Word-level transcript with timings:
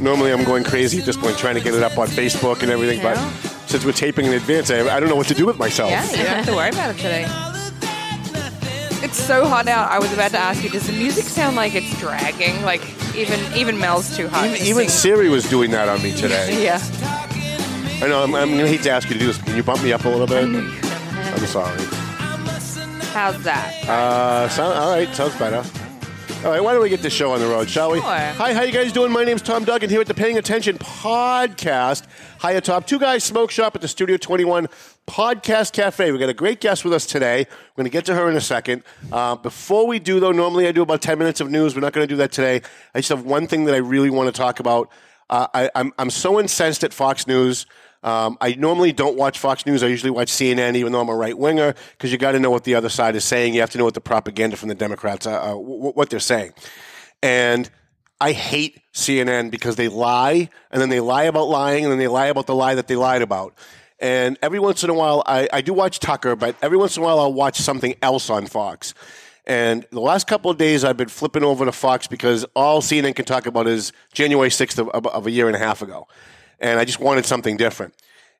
Normally, 0.00 0.32
I'm 0.32 0.44
going 0.44 0.64
crazy 0.64 0.98
at 0.98 1.04
this 1.04 1.16
point, 1.16 1.36
trying 1.36 1.56
to 1.56 1.60
get 1.60 1.74
it 1.74 1.82
up 1.82 1.98
on 1.98 2.08
Facebook 2.08 2.62
and 2.62 2.70
everything. 2.70 3.02
But 3.02 3.16
since 3.66 3.84
we're 3.84 3.92
taping 3.92 4.26
in 4.26 4.32
advance, 4.32 4.70
I, 4.70 4.80
I 4.96 4.98
don't 4.98 5.08
know 5.08 5.14
what 5.14 5.28
to 5.28 5.34
do 5.34 5.46
with 5.46 5.58
myself. 5.58 5.90
Yeah, 5.90 6.10
you 6.10 6.16
don't 6.16 6.26
have 6.26 6.46
to 6.46 6.54
worry 6.54 6.70
about 6.70 6.90
it 6.90 6.96
today. 6.96 7.26
It's 9.02 9.18
so 9.18 9.46
hot 9.46 9.68
out. 9.68 9.90
I 9.90 9.98
was 9.98 10.12
about 10.12 10.30
to 10.32 10.38
ask 10.38 10.64
you, 10.64 10.70
does 10.70 10.86
the 10.86 10.92
music 10.94 11.24
sound 11.24 11.56
like 11.56 11.74
it's 11.74 11.98
dragging? 12.00 12.62
Like 12.62 12.82
even 13.14 13.40
even 13.54 13.78
Mel's 13.78 14.16
too 14.16 14.28
hot. 14.28 14.46
Even, 14.46 14.58
to 14.58 14.64
even. 14.64 14.88
Siri 14.88 15.28
was 15.28 15.48
doing 15.48 15.70
that 15.72 15.88
on 15.88 16.02
me 16.02 16.14
today. 16.14 16.62
Yeah. 16.64 16.80
I 18.02 18.08
know. 18.08 18.22
I'm, 18.22 18.34
I'm 18.34 18.48
going 18.48 18.60
to 18.60 18.68
hate 18.68 18.82
to 18.84 18.90
ask 18.90 19.08
you 19.08 19.14
to 19.14 19.20
do 19.20 19.26
this. 19.26 19.36
Can 19.36 19.56
you 19.56 19.62
bump 19.62 19.82
me 19.82 19.92
up 19.92 20.06
a 20.06 20.08
little 20.08 20.26
bit? 20.26 20.44
I'm 20.44 21.46
sorry. 21.46 21.99
How's 23.12 23.42
that? 23.42 23.88
Uh, 23.88 24.48
sound, 24.48 24.78
all 24.78 24.90
right, 24.92 25.12
sounds 25.14 25.34
better. 25.36 25.64
All 26.44 26.52
right, 26.52 26.62
why 26.62 26.72
don't 26.72 26.82
we 26.82 26.88
get 26.88 27.02
this 27.02 27.12
show 27.12 27.32
on 27.32 27.40
the 27.40 27.46
road, 27.46 27.68
shall 27.68 27.90
we? 27.90 27.98
Sure. 27.98 28.06
Hi, 28.06 28.54
how 28.54 28.62
you 28.62 28.72
guys 28.72 28.92
doing? 28.92 29.10
My 29.10 29.24
name's 29.24 29.42
Tom 29.42 29.64
Duggan 29.64 29.90
here 29.90 30.00
at 30.00 30.06
the 30.06 30.14
Paying 30.14 30.38
Attention 30.38 30.78
Podcast. 30.78 32.06
Hi 32.38 32.52
atop 32.52 32.86
Two 32.86 32.98
Guys 32.98 33.24
Smoke 33.24 33.50
Shop 33.50 33.74
at 33.74 33.82
the 33.82 33.88
Studio 33.88 34.16
21 34.16 34.68
Podcast 35.08 35.72
Cafe. 35.72 36.12
we 36.12 36.18
got 36.18 36.28
a 36.28 36.34
great 36.34 36.60
guest 36.60 36.84
with 36.84 36.94
us 36.94 37.04
today. 37.04 37.46
We're 37.48 37.82
going 37.82 37.84
to 37.84 37.90
get 37.90 38.04
to 38.06 38.14
her 38.14 38.30
in 38.30 38.36
a 38.36 38.40
second. 38.40 38.84
Uh, 39.10 39.34
before 39.36 39.86
we 39.88 39.98
do, 39.98 40.20
though, 40.20 40.32
normally 40.32 40.68
I 40.68 40.72
do 40.72 40.80
about 40.82 41.02
10 41.02 41.18
minutes 41.18 41.40
of 41.40 41.50
news. 41.50 41.74
We're 41.74 41.80
not 41.82 41.92
going 41.92 42.06
to 42.06 42.12
do 42.12 42.16
that 42.18 42.30
today. 42.32 42.62
I 42.94 43.00
just 43.00 43.08
have 43.10 43.24
one 43.24 43.46
thing 43.48 43.64
that 43.64 43.74
I 43.74 43.78
really 43.78 44.08
want 44.10 44.32
to 44.32 44.38
talk 44.40 44.60
about. 44.60 44.88
Uh, 45.28 45.48
I, 45.52 45.70
I'm, 45.74 45.92
I'm 45.98 46.10
so 46.10 46.38
incensed 46.38 46.84
at 46.84 46.94
Fox 46.94 47.26
News. 47.26 47.66
Um, 48.02 48.38
I 48.40 48.54
normally 48.54 48.92
don't 48.92 49.16
watch 49.16 49.38
Fox 49.38 49.66
News. 49.66 49.82
I 49.82 49.88
usually 49.88 50.10
watch 50.10 50.30
CNN, 50.30 50.74
even 50.74 50.92
though 50.92 51.00
I'm 51.00 51.08
a 51.08 51.14
right 51.14 51.36
winger, 51.36 51.74
because 51.92 52.10
you 52.10 52.18
got 52.18 52.32
to 52.32 52.40
know 52.40 52.50
what 52.50 52.64
the 52.64 52.74
other 52.74 52.88
side 52.88 53.14
is 53.14 53.24
saying. 53.24 53.54
You 53.54 53.60
have 53.60 53.70
to 53.70 53.78
know 53.78 53.84
what 53.84 53.94
the 53.94 54.00
propaganda 54.00 54.56
from 54.56 54.68
the 54.68 54.74
Democrats, 54.74 55.26
uh, 55.26 55.32
uh, 55.32 55.48
w- 55.48 55.92
what 55.92 56.08
they're 56.08 56.18
saying. 56.20 56.52
And 57.22 57.68
I 58.20 58.32
hate 58.32 58.80
CNN 58.94 59.50
because 59.50 59.76
they 59.76 59.88
lie, 59.88 60.48
and 60.70 60.80
then 60.80 60.88
they 60.88 61.00
lie 61.00 61.24
about 61.24 61.48
lying, 61.48 61.84
and 61.84 61.92
then 61.92 61.98
they 61.98 62.08
lie 62.08 62.26
about 62.26 62.46
the 62.46 62.54
lie 62.54 62.74
that 62.74 62.88
they 62.88 62.96
lied 62.96 63.22
about. 63.22 63.54
And 63.98 64.38
every 64.40 64.58
once 64.58 64.82
in 64.82 64.88
a 64.88 64.94
while, 64.94 65.22
I, 65.26 65.48
I 65.52 65.60
do 65.60 65.74
watch 65.74 66.00
Tucker, 66.00 66.34
but 66.36 66.56
every 66.62 66.78
once 66.78 66.96
in 66.96 67.02
a 67.02 67.06
while, 67.06 67.20
I'll 67.20 67.34
watch 67.34 67.58
something 67.58 67.94
else 68.00 68.30
on 68.30 68.46
Fox. 68.46 68.94
And 69.46 69.86
the 69.90 70.00
last 70.00 70.26
couple 70.26 70.50
of 70.50 70.56
days, 70.56 70.84
I've 70.84 70.96
been 70.96 71.08
flipping 71.08 71.44
over 71.44 71.64
to 71.64 71.72
Fox 71.72 72.06
because 72.06 72.44
all 72.56 72.80
CNN 72.80 73.14
can 73.14 73.24
talk 73.24 73.46
about 73.46 73.66
is 73.66 73.92
January 74.12 74.48
6th 74.48 74.78
of, 74.78 74.88
of, 74.90 75.06
of 75.06 75.26
a 75.26 75.30
year 75.30 75.48
and 75.48 75.56
a 75.56 75.58
half 75.58 75.82
ago. 75.82 76.06
And 76.60 76.78
I 76.78 76.84
just 76.84 77.00
wanted 77.00 77.26
something 77.26 77.56
different. 77.56 77.94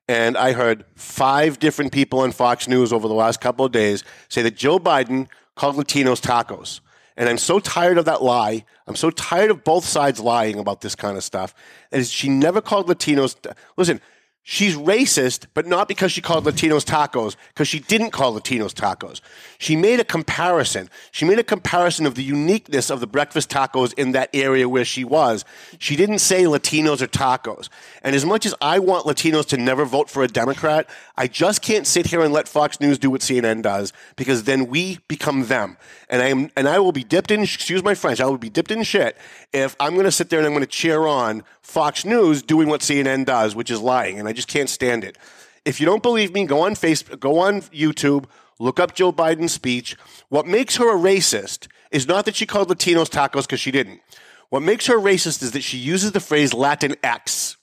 And 0.07 0.37
I 0.37 0.51
heard 0.51 0.85
five 0.95 1.59
different 1.59 1.91
people 1.91 2.19
on 2.19 2.31
Fox 2.31 2.67
News 2.67 2.91
over 2.91 3.07
the 3.07 3.13
last 3.13 3.39
couple 3.39 3.65
of 3.65 3.71
days 3.71 4.03
say 4.29 4.41
that 4.41 4.55
Joe 4.55 4.79
Biden 4.79 5.27
called 5.55 5.75
Latinos 5.75 6.21
tacos. 6.21 6.81
And 7.17 7.29
I'm 7.29 7.37
so 7.37 7.59
tired 7.59 7.97
of 7.97 8.05
that 8.05 8.23
lie. 8.23 8.65
I'm 8.87 8.95
so 8.95 9.09
tired 9.11 9.51
of 9.51 9.63
both 9.63 9.85
sides 9.85 10.19
lying 10.19 10.59
about 10.59 10.81
this 10.81 10.95
kind 10.95 11.17
of 11.17 11.23
stuff. 11.23 11.53
And 11.91 12.05
she 12.05 12.29
never 12.29 12.61
called 12.61 12.87
Latinos. 12.87 13.35
Listen, 13.77 14.01
she's 14.43 14.75
racist, 14.75 15.45
but 15.53 15.67
not 15.67 15.87
because 15.87 16.11
she 16.11 16.21
called 16.21 16.45
Latinos 16.45 16.85
tacos, 16.85 17.35
because 17.49 17.67
she 17.67 17.79
didn't 17.79 18.11
call 18.11 18.37
Latinos 18.39 18.73
tacos. 18.73 19.21
She 19.57 19.75
made 19.75 19.99
a 19.99 20.03
comparison. 20.03 20.89
She 21.11 21.25
made 21.25 21.39
a 21.39 21.43
comparison 21.43 22.05
of 22.05 22.15
the 22.15 22.23
uniqueness 22.23 22.89
of 22.89 22.99
the 22.99 23.07
breakfast 23.07 23.49
tacos 23.49 23.93
in 23.93 24.13
that 24.13 24.29
area 24.33 24.67
where 24.67 24.85
she 24.85 25.03
was. 25.03 25.45
She 25.79 25.95
didn't 25.95 26.19
say 26.19 26.43
Latinos 26.43 27.01
are 27.01 27.07
tacos. 27.07 27.69
And 28.01 28.15
as 28.15 28.25
much 28.25 28.45
as 28.45 28.55
I 28.61 28.79
want 28.79 29.05
Latinos 29.05 29.45
to 29.47 29.57
never 29.57 29.85
vote 29.85 30.09
for 30.09 30.23
a 30.23 30.27
Democrat, 30.27 30.89
I 31.17 31.27
just 31.27 31.61
can't 31.61 31.85
sit 31.85 32.07
here 32.07 32.21
and 32.21 32.33
let 32.33 32.47
Fox 32.47 32.79
News 32.79 32.97
do 32.97 33.11
what 33.11 33.21
CNN 33.21 33.61
does 33.61 33.93
because 34.15 34.43
then 34.43 34.67
we 34.67 34.99
become 35.07 35.45
them. 35.45 35.77
And 36.09 36.21
I 36.21 36.27
am, 36.27 36.49
and 36.55 36.67
I 36.67 36.79
will 36.79 36.91
be 36.91 37.03
dipped 37.03 37.31
in, 37.31 37.41
excuse 37.41 37.83
my 37.83 37.93
French, 37.93 38.19
I 38.19 38.25
will 38.25 38.37
be 38.37 38.49
dipped 38.49 38.71
in 38.71 38.83
shit 38.83 39.17
if 39.53 39.75
I'm 39.79 39.93
going 39.93 40.05
to 40.05 40.11
sit 40.11 40.29
there 40.29 40.39
and 40.39 40.45
I'm 40.45 40.53
going 40.53 40.61
to 40.63 40.67
cheer 40.67 41.05
on 41.05 41.43
Fox 41.61 42.05
News 42.05 42.41
doing 42.41 42.67
what 42.67 42.81
CNN 42.81 43.25
does, 43.25 43.55
which 43.55 43.71
is 43.71 43.79
lying. 43.79 44.19
And 44.19 44.27
I 44.27 44.33
just 44.33 44.47
can't 44.47 44.69
stand 44.69 45.03
it. 45.03 45.17
If 45.63 45.79
you 45.79 45.85
don't 45.85 46.03
believe 46.03 46.33
me, 46.33 46.45
go 46.45 46.61
on 46.61 46.73
Facebook, 46.73 47.19
go 47.19 47.39
on 47.39 47.61
YouTube, 47.61 48.25
look 48.59 48.79
up 48.79 48.95
Joe 48.95 49.13
Biden's 49.13 49.53
speech. 49.53 49.95
What 50.29 50.47
makes 50.47 50.77
her 50.77 50.89
a 50.89 50.99
racist 50.99 51.67
is 51.91 52.07
not 52.07 52.25
that 52.25 52.35
she 52.35 52.45
called 52.45 52.69
Latinos 52.69 53.09
tacos 53.09 53.43
because 53.43 53.59
she 53.59 53.71
didn't. 53.71 54.01
What 54.49 54.63
makes 54.63 54.87
her 54.87 54.97
racist 54.97 55.43
is 55.43 55.51
that 55.51 55.63
she 55.63 55.77
uses 55.77 56.11
the 56.11 56.19
phrase 56.19 56.53
Latin 56.53 56.95
X 57.03 57.57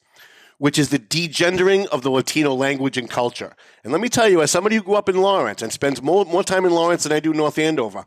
which 0.58 0.78
is 0.78 0.90
the 0.90 0.98
degendering 0.98 1.86
of 1.86 2.02
the 2.02 2.10
Latino 2.10 2.52
language 2.52 2.98
and 2.98 3.08
culture. 3.08 3.54
And 3.82 3.92
let 3.92 4.02
me 4.02 4.08
tell 4.08 4.28
you, 4.28 4.42
as 4.42 4.50
somebody 4.50 4.76
who 4.76 4.82
grew 4.82 4.96
up 4.96 5.08
in 5.08 5.16
Lawrence 5.16 5.62
and 5.62 5.72
spends 5.72 6.02
more, 6.02 6.24
more 6.24 6.42
time 6.42 6.64
in 6.64 6.72
Lawrence 6.72 7.04
than 7.04 7.12
I 7.12 7.20
do 7.20 7.32
North 7.32 7.58
Andover, 7.58 8.04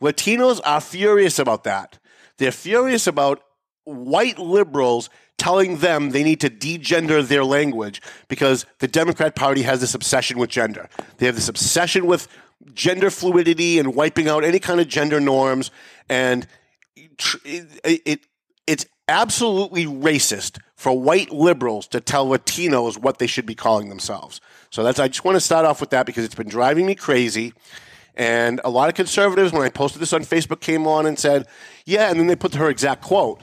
Latinos 0.00 0.60
are 0.64 0.80
furious 0.80 1.38
about 1.38 1.64
that. 1.64 1.98
They're 2.36 2.52
furious 2.52 3.06
about 3.06 3.42
white 3.84 4.38
liberals 4.38 5.08
telling 5.38 5.78
them 5.78 6.10
they 6.10 6.22
need 6.22 6.40
to 6.40 6.50
degender 6.50 7.26
their 7.26 7.44
language 7.44 8.00
because 8.28 8.66
the 8.78 8.88
Democrat 8.88 9.34
Party 9.34 9.62
has 9.62 9.80
this 9.80 9.94
obsession 9.94 10.38
with 10.38 10.50
gender. 10.50 10.88
They 11.18 11.26
have 11.26 11.34
this 11.34 11.48
obsession 11.48 12.06
with 12.06 12.28
gender 12.72 13.10
fluidity 13.10 13.78
and 13.78 13.94
wiping 13.94 14.28
out 14.28 14.44
any 14.44 14.58
kind 14.58 14.80
of 14.80 14.88
gender 14.88 15.20
norms. 15.20 15.70
And 16.08 16.46
it, 17.44 17.80
it 17.84 18.20
it's 18.66 18.86
absolutely 19.08 19.86
racist 19.86 20.58
for 20.76 20.98
white 20.98 21.30
liberals 21.30 21.86
to 21.88 22.00
tell 22.00 22.26
Latinos 22.26 22.98
what 22.98 23.18
they 23.18 23.26
should 23.26 23.46
be 23.46 23.54
calling 23.54 23.88
themselves. 23.88 24.40
So 24.70 24.82
that's 24.82 24.98
I 24.98 25.08
just 25.08 25.24
want 25.24 25.36
to 25.36 25.40
start 25.40 25.66
off 25.66 25.80
with 25.80 25.90
that 25.90 26.06
because 26.06 26.24
it's 26.24 26.34
been 26.34 26.48
driving 26.48 26.86
me 26.86 26.94
crazy. 26.94 27.52
And 28.16 28.60
a 28.64 28.70
lot 28.70 28.88
of 28.88 28.94
conservatives, 28.94 29.52
when 29.52 29.62
I 29.62 29.70
posted 29.70 30.00
this 30.00 30.12
on 30.12 30.22
Facebook, 30.22 30.60
came 30.60 30.86
on 30.86 31.04
and 31.04 31.18
said, 31.18 31.48
"Yeah," 31.84 32.10
and 32.10 32.20
then 32.20 32.28
they 32.28 32.36
put 32.36 32.54
her 32.54 32.70
exact 32.70 33.02
quote, 33.02 33.42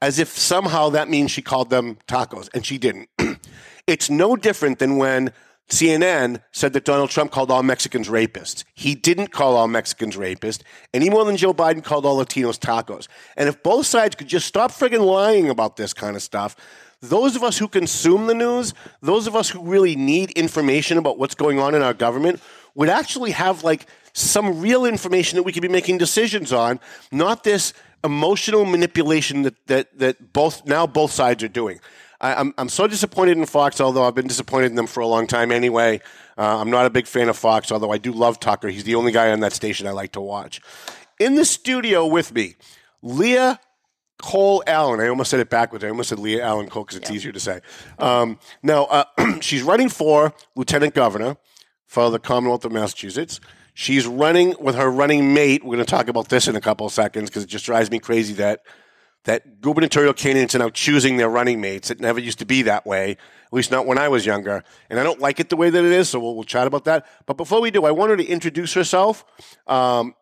as 0.00 0.18
if 0.18 0.28
somehow 0.28 0.90
that 0.90 1.08
means 1.08 1.30
she 1.30 1.42
called 1.42 1.70
them 1.70 1.98
tacos, 2.06 2.48
and 2.54 2.64
she 2.64 2.78
didn't. 2.78 3.08
it's 3.86 4.08
no 4.10 4.36
different 4.36 4.78
than 4.78 4.96
when 4.96 5.32
CNN 5.68 6.40
said 6.50 6.72
that 6.72 6.84
Donald 6.84 7.10
Trump 7.10 7.30
called 7.30 7.50
all 7.50 7.62
Mexicans 7.62 8.08
rapists. 8.08 8.64
He 8.74 8.94
didn't 8.94 9.32
call 9.32 9.56
all 9.56 9.68
Mexicans 9.68 10.16
rapists 10.16 10.62
any 10.94 11.10
more 11.10 11.24
than 11.24 11.36
Joe 11.36 11.52
Biden 11.52 11.84
called 11.84 12.06
all 12.06 12.24
Latinos 12.24 12.58
tacos. 12.58 13.06
And 13.36 13.48
if 13.48 13.62
both 13.62 13.86
sides 13.86 14.16
could 14.16 14.28
just 14.28 14.46
stop 14.46 14.70
friggin' 14.70 15.04
lying 15.04 15.50
about 15.50 15.76
this 15.76 15.92
kind 15.92 16.16
of 16.16 16.22
stuff, 16.22 16.56
those 17.00 17.36
of 17.36 17.42
us 17.42 17.58
who 17.58 17.68
consume 17.68 18.26
the 18.26 18.34
news, 18.34 18.72
those 19.02 19.26
of 19.26 19.36
us 19.36 19.50
who 19.50 19.62
really 19.62 19.94
need 19.94 20.30
information 20.32 20.96
about 20.96 21.18
what's 21.18 21.34
going 21.34 21.58
on 21.58 21.74
in 21.74 21.82
our 21.82 21.94
government, 21.94 22.40
would 22.74 22.88
actually 22.88 23.32
have 23.32 23.62
like 23.62 23.86
some 24.14 24.60
real 24.60 24.84
information 24.84 25.36
that 25.36 25.42
we 25.42 25.52
could 25.52 25.62
be 25.62 25.68
making 25.68 25.98
decisions 25.98 26.52
on, 26.52 26.80
not 27.12 27.44
this 27.44 27.72
emotional 28.04 28.64
manipulation 28.64 29.42
that, 29.42 29.66
that, 29.66 29.98
that 29.98 30.32
both 30.32 30.66
now 30.66 30.86
both 30.86 31.10
sides 31.10 31.42
are 31.42 31.48
doing. 31.48 31.80
I, 32.20 32.34
I'm, 32.34 32.54
I'm 32.58 32.68
so 32.68 32.86
disappointed 32.86 33.36
in 33.36 33.46
Fox, 33.46 33.80
although 33.80 34.04
I've 34.04 34.14
been 34.14 34.26
disappointed 34.26 34.66
in 34.66 34.76
them 34.76 34.86
for 34.86 35.00
a 35.00 35.06
long 35.06 35.26
time 35.26 35.52
anyway. 35.52 36.00
Uh, 36.36 36.58
I'm 36.58 36.70
not 36.70 36.86
a 36.86 36.90
big 36.90 37.06
fan 37.06 37.28
of 37.28 37.36
Fox, 37.36 37.70
although 37.70 37.92
I 37.92 37.98
do 37.98 38.12
love 38.12 38.40
Tucker. 38.40 38.68
He's 38.68 38.84
the 38.84 38.94
only 38.94 39.12
guy 39.12 39.30
on 39.30 39.40
that 39.40 39.52
station 39.52 39.86
I 39.86 39.92
like 39.92 40.12
to 40.12 40.20
watch. 40.20 40.60
In 41.18 41.34
the 41.34 41.44
studio 41.44 42.06
with 42.06 42.32
me, 42.32 42.56
Leah 43.02 43.60
Cole 44.20 44.64
Allen. 44.66 45.00
I 45.00 45.08
almost 45.08 45.30
said 45.30 45.40
it 45.40 45.48
backwards. 45.48 45.84
I 45.84 45.88
almost 45.88 46.08
said 46.08 46.18
Leah 46.18 46.44
Allen 46.44 46.68
Cole 46.68 46.84
because 46.84 46.96
it's 46.96 47.10
easier 47.10 47.32
to 47.32 47.40
say. 47.40 47.60
Um, 47.98 48.38
now, 48.62 48.84
uh, 48.86 49.04
she's 49.40 49.62
running 49.62 49.88
for 49.88 50.34
lieutenant 50.56 50.94
governor 50.94 51.36
for 51.86 52.10
the 52.10 52.18
Commonwealth 52.18 52.64
of 52.64 52.72
Massachusetts. 52.72 53.40
She's 53.80 54.08
running 54.08 54.56
with 54.58 54.74
her 54.74 54.90
running 54.90 55.32
mate. 55.32 55.62
We're 55.62 55.76
going 55.76 55.86
to 55.86 55.88
talk 55.88 56.08
about 56.08 56.30
this 56.30 56.48
in 56.48 56.56
a 56.56 56.60
couple 56.60 56.84
of 56.84 56.92
seconds 56.92 57.30
because 57.30 57.44
it 57.44 57.48
just 57.48 57.64
drives 57.64 57.92
me 57.92 58.00
crazy 58.00 58.34
that 58.34 58.62
that 59.22 59.60
gubernatorial 59.60 60.14
candidates 60.14 60.56
are 60.56 60.58
now 60.58 60.68
choosing 60.68 61.16
their 61.16 61.28
running 61.28 61.60
mates. 61.60 61.88
It 61.88 62.00
never 62.00 62.18
used 62.18 62.40
to 62.40 62.44
be 62.44 62.62
that 62.62 62.84
way, 62.84 63.12
at 63.12 63.52
least 63.52 63.70
not 63.70 63.86
when 63.86 63.96
I 63.96 64.08
was 64.08 64.26
younger. 64.26 64.64
And 64.90 64.98
I 64.98 65.04
don't 65.04 65.20
like 65.20 65.38
it 65.38 65.48
the 65.48 65.54
way 65.54 65.70
that 65.70 65.84
it 65.84 65.92
is, 65.92 66.08
so 66.08 66.18
we'll, 66.18 66.34
we'll 66.34 66.42
chat 66.42 66.66
about 66.66 66.86
that. 66.86 67.06
But 67.26 67.36
before 67.36 67.60
we 67.60 67.70
do, 67.70 67.84
I 67.84 67.92
want 67.92 68.10
her 68.10 68.16
to 68.16 68.26
introduce 68.26 68.74
herself. 68.74 69.24
Um, 69.68 70.16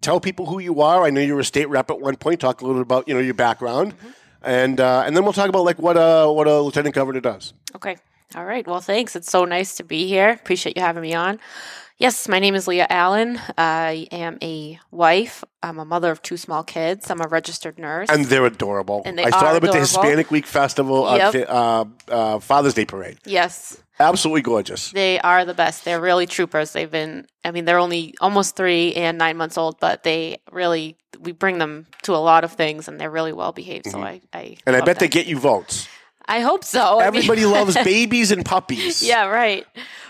tell 0.00 0.18
people 0.18 0.46
who 0.46 0.58
you 0.58 0.80
are. 0.80 1.04
I 1.04 1.10
know 1.10 1.20
you 1.20 1.34
were 1.34 1.40
a 1.40 1.44
state 1.44 1.68
rep 1.68 1.90
at 1.90 2.00
one 2.00 2.16
point. 2.16 2.40
Talk 2.40 2.62
a 2.62 2.64
little 2.64 2.80
bit 2.80 2.86
about 2.86 3.08
you 3.08 3.12
know 3.12 3.20
your 3.20 3.34
background, 3.34 3.92
and 4.40 4.80
uh, 4.80 5.02
and 5.04 5.14
then 5.14 5.24
we'll 5.24 5.34
talk 5.34 5.50
about 5.50 5.66
like 5.66 5.78
what 5.78 5.98
a 5.98 6.32
what 6.32 6.46
a 6.46 6.62
lieutenant 6.62 6.94
governor 6.94 7.20
does. 7.20 7.52
Okay. 7.74 7.98
All 8.34 8.46
right. 8.46 8.66
Well, 8.66 8.80
thanks. 8.80 9.14
It's 9.16 9.30
so 9.30 9.44
nice 9.44 9.74
to 9.74 9.84
be 9.84 10.06
here. 10.06 10.30
Appreciate 10.30 10.78
you 10.78 10.82
having 10.82 11.02
me 11.02 11.12
on. 11.12 11.38
Yes, 12.02 12.26
my 12.26 12.40
name 12.40 12.56
is 12.56 12.66
Leah 12.66 12.88
Allen. 12.90 13.40
I 13.56 14.08
am 14.10 14.36
a 14.42 14.80
wife. 14.90 15.44
I'm 15.62 15.78
a 15.78 15.84
mother 15.84 16.10
of 16.10 16.20
two 16.20 16.36
small 16.36 16.64
kids. 16.64 17.08
I'm 17.10 17.20
a 17.20 17.28
registered 17.28 17.78
nurse. 17.78 18.08
And 18.10 18.24
they're 18.24 18.44
adorable. 18.44 19.02
And 19.06 19.16
they 19.16 19.22
I 19.26 19.30
saw 19.30 19.52
them 19.52 19.64
at 19.64 19.70
the. 19.70 19.78
Hispanic 19.78 20.28
Week 20.32 20.44
Festival, 20.44 21.06
uh, 21.06 21.16
Yep. 21.30 21.46
uh, 21.48 21.84
uh, 22.08 22.38
Father's 22.40 22.74
Day 22.74 22.86
Parade. 22.86 23.18
yes, 23.24 23.80
Absolutely 24.00 24.42
gorgeous. 24.42 24.90
they 24.90 25.20
are 25.20 25.44
the 25.44 25.54
best. 25.54 25.84
They're 25.84 26.00
really 26.00 26.26
troopers. 26.26 26.72
They've 26.72 26.90
been, 26.90 27.24
I 27.44 27.52
mean, 27.52 27.66
they're 27.66 27.78
only 27.78 28.14
almost 28.20 28.56
three 28.56 28.94
and 28.94 29.16
nine 29.16 29.36
months 29.36 29.56
old, 29.56 29.78
but 29.78 30.02
they 30.02 30.38
really, 30.50 30.96
we 31.20 31.30
bring 31.30 31.58
them 31.58 31.86
to 32.02 32.16
a 32.16 32.18
lot 32.18 32.42
of 32.42 32.50
things 32.54 32.88
and 32.88 32.98
they're 33.00 33.12
really 33.12 33.32
well 33.32 33.52
behaved. 33.52 33.86
So 33.88 34.00
I, 34.02 34.20
I, 34.32 34.38
Mm-hmm. 34.42 34.54
And 34.66 34.74
I 34.74 34.80
bet 34.80 34.98
they 34.98 35.06
get 35.06 35.26
you 35.26 35.38
votes. 35.38 35.86
I 36.26 36.40
hope 36.40 36.64
so. 36.64 36.98
I 36.98 37.10
mean- 37.10 37.18
Everybody 37.22 37.46
loves 37.58 37.74
babies 37.76 38.32
and 38.32 38.44
puppies. 38.44 39.04
Yeah, 39.04 39.26
right. 39.26 39.64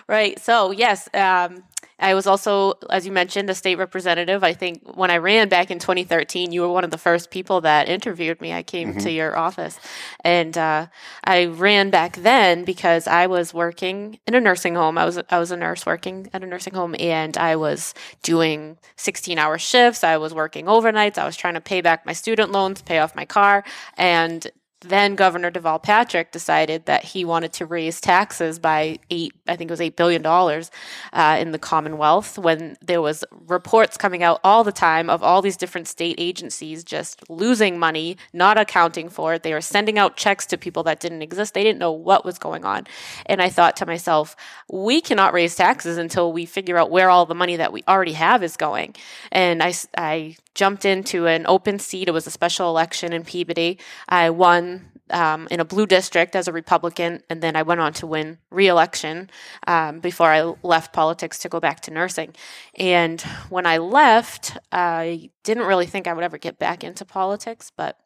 Right. 0.09 0.39
So, 0.39 0.71
yes, 0.71 1.07
um, 1.13 1.63
I 2.03 2.15
was 2.15 2.27
also, 2.27 2.75
as 2.91 3.07
you 3.07 3.13
mentioned, 3.13 3.49
a 3.49 3.55
state 3.55 3.79
representative. 3.79 4.43
I 4.43 4.53
think 4.53 4.83
when 4.97 5.11
I 5.11 5.19
ran 5.19 5.49
back 5.49 5.71
in 5.71 5.79
2013, 5.79 6.51
you 6.53 6.63
were 6.63 6.69
one 6.69 6.83
of 6.83 6.91
the 6.91 6.99
first 6.99 7.31
people 7.31 7.61
that 7.61 7.89
interviewed 7.89 8.41
me. 8.41 8.53
I 8.53 8.63
came 8.65 8.99
to 8.99 9.11
your 9.11 9.39
office 9.39 9.79
and 10.25 10.59
uh, 10.59 10.89
I 11.25 11.45
ran 11.47 11.91
back 11.91 12.17
then 12.17 12.65
because 12.65 13.07
I 13.07 13.29
was 13.29 13.55
working 13.55 14.19
in 14.27 14.35
a 14.35 14.41
nursing 14.41 14.75
home. 14.75 14.99
I 14.99 15.05
was 15.05 15.21
I 15.31 15.39
was 15.39 15.53
a 15.53 15.57
nurse 15.57 15.87
working 15.87 16.29
at 16.33 16.43
a 16.43 16.47
nursing 16.47 16.75
home 16.75 16.97
and 16.99 17.39
I 17.39 17.55
was 17.57 17.95
doing 18.23 18.79
16 18.97 19.39
hour 19.39 19.57
shifts. 19.57 20.03
I 20.03 20.17
was 20.17 20.35
working 20.35 20.67
overnights. 20.67 21.19
I 21.19 21.25
was 21.25 21.37
trying 21.37 21.55
to 21.55 21.61
pay 21.61 21.81
back 21.81 22.05
my 22.05 22.13
student 22.13 22.51
loans, 22.51 22.83
pay 22.83 22.99
off 22.99 23.15
my 23.15 23.25
car, 23.25 23.65
and 23.97 24.51
then 24.83 25.15
Governor 25.15 25.51
Deval 25.51 25.83
Patrick 25.83 26.33
decided 26.33 26.87
that 26.87 27.05
he 27.05 27.25
wanted 27.25 27.53
to 27.55 27.67
raise 27.67 28.01
taxes 28.01 28.59
by 28.59 28.99
eight, 29.11 29.33
I 29.47 29.57
think 29.57 29.71
it 29.71 29.73
was 29.73 29.81
eight 29.81 29.97
billion 29.97 30.23
dollars 30.23 30.71
uh, 31.13 31.37
in 31.41 31.53
the 31.53 31.59
Commonwealth. 31.59 32.39
When 32.39 32.77
there 32.81 33.01
was 33.01 33.25
reports 33.47 33.97
coming 33.97 34.23
out 34.23 34.41
all 34.45 34.65
the 34.65 34.73
time 34.73 35.09
of 35.09 35.23
all 35.23 35.43
these 35.43 35.57
different 35.57 35.89
state 35.89 36.17
agencies 36.19 36.85
just 36.85 37.29
losing 37.31 37.79
money, 37.79 38.17
not 38.33 38.59
accounting 38.59 39.09
for 39.09 39.35
it. 39.35 39.43
They 39.43 39.53
were 39.53 39.61
sending 39.61 39.99
out 39.99 40.17
checks 40.17 40.47
to 40.47 40.59
people 40.59 40.83
that 40.85 41.01
didn't 41.01 41.23
exist. 41.23 41.55
They 41.55 41.63
didn't 41.63 41.79
know 41.79 41.93
what 41.93 42.25
was 42.25 42.39
going 42.39 42.65
on. 42.65 42.87
And 43.27 43.41
I 43.41 43.49
thought 43.49 43.77
to 43.77 43.87
myself, 43.87 44.37
we 44.71 45.01
cannot 45.01 45.33
raise 45.33 45.55
taxes 45.55 45.99
until 45.99 46.33
we 46.33 46.47
figure 46.47 46.77
out 46.77 46.91
where 46.91 47.11
all 47.11 47.27
the 47.27 47.35
money 47.35 47.57
that 47.57 47.73
we 47.73 47.83
already 47.89 48.13
have 48.13 48.43
is 48.43 48.57
going. 48.57 48.95
And 49.31 49.63
I, 49.63 49.73
I 49.97 50.37
jumped 50.55 50.85
into 50.85 51.27
an 51.27 51.47
open 51.47 51.79
seat. 51.79 52.09
It 52.09 52.13
was 52.13 52.27
a 52.27 52.31
special 52.31 52.69
election 52.69 53.13
in 53.13 53.25
Peabody. 53.25 53.79
I 54.09 54.31
won 54.31 54.91
um, 55.11 55.49
in 55.51 55.61
a 55.61 55.65
blue 55.65 55.87
district 55.87 56.35
as 56.37 56.49
a 56.49 56.53
Republican, 56.53 57.23
and 57.29 57.43
then 57.43 57.57
I 57.57 57.63
went 57.63 57.81
on 57.81 57.93
to 57.95 58.07
win 58.07 58.39
re-election 58.51 59.31
um, 59.67 60.01
before 60.01 60.29
I 60.29 60.55
left 60.63 60.93
politics 60.93 61.39
to 61.41 61.49
go 61.49 61.61
back 61.61 61.81
to 61.81 61.91
nursing. 61.91 62.35
And 62.77 63.21
when 63.51 63.67
I 63.67 63.79
left, 63.79 64.57
I 64.71 65.31
didn't 65.45 65.65
really 65.65 65.87
think 65.87 66.07
I 66.07 66.13
would 66.15 66.25
ever 66.25 66.39
get 66.39 66.59
back 66.59 66.83
into 66.85 67.05
politics, 67.05 67.71
but 67.77 67.99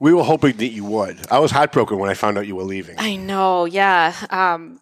We 0.00 0.12
were 0.12 0.24
hoping 0.24 0.56
that 0.56 0.68
you 0.70 0.84
would. 0.84 1.18
I 1.30 1.38
was 1.38 1.52
heartbroken 1.52 1.98
when 1.98 2.10
I 2.10 2.14
found 2.14 2.36
out 2.36 2.46
you 2.48 2.56
were 2.56 2.64
leaving. 2.64 2.96
I 2.98 3.14
know, 3.14 3.64
yeah. 3.64 4.12
Um, 4.30 4.80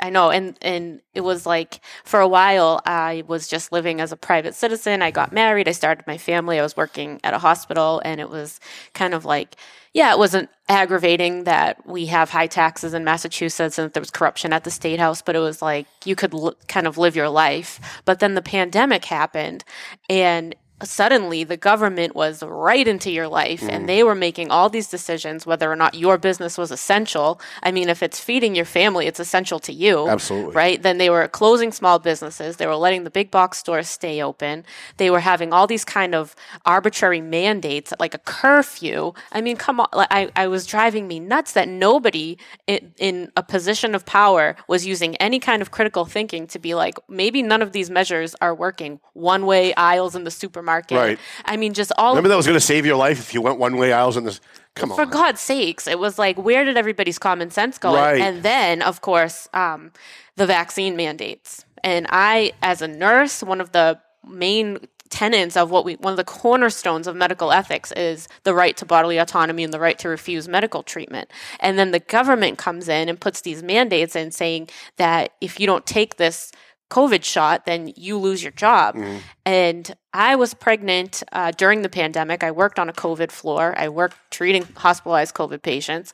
I 0.00 0.10
know, 0.10 0.30
and 0.30 0.56
and 0.62 1.00
it 1.14 1.22
was 1.22 1.44
like 1.44 1.80
for 2.04 2.20
a 2.20 2.28
while 2.28 2.80
I 2.86 3.24
was 3.26 3.48
just 3.48 3.72
living 3.72 4.00
as 4.00 4.12
a 4.12 4.16
private 4.16 4.54
citizen. 4.54 5.02
I 5.02 5.10
got 5.10 5.32
married, 5.32 5.68
I 5.68 5.72
started 5.72 6.06
my 6.06 6.18
family. 6.18 6.58
I 6.58 6.62
was 6.62 6.76
working 6.76 7.20
at 7.24 7.34
a 7.34 7.38
hospital, 7.38 8.00
and 8.04 8.20
it 8.20 8.30
was 8.30 8.60
kind 8.94 9.12
of 9.12 9.24
like, 9.24 9.56
yeah, 9.92 10.12
it 10.12 10.18
wasn't 10.18 10.50
aggravating 10.68 11.44
that 11.44 11.84
we 11.86 12.06
have 12.06 12.30
high 12.30 12.46
taxes 12.46 12.94
in 12.94 13.02
Massachusetts 13.04 13.78
and 13.78 13.86
that 13.86 13.94
there 13.94 14.00
was 14.00 14.10
corruption 14.10 14.52
at 14.52 14.62
the 14.64 14.70
state 14.70 15.00
house, 15.00 15.20
but 15.20 15.34
it 15.34 15.40
was 15.40 15.60
like 15.60 15.86
you 16.04 16.14
could 16.14 16.32
l- 16.32 16.54
kind 16.68 16.86
of 16.86 16.96
live 16.96 17.16
your 17.16 17.28
life. 17.28 17.80
But 18.04 18.20
then 18.20 18.34
the 18.34 18.42
pandemic 18.42 19.04
happened, 19.04 19.64
and 20.08 20.54
suddenly 20.84 21.44
the 21.44 21.56
government 21.56 22.14
was 22.14 22.42
right 22.42 22.86
into 22.86 23.10
your 23.10 23.26
life 23.28 23.60
Mm. 23.62 23.70
and 23.72 23.88
they 23.88 24.02
were 24.02 24.14
making 24.14 24.50
all 24.50 24.68
these 24.68 24.88
decisions 24.88 25.46
whether 25.46 25.70
or 25.70 25.76
not 25.76 25.94
your 25.94 26.18
business 26.18 26.56
was 26.56 26.70
essential. 26.70 27.40
I 27.62 27.72
mean, 27.72 27.88
if 27.88 28.02
it's 28.02 28.20
feeding 28.20 28.54
your 28.54 28.64
family, 28.64 29.06
it's 29.06 29.18
essential 29.18 29.58
to 29.60 29.72
you. 29.72 30.08
Absolutely. 30.08 30.54
Right? 30.54 30.82
Then 30.82 30.98
they 30.98 31.10
were 31.10 31.26
closing 31.28 31.72
small 31.72 31.98
businesses. 31.98 32.56
They 32.56 32.66
were 32.66 32.76
letting 32.76 33.04
the 33.04 33.10
big 33.10 33.30
box 33.30 33.58
stores 33.58 33.88
stay 33.88 34.22
open. 34.22 34.64
They 34.98 35.10
were 35.10 35.20
having 35.20 35.52
all 35.52 35.66
these 35.66 35.84
kind 35.84 36.14
of 36.14 36.36
arbitrary 36.64 37.20
mandates, 37.20 37.92
like 37.98 38.14
a 38.14 38.18
curfew. 38.18 39.12
I 39.32 39.40
mean, 39.40 39.56
come 39.56 39.80
on. 39.80 39.88
Like, 39.92 40.08
I, 40.10 40.30
I 40.36 40.46
was 40.46 40.66
driving 40.66 41.08
me 41.08 41.18
nuts 41.18 41.52
that 41.52 41.68
nobody 41.68 42.38
in, 42.66 42.92
in 42.98 43.32
a 43.36 43.42
position 43.42 43.94
of 43.94 44.06
power 44.06 44.54
was 44.68 44.86
using 44.86 45.16
any 45.16 45.40
kind 45.40 45.60
of 45.62 45.70
critical 45.70 46.04
thinking 46.04 46.46
to 46.48 46.58
be 46.58 46.74
like, 46.74 46.94
maybe 47.08 47.42
none 47.42 47.62
of 47.62 47.72
these 47.72 47.90
measures 47.90 48.36
are 48.40 48.54
working. 48.54 49.00
One 49.14 49.44
way 49.46 49.74
aisles 49.74 50.14
in 50.14 50.24
the 50.24 50.30
supermarket. 50.30 50.67
Right. 50.96 51.18
I 51.44 51.56
mean, 51.56 51.74
just 51.74 51.92
all 51.98 52.12
Remember 52.12 52.28
that 52.28 52.36
was 52.36 52.46
going 52.46 52.58
to 52.58 52.64
save 52.64 52.86
your 52.86 52.96
life 52.96 53.18
if 53.18 53.34
you 53.34 53.40
went 53.42 53.58
one 53.58 53.76
way 53.76 53.92
aisles 53.92 54.16
in 54.16 54.24
this. 54.24 54.40
Come 54.74 54.90
for 54.90 55.02
on. 55.02 55.10
God's 55.10 55.40
sakes, 55.40 55.86
it 55.88 55.98
was 55.98 56.18
like, 56.18 56.38
where 56.38 56.64
did 56.64 56.76
everybody's 56.76 57.18
common 57.18 57.50
sense 57.50 57.78
go? 57.78 57.94
Right. 57.94 58.20
And 58.20 58.42
then, 58.42 58.80
of 58.82 59.00
course, 59.00 59.48
um, 59.52 59.92
the 60.36 60.46
vaccine 60.46 60.94
mandates. 60.96 61.64
And 61.82 62.06
I, 62.10 62.52
as 62.62 62.80
a 62.82 62.88
nurse, 62.88 63.42
one 63.42 63.60
of 63.60 63.72
the 63.72 63.98
main 64.26 64.78
tenets 65.10 65.56
of 65.56 65.70
what 65.70 65.84
we, 65.84 65.94
one 65.94 66.12
of 66.12 66.16
the 66.16 66.24
cornerstones 66.24 67.06
of 67.06 67.16
medical 67.16 67.50
ethics 67.50 67.92
is 67.92 68.28
the 68.44 68.54
right 68.54 68.76
to 68.76 68.84
bodily 68.84 69.18
autonomy 69.18 69.64
and 69.64 69.72
the 69.72 69.80
right 69.80 69.98
to 69.98 70.08
refuse 70.08 70.48
medical 70.48 70.82
treatment. 70.82 71.30
And 71.60 71.78
then 71.78 71.90
the 71.90 71.98
government 71.98 72.58
comes 72.58 72.88
in 72.88 73.08
and 73.08 73.20
puts 73.20 73.40
these 73.40 73.62
mandates 73.62 74.14
in 74.14 74.30
saying 74.30 74.68
that 74.96 75.32
if 75.40 75.58
you 75.58 75.66
don't 75.66 75.86
take 75.86 76.16
this 76.16 76.52
COVID 76.90 77.22
shot, 77.22 77.66
then 77.66 77.92
you 77.96 78.18
lose 78.18 78.42
your 78.42 78.52
job. 78.52 78.96
And 79.44 79.94
I 80.12 80.36
was 80.36 80.54
pregnant 80.54 81.22
uh, 81.32 81.50
during 81.52 81.82
the 81.82 81.88
pandemic. 81.88 82.42
I 82.42 82.50
worked 82.50 82.78
on 82.78 82.88
a 82.88 82.92
COVID 82.92 83.30
floor. 83.30 83.74
I 83.76 83.88
worked 83.88 84.16
treating 84.30 84.66
hospitalized 84.76 85.34
COVID 85.34 85.62
patients, 85.62 86.12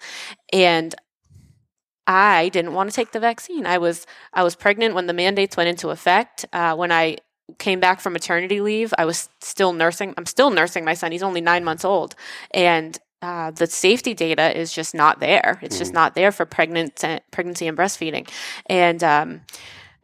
and 0.53 0.95
I 2.07 2.49
didn't 2.51 2.75
want 2.75 2.91
to 2.91 2.97
take 2.97 3.13
the 3.13 3.21
vaccine. 3.21 3.67
I 3.67 3.79
was 3.79 4.07
I 4.33 4.43
was 4.43 4.55
pregnant 4.57 4.95
when 4.95 5.07
the 5.07 5.13
mandates 5.13 5.57
went 5.57 5.69
into 5.69 5.91
effect. 5.91 6.45
Uh, 6.53 6.75
when 6.75 6.93
I 6.93 7.19
came 7.59 7.81
back 7.81 8.01
from 8.01 8.13
maternity 8.13 8.61
leave, 8.61 8.93
I 8.99 9.05
was 9.05 9.29
still 9.41 9.73
nursing. 9.73 10.15
I'm 10.19 10.27
still 10.27 10.51
nursing 10.51 10.85
my 10.85 10.95
son. 10.95 11.13
He's 11.13 11.23
only 11.23 11.41
nine 11.41 11.65
months 11.65 11.85
old, 11.85 12.15
and 12.53 12.99
uh, 13.23 13.53
the 13.53 13.67
safety 13.67 14.13
data 14.13 14.57
is 14.57 14.73
just 14.73 14.95
not 14.95 15.21
there. 15.21 15.59
It's 15.63 15.79
just 15.79 15.95
not 15.95 16.15
there 16.15 16.31
for 16.31 16.45
pregnant 16.45 17.03
pregnancy 17.31 17.67
and 17.69 17.79
breastfeeding, 17.79 18.29
and 18.67 19.03
um, 19.03 19.41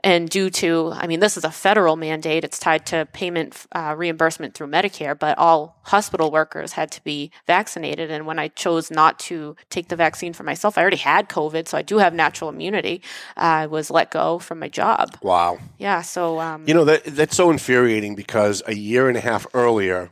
and 0.02 0.28
due 0.30 0.50
to, 0.50 0.92
I 0.94 1.06
mean, 1.06 1.20
this 1.20 1.36
is 1.36 1.44
a 1.44 1.50
federal 1.50 1.96
mandate. 1.96 2.44
It's 2.44 2.58
tied 2.58 2.86
to 2.86 3.06
payment 3.12 3.66
uh, 3.72 3.94
reimbursement 3.96 4.54
through 4.54 4.68
Medicare, 4.68 5.18
but 5.18 5.36
all 5.38 5.78
hospital 5.82 6.30
workers 6.30 6.72
had 6.72 6.90
to 6.92 7.04
be 7.04 7.30
vaccinated. 7.46 8.10
And 8.10 8.26
when 8.26 8.38
I 8.38 8.48
chose 8.48 8.90
not 8.90 9.18
to 9.20 9.56
take 9.68 9.88
the 9.88 9.96
vaccine 9.96 10.32
for 10.32 10.42
myself, 10.42 10.78
I 10.78 10.82
already 10.82 10.96
had 10.96 11.28
COVID, 11.28 11.68
so 11.68 11.76
I 11.76 11.82
do 11.82 11.98
have 11.98 12.14
natural 12.14 12.50
immunity. 12.50 13.02
I 13.36 13.66
was 13.66 13.90
let 13.90 14.10
go 14.10 14.38
from 14.38 14.58
my 14.58 14.68
job. 14.68 15.18
Wow. 15.22 15.58
Yeah, 15.78 16.02
so 16.02 16.40
um, 16.40 16.64
You 16.66 16.74
know 16.74 16.84
that 16.84 17.04
that's 17.04 17.36
so 17.36 17.50
infuriating 17.50 18.14
because 18.14 18.62
a 18.66 18.74
year 18.74 19.08
and 19.08 19.16
a 19.16 19.20
half 19.20 19.46
earlier, 19.52 20.10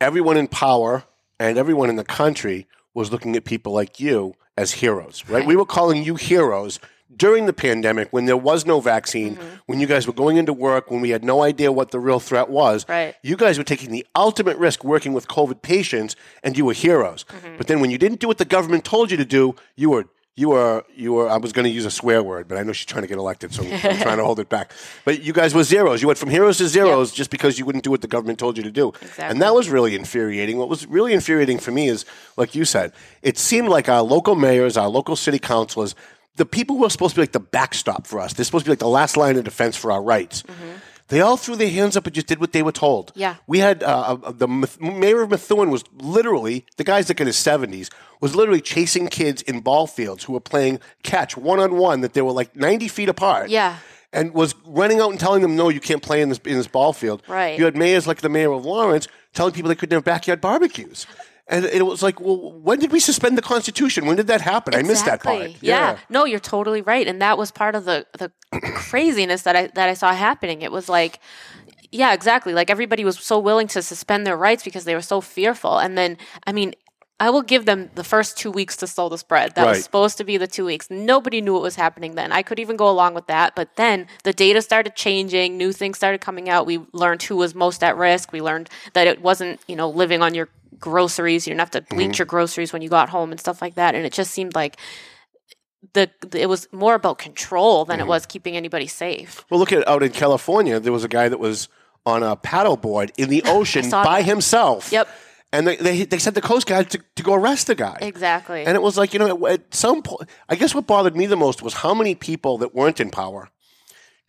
everyone 0.00 0.36
in 0.36 0.46
power 0.46 1.04
and 1.40 1.58
everyone 1.58 1.90
in 1.90 1.96
the 1.96 2.04
country 2.04 2.68
was 2.92 3.10
looking 3.10 3.34
at 3.34 3.44
people 3.44 3.72
like 3.72 3.98
you 3.98 4.34
as 4.56 4.70
heroes, 4.72 5.28
right? 5.28 5.44
We 5.44 5.56
were 5.56 5.66
calling 5.66 6.04
you 6.04 6.14
heroes 6.14 6.78
during 7.16 7.46
the 7.46 7.52
pandemic 7.52 8.08
when 8.12 8.24
there 8.26 8.36
was 8.36 8.66
no 8.66 8.80
vaccine, 8.80 9.36
Mm-hmm. 9.36 9.54
when 9.66 9.80
you 9.80 9.86
guys 9.86 10.06
were 10.06 10.12
going 10.12 10.36
into 10.36 10.52
work, 10.52 10.90
when 10.90 11.00
we 11.00 11.10
had 11.10 11.24
no 11.24 11.42
idea 11.42 11.70
what 11.72 11.90
the 11.90 12.00
real 12.00 12.20
threat 12.20 12.48
was. 12.50 12.84
Right. 12.88 13.14
You 13.22 13.36
guys 13.36 13.56
were 13.58 13.64
taking 13.64 13.90
the 13.92 14.06
ultimate 14.16 14.56
risk 14.58 14.84
working 14.84 15.12
with 15.12 15.28
COVID 15.28 15.62
patients, 15.62 16.16
and 16.42 16.56
you 16.58 16.64
were 16.64 16.72
heroes. 16.72 17.24
Mm-hmm. 17.24 17.56
But 17.56 17.66
then 17.68 17.80
when 17.80 17.90
you 17.90 17.98
didn't 17.98 18.20
do 18.20 18.26
what 18.26 18.38
the 18.38 18.44
government 18.44 18.84
told 18.84 19.10
you 19.10 19.16
to 19.16 19.24
do, 19.24 19.54
you 19.76 19.90
were. 19.90 20.06
You 20.36 20.48
were, 20.48 20.84
you 20.96 21.12
were. 21.12 21.30
I 21.30 21.36
was 21.36 21.52
going 21.52 21.62
to 21.64 21.70
use 21.70 21.84
a 21.84 21.92
swear 21.92 22.20
word, 22.20 22.48
but 22.48 22.58
I 22.58 22.64
know 22.64 22.72
she's 22.72 22.86
trying 22.86 23.02
to 23.02 23.08
get 23.08 23.18
elected, 23.18 23.54
so 23.54 23.62
I'm 23.62 23.78
trying 24.02 24.16
to 24.16 24.24
hold 24.24 24.40
it 24.40 24.48
back. 24.48 24.72
But 25.04 25.22
you 25.22 25.32
guys 25.32 25.54
were 25.54 25.62
zeros. 25.62 26.02
You 26.02 26.08
went 26.08 26.18
from 26.18 26.28
heroes 26.30 26.58
to 26.58 26.66
zeros 26.66 27.12
just 27.12 27.30
because 27.30 27.56
you 27.56 27.64
wouldn't 27.64 27.84
do 27.84 27.90
what 27.92 28.00
the 28.00 28.08
government 28.08 28.40
told 28.40 28.56
you 28.56 28.64
to 28.64 28.70
do, 28.72 28.88
Exactly. 29.00 29.26
and 29.26 29.40
that 29.42 29.54
was 29.54 29.68
really 29.70 29.94
infuriating. 29.94 30.58
What 30.58 30.68
was 30.68 30.88
really 30.88 31.12
infuriating 31.12 31.60
for 31.60 31.70
me 31.70 31.86
is, 31.86 32.04
like 32.36 32.56
you 32.56 32.64
said, 32.64 32.90
it 33.22 33.38
seemed 33.38 33.68
like 33.68 33.88
our 33.88 34.02
local 34.02 34.34
mayors, 34.34 34.76
our 34.76 34.88
local 34.88 35.14
city 35.14 35.38
councilors, 35.38 35.94
the 36.36 36.46
people 36.46 36.76
who 36.76 36.84
are 36.84 36.90
supposed 36.90 37.14
to 37.14 37.20
be 37.20 37.22
like 37.22 37.32
the 37.32 37.40
backstop 37.40 38.06
for 38.06 38.20
us, 38.20 38.32
they're 38.32 38.44
supposed 38.44 38.64
to 38.64 38.68
be 38.68 38.72
like 38.72 38.78
the 38.80 38.88
last 38.88 39.16
line 39.16 39.36
of 39.36 39.44
defense 39.44 39.76
for 39.76 39.92
our 39.92 40.02
rights. 40.02 40.42
They 41.08 41.20
all 41.20 41.36
threw 41.36 41.54
their 41.54 41.70
hands 41.70 41.98
up 41.98 42.06
and 42.06 42.14
just 42.14 42.26
did 42.26 42.40
what 42.40 42.52
they 42.52 42.62
were 42.62 42.72
told. 42.72 43.12
Yeah. 43.14 43.36
We 43.46 43.58
had 43.58 43.82
uh, 43.82 44.16
uh, 44.24 44.32
the 44.32 44.48
mayor 44.80 45.20
of 45.22 45.30
Methuen 45.30 45.70
was 45.70 45.84
literally 45.92 46.64
the 46.78 46.84
guy's 46.84 47.10
like 47.10 47.20
in 47.20 47.26
his 47.26 47.36
seventies 47.36 47.90
was 48.22 48.34
literally 48.34 48.62
chasing 48.62 49.08
kids 49.08 49.42
in 49.42 49.60
ball 49.60 49.86
fields 49.86 50.24
who 50.24 50.32
were 50.32 50.40
playing 50.40 50.80
catch 51.02 51.36
one 51.36 51.60
on 51.60 51.76
one 51.76 52.00
that 52.00 52.14
they 52.14 52.22
were 52.22 52.32
like 52.32 52.56
ninety 52.56 52.88
feet 52.88 53.10
apart. 53.10 53.50
Yeah. 53.50 53.76
And 54.14 54.32
was 54.32 54.54
running 54.64 55.00
out 55.00 55.10
and 55.10 55.20
telling 55.20 55.42
them, 55.42 55.56
no, 55.56 55.68
you 55.68 55.80
can't 55.80 56.02
play 56.02 56.22
in 56.22 56.30
this 56.30 56.38
in 56.38 56.56
this 56.56 56.68
ball 56.68 56.94
field. 56.94 57.22
Right. 57.28 57.58
You 57.58 57.66
had 57.66 57.76
mayors 57.76 58.06
like 58.06 58.22
the 58.22 58.30
mayor 58.30 58.52
of 58.52 58.64
Lawrence 58.64 59.06
telling 59.34 59.52
people 59.52 59.68
they 59.68 59.74
couldn't 59.74 59.94
have 59.94 60.04
backyard 60.04 60.40
barbecues. 60.40 61.06
And 61.46 61.66
it 61.66 61.84
was 61.84 62.02
like, 62.02 62.20
well, 62.20 62.52
when 62.52 62.78
did 62.78 62.90
we 62.90 63.00
suspend 63.00 63.36
the 63.36 63.42
Constitution? 63.42 64.06
When 64.06 64.16
did 64.16 64.28
that 64.28 64.40
happen? 64.40 64.74
I 64.74 64.82
missed 64.82 65.04
that 65.04 65.22
part. 65.22 65.42
Exactly. 65.42 65.68
Yeah. 65.68 65.98
No, 66.08 66.24
you're 66.24 66.40
totally 66.40 66.80
right, 66.80 67.06
and 67.06 67.20
that 67.20 67.36
was 67.36 67.50
part 67.50 67.74
of 67.74 67.84
the 67.84 68.06
the 68.18 68.32
craziness 68.74 69.42
that 69.42 69.54
I 69.54 69.66
that 69.74 69.88
I 69.88 69.94
saw 69.94 70.12
happening. 70.12 70.62
It 70.62 70.72
was 70.72 70.88
like. 70.88 71.18
Yeah, 71.92 72.12
exactly. 72.12 72.54
Like 72.54 72.70
everybody 72.70 73.04
was 73.04 73.20
so 73.20 73.38
willing 73.38 73.68
to 73.68 73.80
suspend 73.80 74.26
their 74.26 74.36
rights 74.36 74.64
because 74.64 74.82
they 74.84 74.96
were 74.96 75.00
so 75.00 75.20
fearful. 75.20 75.78
And 75.78 75.96
then, 75.96 76.18
I 76.44 76.50
mean, 76.50 76.74
I 77.20 77.30
will 77.30 77.42
give 77.42 77.66
them 77.66 77.88
the 77.94 78.02
first 78.02 78.36
two 78.36 78.50
weeks 78.50 78.76
to 78.78 78.88
slow 78.88 79.08
the 79.08 79.16
spread. 79.16 79.54
That 79.54 79.62
Right. 79.62 79.76
was 79.76 79.84
supposed 79.84 80.18
to 80.18 80.24
be 80.24 80.36
the 80.36 80.48
two 80.48 80.64
weeks. 80.64 80.90
Nobody 80.90 81.40
knew 81.40 81.52
what 81.52 81.62
was 81.62 81.76
happening 81.76 82.16
then. 82.16 82.32
I 82.32 82.42
could 82.42 82.58
even 82.58 82.76
go 82.76 82.90
along 82.90 83.14
with 83.14 83.28
that. 83.28 83.54
But 83.54 83.76
then 83.76 84.08
the 84.24 84.32
data 84.32 84.60
started 84.60 84.96
changing, 84.96 85.56
new 85.56 85.70
things 85.70 85.96
started 85.96 86.20
coming 86.20 86.48
out. 86.48 86.66
We 86.66 86.80
learned 86.92 87.22
who 87.22 87.36
was 87.36 87.54
most 87.54 87.84
at 87.84 87.96
risk. 87.96 88.32
We 88.32 88.42
learned 88.42 88.70
that 88.94 89.06
it 89.06 89.22
wasn't, 89.22 89.60
you 89.68 89.76
know, 89.76 89.88
living 89.88 90.20
on 90.20 90.34
your 90.34 90.48
groceries. 90.88 91.46
You 91.46 91.50
didn't 91.52 91.60
have 91.66 91.70
to 91.72 91.82
bleach 91.94 92.10
Mm-hmm. 92.12 92.18
your 92.20 92.26
groceries 92.26 92.72
when 92.72 92.82
you 92.82 92.88
got 92.88 93.08
home 93.08 93.30
and 93.32 93.40
stuff 93.40 93.60
like 93.62 93.74
that. 93.76 93.94
And 93.94 94.04
it 94.06 94.12
just 94.12 94.30
seemed 94.32 94.54
like 94.54 94.76
the, 95.94 96.10
the 96.30 96.40
it 96.42 96.48
was 96.48 96.68
more 96.72 96.94
about 96.94 97.18
control 97.18 97.84
than 97.84 97.98
Mm-hmm. 97.98 98.06
it 98.06 98.08
was 98.08 98.26
keeping 98.26 98.56
anybody 98.56 98.86
safe. 98.86 99.44
Well, 99.50 99.60
look 99.60 99.72
at 99.72 99.86
out 99.88 100.02
in 100.02 100.12
California. 100.12 100.78
There 100.80 100.92
was 100.92 101.04
a 101.04 101.08
guy 101.08 101.28
that 101.28 101.38
was 101.38 101.68
on 102.06 102.22
a 102.22 102.36
paddleboard 102.36 103.10
in 103.16 103.28
the 103.30 103.42
ocean 103.46 103.88
by 103.90 104.20
that. 104.20 104.24
himself. 104.26 104.92
Yep. 104.92 105.08
And 105.52 105.66
they, 105.68 105.76
they, 105.76 106.04
they 106.04 106.18
sent 106.18 106.34
the 106.34 106.40
Coast 106.42 106.66
Guard 106.66 106.90
to, 106.90 107.00
to 107.16 107.22
go 107.22 107.34
arrest 107.34 107.68
the 107.68 107.74
guy. 107.76 107.96
Exactly. 108.02 108.64
And 108.66 108.74
it 108.74 108.82
was 108.82 108.96
like, 108.98 109.12
you 109.12 109.20
know, 109.20 109.46
at 109.46 109.72
some 109.72 110.02
point, 110.02 110.28
I 110.48 110.56
guess 110.56 110.74
what 110.74 110.86
bothered 110.86 111.16
me 111.16 111.26
the 111.26 111.36
most 111.36 111.62
was 111.62 111.74
how 111.74 111.94
many 111.94 112.14
people 112.16 112.58
that 112.58 112.74
weren't 112.74 112.98
in 113.00 113.10
power 113.10 113.50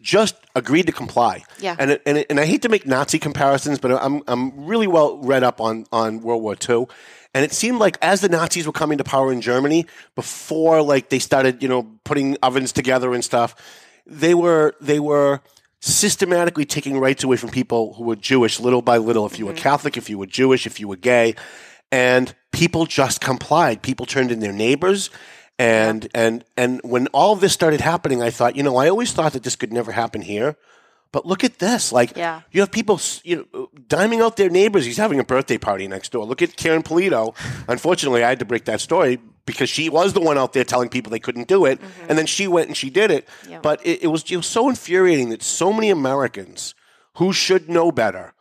just 0.01 0.35
agreed 0.55 0.85
to 0.87 0.91
comply. 0.91 1.43
Yeah. 1.59 1.75
And 1.79 1.91
it, 1.91 2.01
and, 2.05 2.17
it, 2.19 2.27
and 2.29 2.39
I 2.39 2.45
hate 2.45 2.61
to 2.63 2.69
make 2.69 2.85
Nazi 2.85 3.19
comparisons, 3.19 3.79
but 3.79 3.91
I'm 3.91 4.21
I'm 4.27 4.65
really 4.65 4.87
well 4.87 5.17
read 5.17 5.43
up 5.43 5.59
on 5.61 5.85
on 5.91 6.21
World 6.21 6.43
War 6.43 6.55
II, 6.55 6.87
and 7.33 7.43
it 7.43 7.51
seemed 7.51 7.79
like 7.79 7.97
as 8.01 8.21
the 8.21 8.29
Nazis 8.29 8.67
were 8.67 8.73
coming 8.73 8.97
to 8.97 9.03
power 9.03 9.31
in 9.31 9.41
Germany, 9.41 9.85
before 10.15 10.81
like 10.81 11.09
they 11.09 11.19
started, 11.19 11.61
you 11.61 11.69
know, 11.69 11.87
putting 12.03 12.37
ovens 12.43 12.71
together 12.71 13.13
and 13.13 13.23
stuff, 13.23 13.55
they 14.05 14.33
were 14.33 14.75
they 14.79 14.99
were 14.99 15.41
systematically 15.81 16.65
taking 16.65 16.99
rights 16.99 17.23
away 17.23 17.37
from 17.37 17.49
people 17.49 17.93
who 17.93 18.03
were 18.03 18.15
Jewish 18.15 18.59
little 18.59 18.81
by 18.81 18.97
little. 18.97 19.25
If 19.25 19.37
you 19.37 19.45
were 19.45 19.53
mm-hmm. 19.53 19.61
Catholic, 19.61 19.97
if 19.97 20.09
you 20.09 20.17
were 20.17 20.25
Jewish, 20.25 20.65
if 20.65 20.79
you 20.79 20.87
were 20.87 20.95
gay, 20.95 21.35
and 21.91 22.33
people 22.51 22.85
just 22.85 23.21
complied. 23.21 23.81
People 23.81 24.05
turned 24.05 24.31
in 24.31 24.39
their 24.39 24.53
neighbors. 24.53 25.09
And 25.57 26.09
and 26.13 26.43
and 26.57 26.81
when 26.83 27.07
all 27.07 27.31
of 27.33 27.39
this 27.39 27.53
started 27.53 27.79
happening, 27.81 28.21
I 28.21 28.29
thought, 28.29 28.55
you 28.57 28.63
know, 28.63 28.75
I 28.75 28.89
always 28.89 29.13
thought 29.13 29.33
that 29.33 29.43
this 29.43 29.55
could 29.55 29.71
never 29.71 29.93
happen 29.93 30.21
here, 30.21 30.57
but 31.13 31.25
look 31.25 31.45
at 31.45 31.59
this! 31.59 31.93
Like, 31.93 32.17
Yeah. 32.17 32.41
you 32.51 32.59
have 32.59 32.71
people, 32.71 32.99
you 33.23 33.47
know, 33.53 33.69
diming 33.87 34.21
out 34.21 34.35
their 34.35 34.49
neighbors. 34.49 34.85
He's 34.85 34.97
having 34.97 35.17
a 35.17 35.23
birthday 35.23 35.57
party 35.57 35.87
next 35.87 36.11
door. 36.11 36.25
Look 36.25 36.41
at 36.41 36.57
Karen 36.57 36.83
Polito. 36.83 37.33
Unfortunately, 37.69 38.21
I 38.21 38.27
had 38.27 38.39
to 38.39 38.45
break 38.45 38.65
that 38.65 38.81
story 38.81 39.19
because 39.45 39.69
she 39.69 39.87
was 39.87 40.11
the 40.11 40.19
one 40.19 40.37
out 40.37 40.51
there 40.51 40.65
telling 40.65 40.89
people 40.89 41.09
they 41.09 41.19
couldn't 41.19 41.47
do 41.47 41.63
it, 41.63 41.79
mm-hmm. 41.79 42.05
and 42.09 42.17
then 42.17 42.25
she 42.25 42.49
went 42.49 42.67
and 42.67 42.75
she 42.75 42.89
did 42.89 43.09
it. 43.09 43.25
Yeah. 43.47 43.59
But 43.61 43.79
it, 43.85 44.03
it 44.03 44.07
was 44.07 44.29
it 44.29 44.35
was 44.35 44.47
so 44.47 44.67
infuriating 44.67 45.29
that 45.29 45.41
so 45.41 45.71
many 45.71 45.89
Americans 45.89 46.75
who 47.13 47.31
should 47.31 47.69
know 47.69 47.93
better 47.93 48.33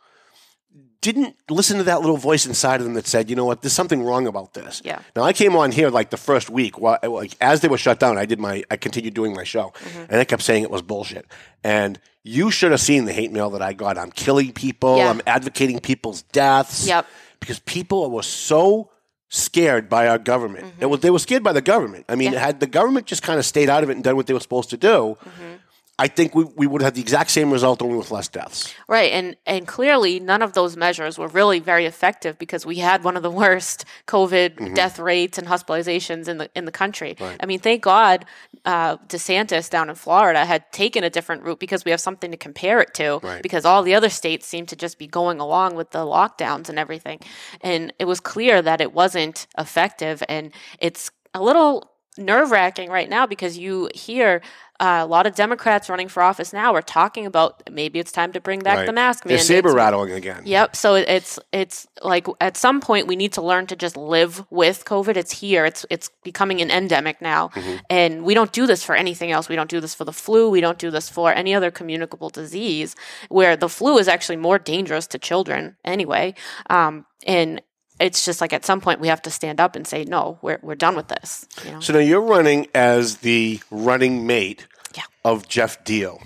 didn't 1.13 1.35
listen 1.49 1.77
to 1.77 1.83
that 1.85 2.01
little 2.01 2.17
voice 2.17 2.45
inside 2.45 2.79
of 2.81 2.85
them 2.85 2.93
that 2.95 3.07
said, 3.07 3.29
you 3.29 3.35
know 3.35 3.45
what, 3.45 3.61
there's 3.61 3.73
something 3.73 4.01
wrong 4.03 4.27
about 4.27 4.53
this. 4.53 4.81
Yeah. 4.83 4.99
Now 5.15 5.23
I 5.23 5.33
came 5.33 5.55
on 5.55 5.71
here 5.71 5.89
like 5.89 6.09
the 6.09 6.17
first 6.17 6.49
week, 6.49 6.79
while, 6.79 6.97
like 7.03 7.35
as 7.41 7.61
they 7.61 7.67
were 7.67 7.77
shut 7.77 7.99
down, 7.99 8.17
I 8.17 8.25
did 8.25 8.39
my, 8.39 8.63
I 8.71 8.77
continued 8.77 9.13
doing 9.13 9.33
my 9.33 9.43
show, 9.43 9.71
Mm-hmm. 9.75 10.11
and 10.11 10.15
I 10.21 10.23
kept 10.25 10.41
saying 10.43 10.63
it 10.63 10.71
was 10.71 10.81
bullshit. 10.81 11.25
And 11.63 11.99
you 12.23 12.49
should 12.51 12.71
have 12.71 12.81
seen 12.81 13.05
the 13.05 13.13
hate 13.13 13.31
mail 13.31 13.49
that 13.51 13.61
I 13.61 13.73
got. 13.73 13.97
I'm 13.97 14.11
killing 14.11 14.51
people. 14.51 14.97
Yeah. 14.97 15.09
I'm 15.09 15.21
advocating 15.27 15.79
people's 15.79 16.23
deaths. 16.23 16.87
Yep. 16.87 17.05
Because 17.39 17.59
people 17.59 18.09
were 18.09 18.23
so 18.23 18.89
scared 19.29 19.89
by 19.89 20.07
our 20.07 20.17
government. 20.17 20.73
It 20.79 20.85
was, 20.85 21.01
they 21.01 21.09
were 21.09 21.19
scared 21.19 21.43
by 21.43 21.51
the 21.53 21.61
government. 21.61 22.05
I 22.07 22.15
mean, 22.15 22.27
Mm-hmm. 22.29 22.33
Yeah. 22.35 22.39
had 22.39 22.59
the 22.59 22.67
government 22.67 23.05
just 23.05 23.21
kind 23.23 23.37
of 23.39 23.45
stayed 23.45 23.69
out 23.69 23.83
of 23.83 23.89
it 23.89 23.93
and 23.93 24.03
done 24.03 24.15
what 24.15 24.27
they 24.27 24.33
were 24.33 24.39
supposed 24.39 24.69
to 24.71 24.77
do, 24.77 25.17
Mm-hmm. 25.23 25.53
I 25.97 26.07
think 26.07 26.35
we, 26.35 26.43
we 26.57 26.67
would 26.67 26.81
have 26.81 26.93
the 26.93 27.01
exact 27.01 27.31
same 27.31 27.51
result, 27.53 27.81
only 27.81 27.95
with 27.97 28.11
less 28.11 28.27
deaths. 28.27 28.73
Right, 28.89 29.13
and 29.13 29.37
and 29.45 29.65
clearly 29.65 30.19
none 30.19 30.41
of 30.41 30.51
those 30.51 30.75
measures 30.75 31.17
were 31.17 31.29
really 31.29 31.59
very 31.59 31.85
effective 31.85 32.37
because 32.37 32.65
we 32.65 32.79
had 32.79 33.03
one 33.05 33.15
of 33.15 33.23
the 33.23 33.31
worst 33.31 33.85
COVID 34.07 34.55
Mm-hmm. 34.55 34.73
death 34.73 34.99
rates 34.99 35.37
and 35.37 35.47
hospitalizations 35.47 36.27
in 36.27 36.37
the 36.37 36.49
in 36.53 36.65
the 36.65 36.71
country. 36.71 37.15
I 37.39 37.45
mean, 37.45 37.59
thank 37.59 37.81
God 37.81 38.25
uh, 38.65 38.97
DeSantis 39.07 39.69
down 39.69 39.89
in 39.89 39.95
Florida 39.95 40.43
had 40.45 40.69
taken 40.71 41.03
a 41.03 41.09
different 41.09 41.43
route 41.43 41.59
because 41.59 41.85
we 41.85 41.91
have 41.91 42.01
something 42.01 42.31
to 42.31 42.37
compare 42.37 42.81
it 42.81 42.93
to. 42.95 43.19
Right. 43.23 43.41
Because 43.41 43.63
all 43.65 43.81
the 43.83 43.95
other 43.95 44.09
states 44.09 44.45
seem 44.45 44.65
to 44.67 44.75
just 44.75 44.99
be 44.99 45.07
going 45.07 45.39
along 45.39 45.75
with 45.75 45.91
the 45.91 45.99
lockdowns 45.99 46.67
and 46.69 46.77
everything, 46.77 47.19
and 47.61 47.93
it 47.99 48.05
was 48.05 48.19
clear 48.19 48.61
that 48.61 48.81
it 48.81 48.93
wasn't 48.93 49.47
effective, 49.57 50.21
and 50.27 50.51
it's 50.79 51.09
a 51.33 51.41
little 51.41 51.91
nerve 52.17 52.49
wracking 52.51 52.89
right 52.89 53.09
now 53.09 53.25
because 53.25 53.57
you 53.57 53.89
hear. 53.93 54.41
Uh, 54.79 54.99
a 55.01 55.05
lot 55.05 55.25
of 55.25 55.33
Democrats 55.35 55.87
running 55.89 56.09
for 56.09 56.21
office 56.21 56.51
now 56.51 56.73
are 56.75 56.81
talking 56.81 57.25
about 57.25 57.63
maybe 57.71 57.97
it's 57.97 58.11
time 58.11 58.33
to 58.33 58.41
bring 58.41 58.59
back 58.59 58.77
Right. 58.79 58.85
the 58.85 58.91
mask 58.91 59.23
They're 59.23 59.31
mandates. 59.37 59.47
saber 59.47 59.71
rattling 59.73 60.11
again. 60.11 60.41
Yep. 60.45 60.75
So 60.75 60.95
it- 60.95 61.07
it's 61.07 61.39
it's 61.53 61.87
like 62.03 62.27
at 62.41 62.57
some 62.57 62.81
point 62.81 63.07
we 63.07 63.15
need 63.15 63.31
to 63.33 63.41
learn 63.41 63.67
to 63.67 63.75
just 63.77 63.95
live 63.95 64.43
with 64.49 64.83
COVID. 64.83 65.15
It's 65.15 65.31
here. 65.31 65.65
It's 65.65 65.85
it's 65.89 66.09
becoming 66.23 66.59
an 66.61 66.71
endemic 66.71 67.21
now, 67.21 67.49
Mm-hmm. 67.55 67.75
and 67.89 68.23
we 68.25 68.33
don't 68.33 68.51
do 68.51 68.67
this 68.67 68.83
for 68.83 68.95
anything 68.95 69.31
else. 69.31 69.47
We 69.47 69.55
don't 69.55 69.69
do 69.69 69.79
this 69.79 69.95
for 69.95 70.03
the 70.03 70.11
flu. 70.13 70.49
We 70.49 70.59
don't 70.61 70.77
do 70.77 70.91
this 70.91 71.07
for 71.09 71.31
any 71.33 71.55
other 71.55 71.71
communicable 71.71 72.29
disease. 72.29 72.95
Where 73.29 73.55
the 73.55 73.69
flu 73.69 73.97
is 73.97 74.07
actually 74.09 74.37
more 74.37 74.59
dangerous 74.59 75.07
to 75.07 75.17
children 75.17 75.77
anyway. 75.85 76.33
Um, 76.69 77.05
and 77.25 77.61
it's 77.99 78.25
just 78.25 78.41
like 78.41 78.53
at 78.53 78.65
some 78.65 78.81
point 78.81 78.99
we 78.99 79.07
have 79.07 79.21
to 79.23 79.31
stand 79.31 79.59
up 79.59 79.75
and 79.75 79.87
say 79.87 80.03
no. 80.03 80.37
We're 80.41 80.59
we're 80.61 80.75
done 80.75 80.95
with 80.95 81.07
this. 81.07 81.47
You 81.65 81.71
know? 81.71 81.79
So 81.79 81.93
now 81.93 81.99
you're 81.99 82.21
running 82.21 82.67
as 82.75 83.17
the 83.17 83.59
running 83.71 84.27
mate 84.27 84.67
Yeah. 84.95 85.03
of 85.23 85.47
Geoff 85.47 85.83
Diehl. 85.83 86.21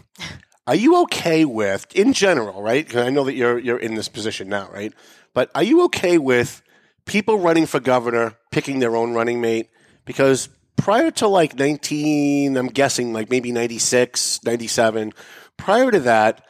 Are 0.67 0.75
you 0.75 1.01
okay 1.03 1.45
with, 1.45 1.88
in 1.95 2.13
general, 2.13 2.61
right 2.61 2.85
because 2.85 3.05
I 3.05 3.09
know 3.09 3.23
that 3.23 3.33
you're 3.33 3.57
you're 3.57 3.79
in 3.79 3.95
this 3.95 4.09
position 4.09 4.49
now, 4.49 4.69
right? 4.71 4.93
But 5.33 5.49
are 5.55 5.63
you 5.63 5.83
okay 5.85 6.17
with 6.17 6.61
people 7.05 7.39
running 7.39 7.65
for 7.65 7.79
governor 7.79 8.35
picking 8.51 8.79
their 8.79 8.95
own 8.95 9.13
running 9.13 9.41
mate? 9.41 9.69
Because 10.05 10.49
prior 10.75 11.11
to 11.11 11.27
like 11.27 11.57
19, 11.57 12.55
I'm 12.55 12.67
guessing 12.67 13.13
like 13.13 13.29
maybe 13.29 13.51
96, 13.51 14.43
97, 14.43 15.13
prior 15.57 15.91
to 15.91 15.99
that, 16.01 16.43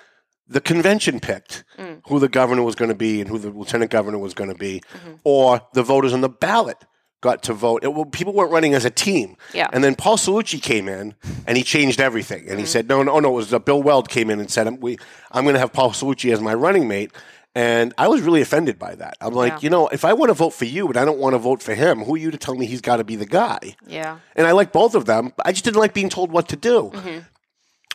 the 0.47 0.61
convention 0.61 1.19
picked 1.19 1.63
mm. 1.77 1.88
Who 2.09 2.19
the 2.19 2.29
governor 2.29 2.63
was 2.63 2.75
going 2.75 2.89
to 2.89 2.95
be 2.95 3.21
and 3.21 3.29
who 3.29 3.37
the 3.39 3.49
lieutenant 3.49 3.89
governor 3.91 4.17
was 4.19 4.33
going 4.33 4.49
to 4.49 4.55
be, 4.57 4.81
or 5.23 5.61
the 5.73 5.83
voters 5.83 6.11
on 6.13 6.21
the 6.21 6.29
ballot 6.29 6.77
got 7.21 7.43
to 7.43 7.53
vote. 7.53 7.83
It, 7.83 7.93
well, 7.93 8.05
people 8.05 8.33
weren't 8.33 8.51
running 8.51 8.73
as 8.73 8.85
a 8.85 8.89
team. 8.89 9.35
Yeah. 9.53 9.67
And 9.73 9.83
then 9.83 9.95
Paul 9.95 10.17
Cellucci 10.17 10.61
came 10.61 10.87
in 10.87 11.15
and 11.45 11.57
he 11.57 11.63
changed 11.63 11.99
everything. 11.99 12.47
And 12.49 12.59
he 12.59 12.65
said, 12.65 12.87
no, 12.87 13.03
no, 13.03 13.19
no. 13.19 13.29
It 13.29 13.33
was 13.33 13.53
uh, 13.53 13.59
Bill 13.59 13.81
Weld 13.83 14.07
came 14.09 14.29
in 14.29 14.39
and 14.39 14.49
said, 14.49 14.67
I'm, 14.67 14.79
we, 14.79 14.97
I'm 15.31 15.43
going 15.43 15.53
to 15.55 15.59
have 15.59 15.73
Paul 15.73 15.91
Cellucci 15.91 16.31
as 16.31 16.39
my 16.39 16.53
running 16.53 16.87
mate. 16.87 17.11
And 17.55 17.93
I 17.97 18.07
was 18.07 18.21
really 18.21 18.39
offended 18.41 18.79
by 18.79 18.95
that. 18.95 19.17
I'm 19.19 19.33
like, 19.33 19.51
Yeah. 19.53 19.59
you 19.63 19.69
know, 19.69 19.87
if 19.89 20.05
I 20.05 20.13
want 20.13 20.29
to 20.29 20.33
vote 20.33 20.51
for 20.51 20.63
you, 20.65 20.87
but 20.87 20.95
I 20.95 21.03
don't 21.03 21.17
want 21.19 21.33
to 21.33 21.39
vote 21.39 21.61
for 21.61 21.75
him, 21.75 22.03
who 22.05 22.15
are 22.15 22.17
you 22.17 22.31
to 22.31 22.37
tell 22.37 22.55
me 22.55 22.65
he's 22.65 22.79
got 22.79 22.97
to 22.97 23.03
be 23.03 23.17
the 23.17 23.25
guy? 23.25 23.75
yeah. 23.85 24.19
And 24.37 24.47
I 24.47 24.51
like 24.53 24.71
both 24.71 24.95
of 24.95 25.03
them. 25.05 25.33
but 25.35 25.45
I 25.45 25.51
just 25.51 25.65
didn't 25.65 25.77
like 25.79 25.93
being 25.93 26.09
told 26.09 26.31
what 26.31 26.47
to 26.49 26.55
do. 26.55 26.89
Mm-hmm. 26.93 27.19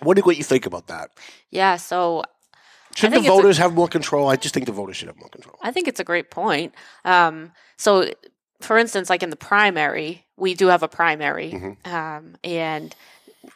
What 0.03 0.17
do 0.17 0.23
what 0.23 0.37
you 0.37 0.45
think 0.45 0.67
about 0.67 0.89
that? 0.89 1.11
Yeah. 1.51 1.77
So 1.77 2.25
Shouldn't 2.97 3.15
the 3.15 3.21
it's 3.21 3.29
a- 3.29 3.31
voters 3.43 3.59
have 3.59 3.75
more 3.75 3.89
control? 3.89 4.29
I 4.29 4.37
just 4.37 4.55
think 4.55 4.67
the 4.67 4.73
voters 4.73 4.97
should 4.97 5.09
have 5.09 5.19
more 5.19 5.29
control. 5.29 5.57
I 5.63 5.71
think 5.73 5.89
it's 5.89 6.01
a 6.01 6.05
great 6.05 6.31
point. 6.31 6.75
Um, 7.05 7.53
so, 7.77 8.11
for 8.61 8.79
instance, 8.79 9.11
like 9.11 9.23
in 9.23 9.31
the 9.31 9.37
primary, 9.37 10.25
we 10.37 10.55
do 10.55 10.69
have 10.69 10.83
a 10.83 10.89
primary, 10.89 11.51
Mm-hmm. 11.53 11.93
um, 11.95 12.37
and 12.45 12.95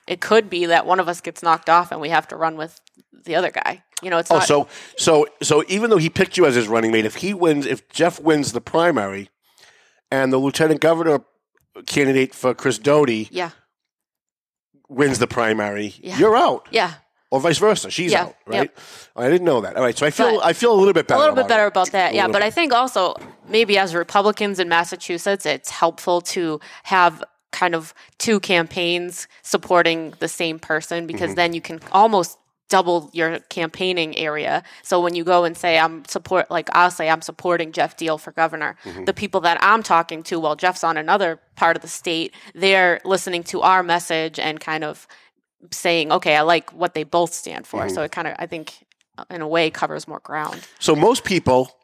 it 0.06 0.20
could 0.20 0.50
be 0.50 0.66
that 0.66 0.86
one 0.86 1.00
of 1.00 1.08
us 1.08 1.20
gets 1.20 1.42
knocked 1.42 1.68
off 1.70 1.92
and 1.92 2.00
we 2.00 2.08
have 2.10 2.28
to 2.28 2.36
run 2.36 2.56
with 2.56 2.80
the 3.24 3.34
other 3.36 3.50
guy. 3.50 3.82
You 4.02 4.10
know, 4.10 4.18
it's 4.18 4.30
Oh, 4.30 4.36
not. 4.36 4.46
so 4.46 4.68
so 4.96 5.26
so 5.42 5.64
even 5.68 5.90
though 5.90 5.96
he 5.98 6.08
picked 6.10 6.36
you 6.36 6.46
as 6.46 6.54
his 6.54 6.68
running 6.68 6.92
mate, 6.92 7.04
if 7.04 7.16
he 7.16 7.34
wins, 7.34 7.66
if 7.66 7.88
Geoff 7.88 8.20
wins 8.20 8.52
the 8.52 8.60
primary, 8.60 9.28
and 10.10 10.32
the 10.32 10.38
lieutenant 10.38 10.80
governor 10.80 11.20
candidate 11.86 12.34
for 12.34 12.54
Chris 12.54 12.78
Doughty 12.78 13.28
yeah, 13.30 13.50
wins 14.88 15.18
the 15.18 15.26
primary, 15.26 15.94
Yeah. 16.00 16.18
you're 16.18 16.36
out, 16.36 16.68
yeah, 16.70 16.94
or 17.30 17.40
vice 17.40 17.58
versa. 17.58 17.90
She's 17.90 18.12
Yeah, 18.12 18.24
out, 18.24 18.36
right? 18.46 18.70
Oh, 19.16 19.22
I 19.22 19.28
didn't 19.30 19.44
know 19.44 19.60
that. 19.60 19.76
All 19.76 19.82
right, 19.82 19.96
so 19.96 20.06
I 20.06 20.10
feel 20.10 20.36
But- 20.36 20.46
I 20.46 20.52
feel 20.52 20.72
a 20.72 20.78
little 20.78 20.94
bit 20.94 21.06
better. 21.06 21.18
a 21.18 21.20
little 21.20 21.34
bit 21.34 21.40
about 21.42 21.48
better 21.48 21.64
it. 21.64 21.68
about 21.68 21.90
that. 21.92 22.14
Yeah, 22.14 22.26
but 22.26 22.34
bit. 22.34 22.42
I 22.44 22.50
think 22.50 22.72
also 22.72 23.14
maybe 23.48 23.76
as 23.78 23.94
Republicans 23.94 24.58
in 24.58 24.68
Massachusetts, 24.68 25.44
it's 25.46 25.70
helpful 25.70 26.20
to 26.22 26.60
have 26.84 27.22
kind 27.52 27.74
of 27.74 27.94
two 28.18 28.40
campaigns 28.40 29.26
supporting 29.42 30.14
the 30.20 30.28
same 30.28 30.58
person 30.58 31.06
because 31.06 31.30
Mm-hmm. 31.30 31.36
then 31.36 31.52
you 31.54 31.60
can 31.60 31.80
almost 31.92 32.38
double 32.70 33.08
your 33.14 33.38
campaigning 33.48 34.14
area. 34.18 34.62
So 34.82 35.00
when 35.00 35.14
you 35.14 35.24
go 35.24 35.44
and 35.44 35.56
say 35.56 35.78
I'm 35.78 36.04
support 36.04 36.50
like 36.50 36.68
I'll 36.74 36.90
say 36.90 37.08
I'm 37.08 37.22
supporting 37.22 37.72
Geoff 37.72 37.96
Diehl 37.96 38.20
for 38.20 38.30
governor, 38.32 38.76
Mm-hmm. 38.84 39.04
the 39.04 39.14
people 39.14 39.40
that 39.40 39.56
I'm 39.62 39.82
talking 39.82 40.22
to 40.24 40.38
while 40.38 40.54
Geoff's 40.56 40.84
on 40.84 40.98
another 40.98 41.40
part 41.56 41.76
of 41.76 41.82
the 41.82 41.88
state, 41.88 42.34
they're 42.54 43.00
listening 43.06 43.42
to 43.44 43.62
our 43.62 43.82
message 43.82 44.38
and 44.38 44.60
kind 44.60 44.84
of 44.84 45.06
saying, 45.70 46.12
okay, 46.12 46.36
I 46.36 46.42
like 46.42 46.72
what 46.72 46.94
they 46.94 47.04
both 47.04 47.32
stand 47.32 47.66
for. 47.66 47.80
Mm-hmm. 47.80 47.94
So 47.94 48.02
it 48.02 48.12
kind 48.12 48.28
of 48.28 48.34
I 48.38 48.46
think 48.46 48.72
uh, 49.16 49.24
in 49.30 49.42
a 49.42 49.48
way 49.48 49.70
covers 49.70 50.06
more 50.06 50.20
ground. 50.20 50.66
So 50.78 50.94
most 50.94 51.24
people 51.24 51.74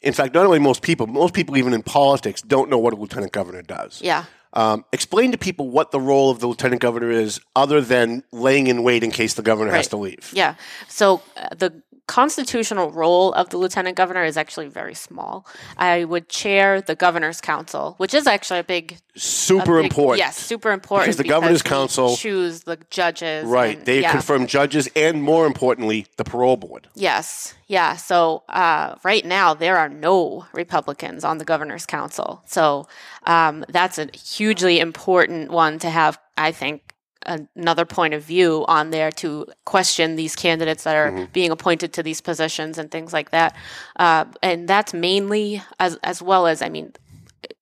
in 0.00 0.12
fact, 0.12 0.34
not 0.34 0.46
only 0.46 0.58
most 0.58 0.82
people, 0.82 1.06
most 1.06 1.34
people 1.34 1.56
even 1.56 1.72
in 1.72 1.82
politics 1.82 2.42
don't 2.42 2.70
know 2.70 2.78
what 2.78 2.92
a 2.92 2.96
lieutenant 2.96 3.32
governor 3.32 3.62
does. 3.62 4.00
Yeah. 4.00 4.24
Um, 4.54 4.84
explain 4.92 5.32
to 5.32 5.38
people 5.38 5.68
what 5.68 5.90
the 5.90 6.00
role 6.00 6.30
of 6.30 6.40
the 6.40 6.46
lieutenant 6.46 6.80
governor 6.80 7.10
is, 7.10 7.40
other 7.54 7.80
than 7.80 8.24
laying 8.32 8.66
in 8.66 8.82
wait 8.82 9.04
in 9.04 9.10
case 9.10 9.34
the 9.34 9.42
governor 9.42 9.72
has 9.72 9.88
to 9.88 9.96
leave. 9.96 10.30
Yeah. 10.32 10.54
So 10.88 11.20
uh, 11.36 11.48
the 11.54 11.82
constitutional 12.08 12.90
role 12.90 13.32
of 13.34 13.50
the 13.50 13.58
lieutenant 13.58 13.96
governor 13.96 14.24
is 14.24 14.36
actually 14.36 14.66
very 14.66 14.94
small. 14.94 15.46
I 15.76 16.04
would 16.04 16.28
chair 16.28 16.80
the 16.80 16.94
governor's 16.96 17.40
council, 17.40 17.94
which 17.98 18.14
is 18.14 18.26
actually 18.26 18.60
a 18.60 18.64
big, 18.64 18.98
a 19.14 19.20
Super 19.20 19.76
big- 19.82 19.92
important. 19.92 20.18
Yes, 20.18 20.36
super 20.36 20.72
important 20.72 21.06
Because 21.06 21.18
the 21.18 21.24
governor's 21.24 21.62
council- 21.62 22.16
choose 22.16 22.62
the 22.62 22.78
judges. 22.90 23.44
Right. 23.44 23.76
and- 23.76 23.86
They 23.86 24.00
yeah. 24.00 24.10
confirm 24.10 24.46
judges 24.46 24.88
and, 24.96 25.22
more 25.22 25.46
importantly, 25.46 26.06
the 26.16 26.24
parole 26.24 26.56
board. 26.56 26.88
Yes. 26.94 27.54
Yeah. 27.66 27.96
So 27.96 28.42
uh, 28.48 28.96
right 29.04 29.24
now 29.24 29.52
there 29.54 29.76
are 29.76 29.88
no 29.90 30.46
Republicans 30.52 31.22
on 31.24 31.38
the 31.38 31.44
governor's 31.44 31.84
council. 31.86 32.42
So 32.46 32.88
um, 33.26 33.64
that's 33.68 33.98
a 33.98 34.08
hugely 34.16 34.80
important 34.80 35.50
one 35.50 35.78
to 35.80 35.90
have. 35.90 36.18
I 36.38 36.52
think 36.52 36.94
another 37.28 37.84
point 37.84 38.14
of 38.14 38.22
view 38.22 38.64
on 38.66 38.90
there 38.90 39.10
to 39.12 39.46
question 39.64 40.16
these 40.16 40.34
candidates 40.34 40.84
that 40.84 40.96
are 40.96 41.28
being 41.32 41.50
appointed 41.50 41.92
to 41.92 42.02
these 42.02 42.20
positions 42.20 42.78
and 42.78 42.90
things 42.90 43.12
like 43.12 43.30
that. 43.30 43.54
Uh, 43.96 44.24
and 44.42 44.68
that's 44.68 44.94
mainly 44.94 45.62
as 45.78 45.96
as 46.02 46.22
well 46.22 46.46
as 46.46 46.62
I 46.62 46.68
mean 46.68 46.92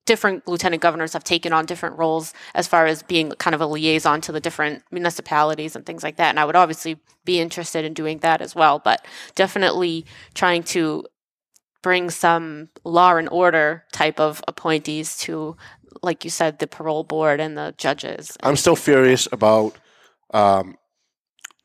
different 0.07 0.47
lieutenant 0.47 0.81
governors 0.81 1.13
have 1.13 1.25
taken 1.25 1.53
on 1.53 1.67
different 1.67 1.99
roles 1.99 2.33
as 2.55 2.67
far 2.69 2.87
as 2.87 3.03
being 3.03 3.31
kind 3.33 3.55
of 3.55 3.61
a 3.61 3.67
liaison 3.67 4.21
to 4.21 4.33
the 4.33 4.41
different 4.41 4.83
municipalities 4.91 5.75
and 5.75 5.85
things 5.85 6.03
like 6.03 6.17
that. 6.17 6.31
And 6.31 6.39
I 6.39 6.45
would 6.45 6.57
obviously 6.57 6.99
be 7.25 7.41
interested 7.41 7.85
in 7.85 7.93
doing 7.93 8.19
that 8.19 8.41
as 8.41 8.55
well, 8.55 8.79
but 8.79 9.05
definitely 9.35 10.07
trying 10.33 10.63
to 10.63 11.05
bring 11.83 12.09
some 12.11 12.69
law 12.85 13.17
and 13.17 13.29
order 13.29 13.85
type 13.93 14.19
of 14.19 14.43
appointees 14.49 15.19
to, 15.19 15.57
like 16.03 16.25
you 16.25 16.31
said, 16.31 16.59
the 16.59 16.67
parole 16.67 17.05
board 17.05 17.41
and 17.41 17.57
the 17.57 17.75
judges. 17.77 18.37
I'm 18.43 18.57
still 18.57 18.77
furious 18.77 19.29
about 19.31 19.77
um, 20.33 20.77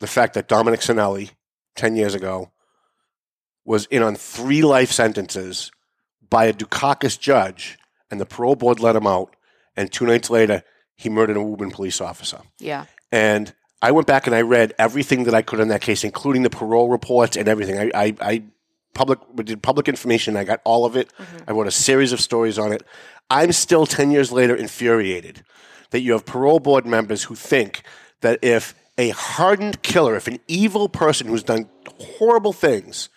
the 0.00 0.06
fact 0.06 0.34
that 0.34 0.48
Dominic 0.48 0.80
Cinelli, 0.80 1.30
10 1.76 1.96
years 1.96 2.14
ago, 2.14 2.50
was 3.64 3.86
in 3.86 4.02
on 4.02 4.16
three 4.16 4.62
life 4.62 4.90
sentences 4.90 5.70
by 6.28 6.46
a 6.46 6.52
Dukakis 6.52 7.18
judge, 7.18 7.78
and 8.10 8.20
the 8.20 8.26
parole 8.26 8.56
board 8.56 8.80
let 8.80 8.96
him 8.96 9.06
out. 9.06 9.36
And 9.76 9.90
two 9.92 10.06
nights 10.06 10.30
later, 10.30 10.62
he 10.96 11.08
murdered 11.08 11.36
a 11.36 11.42
Woburn 11.42 11.70
police 11.70 12.00
officer. 12.00 12.40
Yeah. 12.58 12.86
And 13.10 13.54
I 13.80 13.90
went 13.90 14.06
back 14.06 14.26
and 14.26 14.34
I 14.34 14.42
read 14.42 14.74
everything 14.78 15.24
that 15.24 15.34
I 15.34 15.42
could 15.42 15.60
on 15.60 15.68
that 15.68 15.80
case, 15.80 16.04
including 16.04 16.42
the 16.42 16.50
parole 16.50 16.88
reports 16.88 17.36
and 17.36 17.48
everything. 17.48 17.78
I, 17.78 17.90
I, 17.94 18.14
I 18.20 18.42
public 18.94 19.18
we 19.32 19.44
did 19.44 19.62
public 19.62 19.88
information. 19.88 20.36
I 20.36 20.44
got 20.44 20.60
all 20.64 20.84
of 20.84 20.96
it. 20.96 21.12
Mm-hmm. 21.18 21.50
I 21.50 21.52
wrote 21.52 21.66
a 21.66 21.72
series 21.72 22.12
of 22.12 22.20
stories 22.20 22.58
on 22.58 22.72
it. 22.72 22.82
I'm 23.30 23.52
still 23.52 23.86
ten 23.86 24.10
years 24.10 24.32
later 24.32 24.54
infuriated 24.54 25.44
that 25.90 26.00
you 26.00 26.12
have 26.12 26.24
parole 26.24 26.60
board 26.60 26.86
members 26.86 27.24
who 27.24 27.34
think 27.34 27.82
that 28.20 28.38
if 28.42 28.74
a 28.98 29.10
hardened 29.10 29.82
killer, 29.82 30.16
if 30.16 30.26
an 30.26 30.38
evil 30.48 30.88
person 30.88 31.28
who's 31.28 31.42
done 31.42 31.68
horrible 31.98 32.52
things 32.52 33.08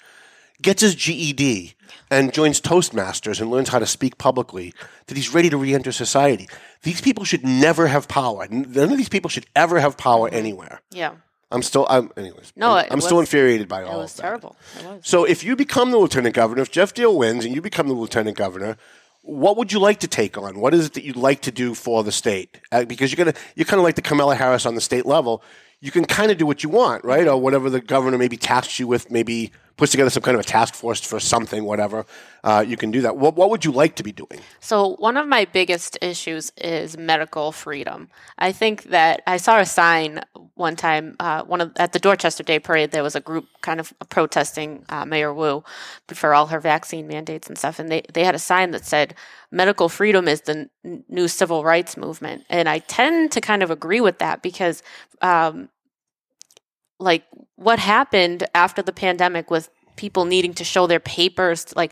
gets 0.62 0.82
his 0.82 0.96
GED 0.96 1.74
and 2.10 2.34
joins 2.34 2.62
Toastmasters 2.62 3.41
and 3.41 3.50
learns 3.50 3.70
how 3.70 3.79
to 3.79 3.86
speak 3.86 4.17
publicly, 4.17 4.74
that 5.08 5.17
he's 5.17 5.34
ready 5.34 5.50
to 5.50 5.58
re-enter 5.58 5.91
society. 5.91 6.48
These 6.84 7.01
people 7.01 7.25
should 7.25 7.44
never 7.44 7.88
have 7.88 8.08
power. 8.08 8.48
None 8.50 8.91
of 8.91 8.98
these 8.98 9.10
people 9.10 9.29
should 9.29 9.48
ever 9.55 9.79
have 9.79 9.98
power 9.98 10.27
mm-hmm. 10.27 10.38
anywhere. 10.38 10.82
Yeah. 10.91 11.15
I'm 11.56 11.64
still. 11.64 11.88
I'm. 11.90 12.12
Anyways. 12.18 12.54
No, 12.56 12.74
I'm, 12.74 12.86
I'm 12.92 13.02
still 13.02 13.20
infuriated 13.20 13.68
by 13.68 13.82
It 13.82 13.88
all 13.88 14.00
was 14.00 14.12
of 14.12 14.18
that. 14.18 14.22
terrible. 14.24 14.56
It 14.80 14.86
was. 14.86 15.02
So, 15.08 15.24
if 15.24 15.44
you 15.44 15.56
become 15.56 15.90
the 15.92 15.98
lieutenant 15.98 16.36
governor, 16.36 16.62
if 16.62 16.70
Geoff 16.70 16.94
Diehl 16.94 17.18
wins 17.18 17.46
and 17.46 17.56
you 17.56 17.62
become 17.62 17.88
the 17.88 17.94
lieutenant 17.94 18.38
governor, 18.38 18.78
what 19.22 19.58
would 19.58 19.72
you 19.72 19.80
like 19.80 20.02
to 20.02 20.08
take 20.08 20.38
on? 20.38 20.60
What 20.60 20.74
is 20.76 20.86
it 20.86 20.94
that 20.94 21.04
you'd 21.04 21.16
like 21.16 21.42
to 21.44 21.52
do 21.52 21.74
for 21.74 22.04
the 22.04 22.12
state? 22.12 22.60
Uh, 22.72 22.86
because 22.86 23.12
you're 23.12 23.26
gonna, 23.26 23.36
you're 23.56 23.66
kind 23.66 23.80
of 23.80 23.84
like 23.84 23.96
the 23.96 24.04
Kamala 24.04 24.36
Harris 24.36 24.66
on 24.68 24.76
the 24.76 24.82
state 24.82 25.06
level. 25.06 25.42
You 25.82 25.92
can 25.92 26.06
kind 26.06 26.30
of 26.32 26.38
do 26.38 26.46
what 26.46 26.62
you 26.64 26.70
want, 26.70 27.04
right? 27.04 27.28
Or 27.28 27.38
whatever 27.40 27.70
the 27.70 27.82
governor 27.82 28.18
maybe 28.18 28.38
tasks 28.38 28.80
you 28.80 28.88
with, 28.88 29.10
maybe 29.10 29.52
puts 29.77 29.91
together 29.91 30.10
some 30.10 30.24
kind 30.24 30.36
of 30.36 30.41
a 30.41 30.48
task 30.48 30.74
force 30.74 31.01
for 31.01 31.20
something, 31.20 31.65
whatever. 31.65 32.05
Uh, 32.44 32.64
you 32.66 32.77
can 32.77 32.92
do 32.92 33.01
that. 33.01 33.18
What, 33.18 33.35
what 33.35 33.50
would 33.50 33.66
you 33.66 33.72
like 33.72 33.96
to 33.96 34.03
be 34.03 34.11
doing? 34.11 34.40
So 34.59 34.96
one 34.98 35.18
of 35.18 35.27
my 35.27 35.46
biggest 35.46 35.98
issues 36.01 36.51
is 36.57 36.98
medical 36.98 37.51
freedom. 37.51 38.09
I 38.38 38.51
think 38.51 38.83
that 38.83 39.22
I 39.27 39.38
saw 39.38 39.59
a 39.59 39.66
sign 39.66 40.22
one 40.53 40.75
time, 40.75 41.16
uh, 41.20 41.44
one 41.44 41.59
of 41.59 41.72
at 41.77 41.92
the 41.92 42.00
Dorchester 42.00 42.44
Day 42.44 42.59
Parade. 42.59 42.92
There 42.92 43.03
was 43.03 43.16
a 43.16 43.20
group 43.20 43.48
kind 43.61 43.79
of 43.79 43.94
protesting 44.09 44.85
uh, 44.90 45.05
Mayor 45.05 45.33
Wu 45.33 45.64
for 46.07 46.33
all 46.33 46.48
her 46.48 46.59
vaccine 46.59 47.07
mandates 47.07 47.48
and 47.48 47.57
stuff, 47.57 47.79
and 47.79 47.90
they 47.92 48.03
they 48.14 48.24
had 48.24 48.35
a 48.35 48.40
sign 48.40 48.72
that 48.72 48.85
said 48.85 49.16
"Medical 49.51 49.90
freedom 49.90 50.27
is 50.27 50.42
the 50.42 50.70
n- 50.85 51.03
new 51.09 51.27
civil 51.27 51.64
rights 51.64 51.98
movement," 51.98 52.46
and 52.50 52.70
I 52.70 52.79
tend 52.79 53.31
to 53.33 53.42
kind 53.42 53.64
of 53.64 53.72
agree 53.72 54.01
with 54.01 54.20
that 54.20 54.42
because. 54.42 54.81
Um, 55.22 55.70
like 57.00 57.25
what 57.55 57.79
happened 57.79 58.46
after 58.53 58.81
the 58.81 58.94
pandemic 58.94 59.50
with 59.50 59.70
people 59.96 60.25
needing 60.25 60.53
to 60.53 60.64
show 60.64 60.88
their 60.88 61.00
papers 61.00 61.75
like 61.75 61.92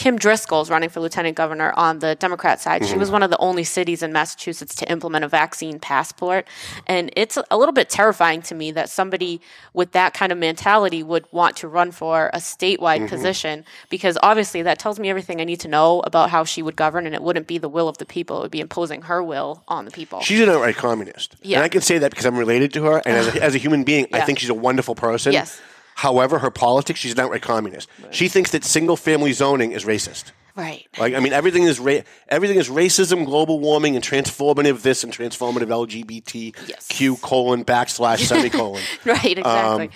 Kim 0.00 0.16
Driscoll 0.16 0.62
is 0.62 0.70
running 0.70 0.88
for 0.88 1.00
lieutenant 1.00 1.36
governor 1.36 1.74
on 1.76 1.98
the 1.98 2.14
Democrat 2.14 2.58
side. 2.58 2.86
She 2.86 2.92
mm-hmm. 2.92 3.00
was 3.00 3.10
one 3.10 3.22
of 3.22 3.28
the 3.28 3.36
only 3.36 3.64
cities 3.64 4.02
in 4.02 4.14
Massachusetts 4.14 4.74
to 4.76 4.90
implement 4.90 5.26
a 5.26 5.28
vaccine 5.28 5.78
passport. 5.78 6.48
And 6.86 7.12
it's 7.16 7.36
a 7.50 7.58
little 7.58 7.74
bit 7.74 7.90
terrifying 7.90 8.40
to 8.42 8.54
me 8.54 8.70
that 8.70 8.88
somebody 8.88 9.42
with 9.74 9.92
that 9.92 10.14
kind 10.14 10.32
of 10.32 10.38
mentality 10.38 11.02
would 11.02 11.30
want 11.32 11.54
to 11.58 11.68
run 11.68 11.90
for 11.90 12.30
a 12.32 12.38
statewide 12.38 13.00
mm-hmm. 13.00 13.08
position 13.08 13.66
because 13.90 14.16
obviously 14.22 14.62
that 14.62 14.78
tells 14.78 14.98
me 14.98 15.10
everything 15.10 15.38
I 15.38 15.44
need 15.44 15.60
to 15.60 15.68
know 15.68 16.00
about 16.00 16.30
how 16.30 16.44
she 16.44 16.62
would 16.62 16.76
govern 16.76 17.04
and 17.04 17.14
it 17.14 17.22
wouldn't 17.22 17.46
be 17.46 17.58
the 17.58 17.68
will 17.68 17.86
of 17.86 17.98
the 17.98 18.06
people. 18.06 18.38
It 18.38 18.40
would 18.44 18.50
be 18.50 18.60
imposing 18.60 19.02
her 19.02 19.22
will 19.22 19.62
on 19.68 19.84
the 19.84 19.90
people. 19.90 20.22
She's 20.22 20.40
an 20.40 20.48
outright 20.48 20.76
communist. 20.76 21.36
Yeah. 21.42 21.58
And 21.58 21.64
I 21.66 21.68
can 21.68 21.82
say 21.82 21.98
that 21.98 22.10
because 22.10 22.24
I'm 22.24 22.38
related 22.38 22.72
to 22.72 22.84
her. 22.84 23.02
And 23.04 23.18
as 23.18 23.36
a, 23.36 23.42
as 23.42 23.54
a 23.54 23.58
human 23.58 23.84
being, 23.84 24.06
I 24.14 24.22
think 24.22 24.38
she's 24.38 24.48
a 24.48 24.54
wonderful 24.54 24.94
person. 24.94 25.34
Yes. 25.34 25.60
However, 26.00 26.38
her 26.38 26.50
politics, 26.50 26.98
she's 27.00 27.12
an 27.12 27.20
outright 27.20 27.42
communist. 27.42 27.86
She 28.10 28.28
thinks 28.28 28.52
that 28.52 28.64
single 28.64 28.96
family 28.96 29.32
zoning 29.32 29.72
is 29.72 29.84
racist. 29.84 30.32
right. 30.56 30.86
Like, 30.98 31.12
I 31.14 31.20
mean, 31.20 31.34
everything 31.34 31.64
is 31.64 31.78
ra- 31.78 32.00
everything 32.28 32.56
is 32.58 32.70
racism, 32.70 33.26
global 33.26 33.60
warming, 33.60 33.96
and 33.96 34.02
transformative 34.04 34.80
this 34.80 35.04
and 35.04 35.12
transformative 35.12 35.68
LGBTQ 35.68 37.20
colon 37.20 37.64
backslash 37.64 38.20
semicolon. 38.26 38.80
Right, 39.04 39.38
exactly. 39.38 39.90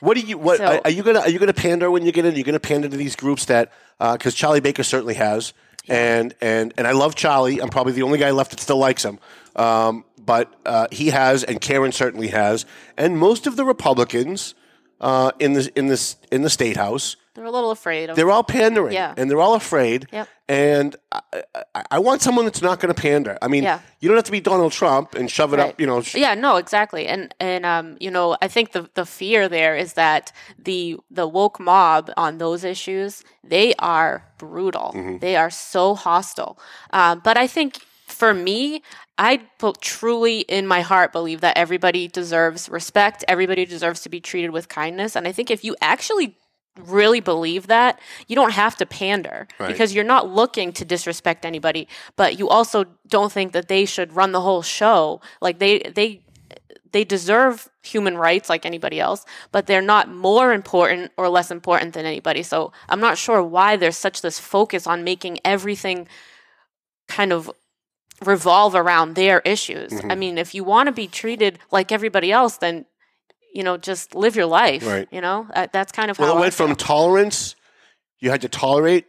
What 0.00 0.14
do 0.16 0.20
you? 0.20 0.38
What 0.38 0.58
So- 0.58 0.64
are, 0.64 0.80
are 0.84 0.90
you 0.90 1.02
gonna? 1.02 1.20
Are 1.20 1.28
you 1.28 1.38
gonna 1.38 1.52
pander 1.52 1.90
when 1.90 2.06
you 2.06 2.12
get 2.12 2.24
in? 2.24 2.32
Are 2.34 2.38
you 2.38 2.44
gonna 2.44 2.58
pander 2.60 2.88
to 2.88 2.96
these 2.96 3.14
groups 3.16 3.44
that? 3.46 3.70
Because 3.98 4.34
Charlie 4.34 4.60
Baker 4.60 4.82
certainly 4.82 5.14
has, 5.14 5.52
and 5.88 6.34
and 6.40 6.72
and 6.78 6.86
I 6.86 6.92
love 6.92 7.14
Charlie. 7.16 7.60
I'm 7.60 7.68
probably 7.68 7.92
the 7.92 8.02
only 8.02 8.18
guy 8.18 8.30
left 8.30 8.52
that 8.52 8.60
still 8.60 8.78
likes 8.78 9.04
him. 9.04 9.18
Um, 9.56 10.04
but 10.18 10.50
uh, 10.64 10.86
he 10.90 11.08
has, 11.08 11.44
and 11.44 11.60
Karen 11.60 11.92
certainly 11.92 12.28
has, 12.28 12.64
and 12.96 13.18
most 13.18 13.46
of 13.46 13.56
the 13.56 13.64
Republicans 13.66 14.54
uh, 15.00 15.32
in 15.38 15.52
the 15.54 15.70
in 15.76 15.86
this 15.88 16.16
in 16.30 16.42
the 16.42 16.50
state 16.50 16.76
house, 16.76 17.16
They're 17.34 17.44
a 17.44 17.50
little 17.50 17.70
afraid 17.70 18.10
of 18.10 18.16
they're 18.16 18.30
all 18.30 18.44
pandering, 18.44 18.92
Yeah. 18.94 19.14
and 19.16 19.30
they're 19.30 19.40
all 19.40 19.54
afraid. 19.54 20.06
Yep. 20.12 20.28
And 20.48 20.96
I, 21.12 21.20
I, 21.74 21.84
I 21.92 21.98
want 22.00 22.22
someone 22.22 22.44
that's 22.44 22.60
not 22.60 22.80
going 22.80 22.92
to 22.94 23.00
pander. 23.00 23.38
I 23.40 23.46
mean, 23.48 23.62
Yeah. 23.62 23.78
you 24.00 24.08
don't 24.08 24.16
have 24.16 24.24
to 24.24 24.32
be 24.32 24.40
Donald 24.40 24.72
Trump 24.72 25.14
and 25.14 25.30
shove 25.30 25.54
it 25.54 25.58
Right. 25.58 25.68
up. 25.70 25.80
You 25.80 25.86
know, 25.86 26.02
sh- 26.02 26.16
yeah 26.16 26.34
no 26.34 26.56
exactly 26.56 27.06
and 27.06 27.34
and 27.40 27.64
um 27.64 27.96
you 28.00 28.10
know 28.10 28.36
i 28.42 28.48
think 28.48 28.72
the 28.72 28.88
the 28.94 29.06
fear 29.06 29.48
there 29.48 29.76
is 29.76 29.92
that 29.94 30.32
the 30.58 30.96
the 31.10 31.26
woke 31.26 31.58
mob 31.60 32.10
on 32.16 32.38
those 32.38 32.64
issues 32.64 33.22
they 33.44 33.74
are 33.78 34.22
brutal 34.38 34.92
they 35.20 35.36
are 35.36 35.50
so 35.50 35.94
hostile 35.94 36.58
um, 36.92 37.20
but 37.24 37.36
i 37.36 37.46
think 37.46 37.78
for 38.06 38.34
me 38.34 38.82
i 39.28 39.32
truly 39.80 40.40
in 40.40 40.66
my 40.66 40.80
heart 40.80 41.12
believe 41.12 41.40
that 41.42 41.56
everybody 41.64 42.08
deserves 42.08 42.68
respect. 42.68 43.18
Everybody 43.28 43.64
deserves 43.66 44.00
to 44.04 44.08
be 44.08 44.20
treated 44.20 44.50
with 44.50 44.68
kindness. 44.80 45.14
And 45.16 45.28
i 45.28 45.32
think 45.32 45.50
if 45.50 45.62
you 45.66 45.76
actually 45.94 46.28
really 46.98 47.20
believe 47.20 47.66
that 47.66 48.00
you 48.28 48.34
don't 48.40 48.52
have 48.52 48.74
to 48.76 48.86
pander 48.86 49.38
Right. 49.58 49.68
because 49.70 49.92
you're 49.94 50.12
not 50.16 50.24
looking 50.40 50.72
to 50.78 50.84
disrespect 50.84 51.44
anybody 51.44 51.86
but 52.16 52.38
you 52.38 52.48
also 52.48 52.78
don't 53.16 53.32
think 53.36 53.52
that 53.52 53.68
they 53.68 53.84
should 53.84 54.10
run 54.20 54.30
the 54.32 54.40
whole 54.40 54.62
show. 54.62 55.20
Like 55.46 55.58
they 55.58 55.74
they 55.98 56.08
they 56.92 57.04
deserve 57.04 57.68
human 57.82 58.16
rights 58.16 58.48
like 58.52 58.64
anybody 58.64 58.98
else 59.08 59.20
but 59.52 59.66
they're 59.66 59.88
not 59.94 60.04
more 60.28 60.48
important 60.60 61.12
or 61.20 61.28
less 61.28 61.50
important 61.50 61.92
than 61.94 62.06
anybody. 62.06 62.42
So 62.52 62.72
i'm 62.90 63.00
not 63.08 63.18
sure 63.18 63.40
why 63.56 63.76
there's 63.76 63.98
such 64.06 64.22
this 64.22 64.38
focus 64.54 64.86
on 64.86 65.04
making 65.04 65.34
everything 65.44 65.98
kind 67.18 67.32
of 67.32 67.50
revolve 68.24 68.74
around 68.74 69.14
their 69.14 69.40
issues 69.40 69.92
Mm-hmm. 69.92 70.10
i 70.10 70.14
mean 70.14 70.38
if 70.38 70.54
you 70.54 70.62
want 70.64 70.86
to 70.88 70.92
be 70.92 71.06
treated 71.06 71.58
like 71.70 71.90
everybody 71.92 72.30
else 72.30 72.58
then 72.58 72.84
you 73.54 73.62
know 73.62 73.76
just 73.76 74.14
live 74.14 74.36
your 74.36 74.46
life 74.46 74.86
Right. 74.86 75.08
you 75.10 75.20
know 75.20 75.46
Uh, 75.54 75.66
that's 75.72 75.92
kind 75.92 76.10
of 76.10 76.18
Well, 76.18 76.28
how 76.28 76.34
it 76.34 76.38
I 76.38 76.40
went 76.40 76.54
from 76.54 76.76
tolerance, 76.76 77.56
you 78.20 78.30
had 78.30 78.40
to 78.42 78.48
tolerate 78.48 79.06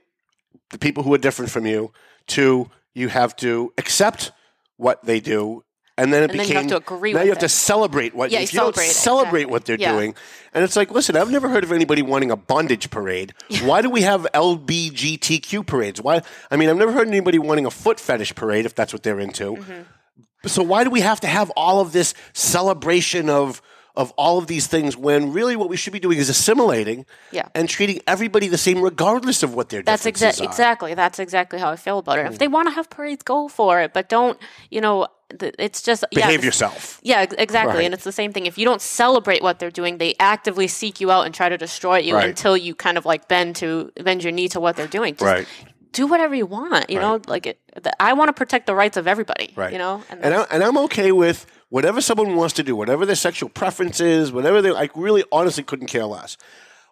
the 0.70 0.78
people 0.80 1.04
who 1.04 1.14
are 1.14 1.18
different 1.18 1.52
from 1.52 1.66
you, 1.66 1.92
to 2.28 2.70
you 2.94 3.10
have 3.10 3.36
to 3.38 3.74
accept 3.78 4.32
what 4.78 5.04
they 5.04 5.20
do 5.20 5.64
and 6.02 6.12
then 6.14 6.24
it 6.24 6.32
And 6.32 6.40
then 6.40 6.46
became 6.48 6.56
you 6.68 6.74
have 6.74 6.84
to 6.86 6.94
agree 6.94 7.14
now 7.14 7.22
you 7.28 7.30
have 7.36 7.46
to 7.50 7.54
celebrate 7.72 8.12
what 8.20 8.32
Yeah, 8.32 8.40
if 8.42 8.54
you 8.54 8.58
you 8.60 8.64
don't 8.66 8.76
celebrate 8.76 9.42
exactly. 9.42 9.52
what 9.54 9.66
they're 9.66 9.78
Yeah. 9.86 9.94
doing 9.94 10.16
and 10.54 10.64
it's 10.66 10.76
like 10.76 10.90
listen 10.92 11.16
i've 11.20 11.32
never 11.38 11.48
heard 11.54 11.64
of 11.64 11.72
anybody 11.72 12.02
wanting 12.14 12.32
a 12.32 12.40
bondage 12.54 12.90
parade 12.90 13.30
why 13.70 13.82
do 13.82 13.90
we 13.98 14.02
have 14.12 14.22
lbgtq 14.34 15.66
parades 15.66 16.02
why 16.02 16.22
i 16.50 16.56
mean 16.58 16.70
i've 16.70 16.78
never 16.78 16.92
heard 16.92 17.08
anybody 17.08 17.40
wanting 17.40 17.66
a 17.66 17.72
foot 17.72 18.00
fetish 18.00 18.34
parade 18.36 18.66
if 18.66 18.74
that's 18.76 18.94
what 18.94 19.04
they're 19.04 19.20
into 19.20 19.56
Mm-hmm. 19.56 20.48
so 20.48 20.64
why 20.64 20.84
do 20.84 20.90
we 20.90 21.02
have 21.02 21.20
to 21.22 21.28
have 21.28 21.50
all 21.56 21.80
of 21.82 21.92
this 21.92 22.14
celebration 22.34 23.30
of 23.30 23.62
of 23.94 24.12
all 24.16 24.38
of 24.38 24.48
these 24.48 24.68
things 24.68 24.96
when 24.96 25.34
really 25.34 25.56
what 25.58 25.68
we 25.68 25.76
should 25.76 25.92
be 25.92 26.00
doing 26.00 26.18
is 26.18 26.30
assimilating 26.30 27.06
Yeah. 27.32 27.48
and 27.54 27.68
treating 27.68 28.00
everybody 28.08 28.48
the 28.48 28.58
same 28.58 28.82
regardless 28.82 29.44
of 29.44 29.54
what 29.54 29.68
their 29.68 29.84
That's 29.84 30.04
differences 30.04 30.40
exactly 30.40 30.46
are. 30.48 30.50
exactly 30.52 30.94
that's 31.02 31.20
exactly 31.20 31.60
how 31.60 31.70
I 31.72 31.76
feel 31.76 31.98
about 32.00 32.18
it. 32.20 32.26
If 32.28 32.38
they 32.40 32.48
want 32.48 32.70
to 32.70 32.74
have 32.80 32.90
parades, 32.90 33.22
go 33.24 33.50
for 33.50 33.82
it, 33.84 33.92
but 33.94 34.08
don't 34.08 34.38
you 34.70 34.80
know? 34.80 35.08
It's 35.40 35.82
just 35.82 36.04
yeah, 36.12 36.20
behave 36.26 36.40
it's- 36.40 36.46
yourself 36.46 37.00
Yeah, 37.04 37.22
exactly. 37.38 37.76
Right. 37.78 37.86
And 37.86 37.94
it's 37.94 38.04
the 38.04 38.12
same 38.12 38.34
thing. 38.34 38.46
If 38.46 38.58
you 38.58 38.66
don't 38.66 38.82
celebrate 38.82 39.42
what 39.42 39.60
they're 39.60 39.72
doing, 39.72 39.98
they 39.98 40.16
actively 40.20 40.68
seek 40.68 41.00
you 41.02 41.12
out 41.12 41.26
and 41.26 41.34
try 41.34 41.50
to 41.50 41.58
destroy 41.58 41.98
you 42.00 42.16
Right. 42.16 42.30
until 42.30 42.56
you 42.58 42.76
kind 42.76 42.98
of 42.98 43.06
like 43.06 43.28
bend 43.28 43.56
to 43.58 43.92
bend 44.04 44.24
your 44.24 44.32
knee 44.32 44.48
to 44.50 44.60
what 44.60 44.76
they're 44.76 44.88
doing. 44.88 45.14
Just 45.16 45.24
Right. 45.26 45.48
Do 45.94 46.08
whatever 46.08 46.34
you 46.34 46.46
want. 46.46 46.90
You 46.90 47.00
know, 47.00 47.20
like 47.28 47.46
it, 47.46 47.60
the, 47.82 47.92
I 48.02 48.14
want 48.14 48.30
to 48.30 48.34
protect 48.34 48.66
the 48.66 48.74
rights 48.76 48.96
of 48.96 49.08
everybody. 49.08 49.52
Right. 49.56 49.74
You 49.74 49.78
know, 49.78 50.04
and, 50.10 50.22
that's- 50.24 50.48
I, 50.50 50.56
and 50.56 50.64
I'm 50.64 50.78
okay 50.86 51.12
with 51.12 51.46
whatever 51.70 52.00
someone 52.02 52.36
wants 52.38 52.54
to 52.56 52.64
do, 52.64 52.76
whatever 52.78 53.06
their 53.06 53.16
sexual 53.16 53.50
preference 53.50 54.00
is, 54.00 54.32
whatever 54.32 54.62
they. 54.62 54.72
I 54.72 54.90
really, 54.96 55.24
honestly, 55.34 55.64
couldn't 55.64 55.88
care 55.88 56.06
less. 56.06 56.38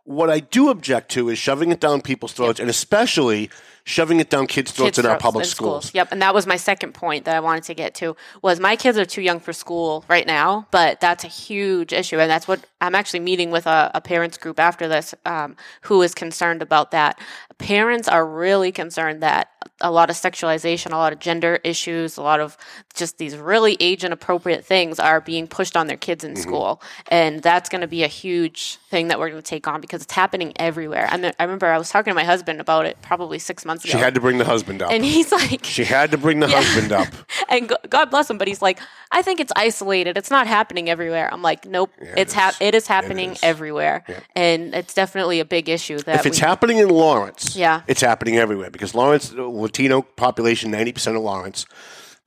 What 0.04 0.30
I 0.30 0.40
do 0.40 0.70
object 0.70 1.12
to 1.12 1.30
is 1.30 1.38
shoving 1.38 1.72
it 1.72 1.80
down 1.80 2.02
people's 2.02 2.34
throats, 2.34 2.60
and 2.60 2.70
especially 2.70 3.50
shoving 3.84 4.20
it 4.20 4.30
down 4.30 4.46
kids' 4.46 4.72
throats 4.72 4.98
kids 4.98 5.00
in 5.00 5.06
our 5.06 5.18
public 5.18 5.46
in 5.46 5.50
schools. 5.50 5.92
Yep, 5.94 6.10
and 6.12 6.22
that 6.22 6.34
was 6.34 6.46
my 6.46 6.58
second 6.58 6.94
point 6.94 7.26
that 7.26 7.36
I 7.36 7.40
wanted 7.40 7.64
to 7.64 7.74
get 7.74 7.96
to 7.96 8.16
was 8.42 8.60
my 8.60 8.76
kids 8.76 8.98
are 8.98 9.06
too 9.06 9.22
young 9.22 9.40
for 9.40 9.54
school 9.54 10.06
right 10.08 10.28
now, 10.28 10.68
but 10.70 11.00
that's 11.00 11.24
a 11.24 11.28
huge 11.28 11.92
issue, 11.92 12.20
and 12.20 12.30
that's 12.30 12.48
what 12.48 12.64
I'm 12.80 12.96
actually 12.96 13.22
meeting 13.22 13.50
with 13.50 13.66
a, 13.66 13.92
a 13.96 14.02
parents 14.02 14.38
group 14.38 14.60
after 14.60 14.88
this 14.88 15.16
um, 15.26 15.56
who 15.82 16.02
is 16.04 16.14
concerned 16.14 16.62
about 16.62 16.92
that. 16.92 17.20
Parents 17.58 18.08
are 18.08 18.26
really 18.26 18.72
concerned 18.72 19.22
that 19.24 19.50
a 19.82 19.92
lot 19.92 20.10
of 20.10 20.16
sexualization, 20.16 20.92
a 20.92 20.98
lot 20.98 21.12
of 21.12 21.20
gender 21.20 21.60
issues, 21.64 22.18
a 22.18 22.22
lot 22.22 22.40
of 22.40 22.58
just 22.94 23.18
these 23.18 23.36
really 23.36 23.76
age 23.80 24.04
inappropriate 24.04 24.64
things 24.64 25.00
are 25.00 25.20
being 25.22 25.48
pushed 25.48 25.76
on 25.76 25.88
their 25.88 25.98
kids 25.98 26.20
Mm-hmm. 26.20 26.36
in 26.36 26.36
school, 26.36 26.82
and 27.10 27.42
that's 27.42 27.70
going 27.70 27.82
to 27.82 27.88
be 27.88 28.04
a 28.04 28.08
huge 28.08 28.78
thing 28.90 29.08
that 29.08 29.20
we're 29.20 29.30
going 29.30 29.42
to 29.42 29.48
take 29.48 29.68
on 29.68 29.82
because 29.82 30.02
it's 30.02 30.14
happening 30.14 30.54
everywhere. 30.58 31.08
I, 31.10 31.18
mean, 31.18 31.32
I 31.40 31.44
remember 31.44 31.68
I 31.68 31.78
was 31.78 31.90
talking 31.90 32.12
to 32.12 32.16
my 32.16 32.24
husband 32.24 32.60
about 32.60 32.86
it 32.86 33.02
probably 33.02 33.40
six 33.40 33.66
months 33.70 33.84
ago. 33.86 33.92
She 33.92 33.98
had 33.98 34.14
to 34.16 34.20
bring 34.22 34.38
the 34.40 34.46
husband 34.46 34.82
up. 34.82 34.92
And 34.92 35.06
he's 35.06 35.32
like, 35.32 35.64
she 35.64 35.84
had 35.84 36.10
to 36.12 36.18
bring 36.18 36.40
the 36.40 36.48
husband 36.48 36.92
up. 36.92 37.08
and 37.50 37.70
go- 37.70 37.78
God 37.88 38.10
bless 38.10 38.30
him, 38.30 38.38
but 38.38 38.48
he's 38.48 38.62
like, 38.62 38.80
I 39.12 39.22
think 39.22 39.40
it's 39.40 39.52
isolated. 39.56 40.18
It's 40.18 40.32
not 40.32 40.48
happening 40.48 40.90
everywhere. 40.90 41.30
I'm 41.32 41.42
like, 41.44 41.66
nope, 41.66 41.92
it's 42.00 42.34
hap- 42.34 42.60
it 42.60 42.74
is 42.76 42.88
happening 42.88 43.38
everywhere, 43.44 44.04
and 44.36 44.74
it's 44.74 44.94
definitely 44.94 45.40
a 45.40 45.46
big 45.46 45.70
issue. 45.70 46.00
That 46.00 46.20
If 46.20 46.26
it's 46.26 46.42
we- 46.42 46.48
happening 46.48 46.78
in 46.78 46.90
Lawrence, 46.90 47.56
Yeah. 47.56 47.82
it's 47.88 48.02
happening 48.02 48.38
everywhere 48.38 48.70
because 48.72 48.94
Lawrence, 48.96 49.30
the 49.30 49.44
Latino 49.44 50.02
population, 50.02 50.72
ninety 50.72 50.92
percent 50.92 51.16
of 51.18 51.24
Lawrence, 51.24 51.66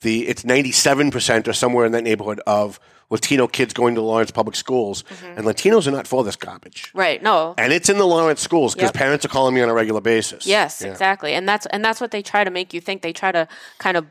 the 0.00 0.26
it's 0.28 0.44
ninety 0.44 0.72
seven 0.72 1.10
percent 1.10 1.46
or 1.48 1.52
somewhere 1.52 1.84
in 1.86 1.92
that 1.92 2.02
neighborhood 2.04 2.40
of 2.46 2.78
Latino 3.12 3.46
kids 3.46 3.72
going 3.72 3.94
to 3.94 4.00
Lawrence 4.02 4.30
public 4.32 4.56
schools, 4.56 5.04
Mm-hmm. 5.04 5.38
and 5.38 5.46
Latinos 5.46 5.86
are 5.86 5.90
not 5.98 6.06
for 6.08 6.24
this 6.24 6.36
garbage. 6.36 6.90
right? 6.94 7.22
No, 7.22 7.54
And 7.58 7.72
it's 7.72 7.88
in 7.88 7.98
the 7.98 8.06
Lawrence 8.06 8.40
schools 8.40 8.74
because 8.74 8.88
Yep. 8.88 8.94
parents 9.04 9.24
are 9.24 9.28
calling 9.36 9.54
me 9.54 9.60
on 9.62 9.68
a 9.68 9.74
regular 9.74 10.00
basis. 10.00 10.46
Yes, 10.46 10.80
Yeah. 10.82 10.90
exactly. 10.92 11.32
And 11.34 11.48
that's 11.48 11.66
and 11.66 11.84
that's 11.84 12.00
what 12.00 12.10
they 12.10 12.22
try 12.22 12.42
to 12.44 12.50
make 12.50 12.68
you 12.74 12.80
think. 12.80 13.02
They 13.02 13.12
try 13.12 13.30
to 13.30 13.46
kind 13.78 13.96
of 13.96 14.04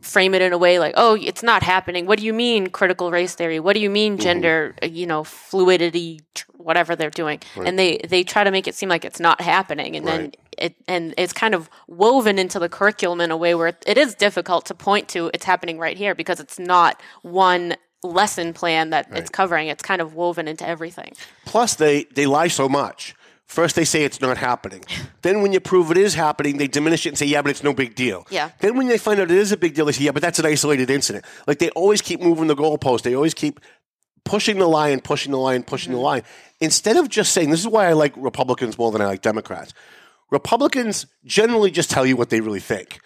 frame 0.00 0.32
it 0.34 0.40
in 0.40 0.52
a 0.54 0.58
way 0.58 0.78
like, 0.78 0.94
"Oh, 0.96 1.14
it's 1.30 1.42
not 1.42 1.62
happening." 1.62 2.06
What 2.06 2.18
do 2.18 2.24
you 2.24 2.32
mean 2.32 2.68
critical 2.68 3.10
race 3.10 3.34
theory? 3.34 3.60
What 3.60 3.74
do 3.74 3.80
you 3.80 3.90
mean 3.90 4.12
Mm-hmm. 4.14 4.22
gender, 4.22 4.74
uh, 4.82 4.86
you 4.86 5.06
know, 5.06 5.24
fluidity, 5.24 6.20
whatever 6.56 6.96
they're 6.96 7.10
doing? 7.10 7.40
And 7.66 7.78
they 7.78 7.98
they 8.08 8.22
try 8.24 8.42
to 8.44 8.50
make 8.50 8.66
it 8.66 8.74
seem 8.74 8.88
like 8.88 9.04
it's 9.04 9.20
not 9.20 9.40
happening 9.42 9.96
and 9.96 10.06
then 10.06 10.32
it 10.56 10.74
and 10.88 11.14
it's 11.18 11.32
kind 11.34 11.54
of 11.54 11.68
woven 11.86 12.38
into 12.38 12.58
the 12.58 12.68
curriculum 12.68 13.20
in 13.20 13.30
a 13.30 13.36
way 13.36 13.54
where 13.54 13.68
it 13.86 13.98
is 13.98 14.14
difficult 14.14 14.64
to 14.66 14.74
point 14.74 15.08
to 15.08 15.30
it's 15.34 15.44
happening 15.44 15.78
right 15.78 15.98
here 15.98 16.14
because 16.14 16.40
it's 16.40 16.58
not 16.58 17.00
one 17.22 17.76
lesson 18.02 18.52
plan 18.52 18.90
that 18.90 19.08
it's 19.12 19.30
covering. 19.30 19.68
It's 19.68 19.82
kind 19.82 20.00
of 20.00 20.14
woven 20.14 20.48
into 20.48 20.66
everything. 20.66 21.12
Plus, 21.44 21.74
they 21.74 22.04
they 22.04 22.26
lie 22.26 22.48
so 22.48 22.68
much. 22.68 23.14
First, 23.46 23.74
they 23.74 23.84
say 23.84 24.04
it's 24.04 24.20
not 24.20 24.38
happening. 24.38 24.84
then, 25.22 25.42
when 25.42 25.52
you 25.52 25.58
prove 25.58 25.90
it 25.90 25.96
is 25.96 26.14
happening, 26.14 26.56
they 26.56 26.68
diminish 26.68 27.04
it 27.04 27.10
and 27.10 27.18
say, 27.18 27.26
"Yeah, 27.26 27.42
but 27.42 27.50
it's 27.50 27.64
no 27.64 27.72
big 27.72 27.94
deal." 27.94 28.26
Yeah. 28.30 28.50
Then, 28.60 28.76
when 28.76 28.86
they 28.88 28.98
find 28.98 29.20
out 29.20 29.30
it 29.30 29.36
is 29.36 29.52
a 29.52 29.56
big 29.56 29.74
deal, 29.74 29.86
they 29.86 29.92
say, 29.92 30.04
"Yeah, 30.04 30.12
but 30.12 30.22
that's 30.22 30.38
an 30.38 30.46
isolated 30.46 30.90
incident." 30.90 31.24
Like 31.46 31.58
they 31.58 31.70
always 31.70 32.00
keep 32.00 32.20
moving 32.20 32.46
the 32.46 32.56
goalpost. 32.56 33.02
They 33.02 33.14
always 33.14 33.34
keep 33.34 33.60
pushing 34.24 34.58
the 34.58 34.68
line, 34.68 35.00
pushing 35.00 35.32
the 35.32 35.38
line, 35.38 35.62
pushing 35.62 35.92
the 35.92 35.98
mm-hmm. 35.98 36.04
line. 36.04 36.22
Instead 36.60 36.96
of 36.96 37.08
just 37.08 37.32
saying, 37.32 37.50
"This 37.50 37.60
is 37.60 37.68
why 37.68 37.88
I 37.88 37.92
like 37.92 38.12
Republicans 38.16 38.78
more 38.78 38.92
than 38.92 39.00
I 39.02 39.06
like 39.06 39.22
Democrats." 39.22 39.74
Republicans 40.30 41.06
generally 41.24 41.72
just 41.72 41.90
tell 41.90 42.06
you 42.06 42.16
what 42.16 42.30
they 42.30 42.40
really 42.40 42.60
think. 42.60 43.00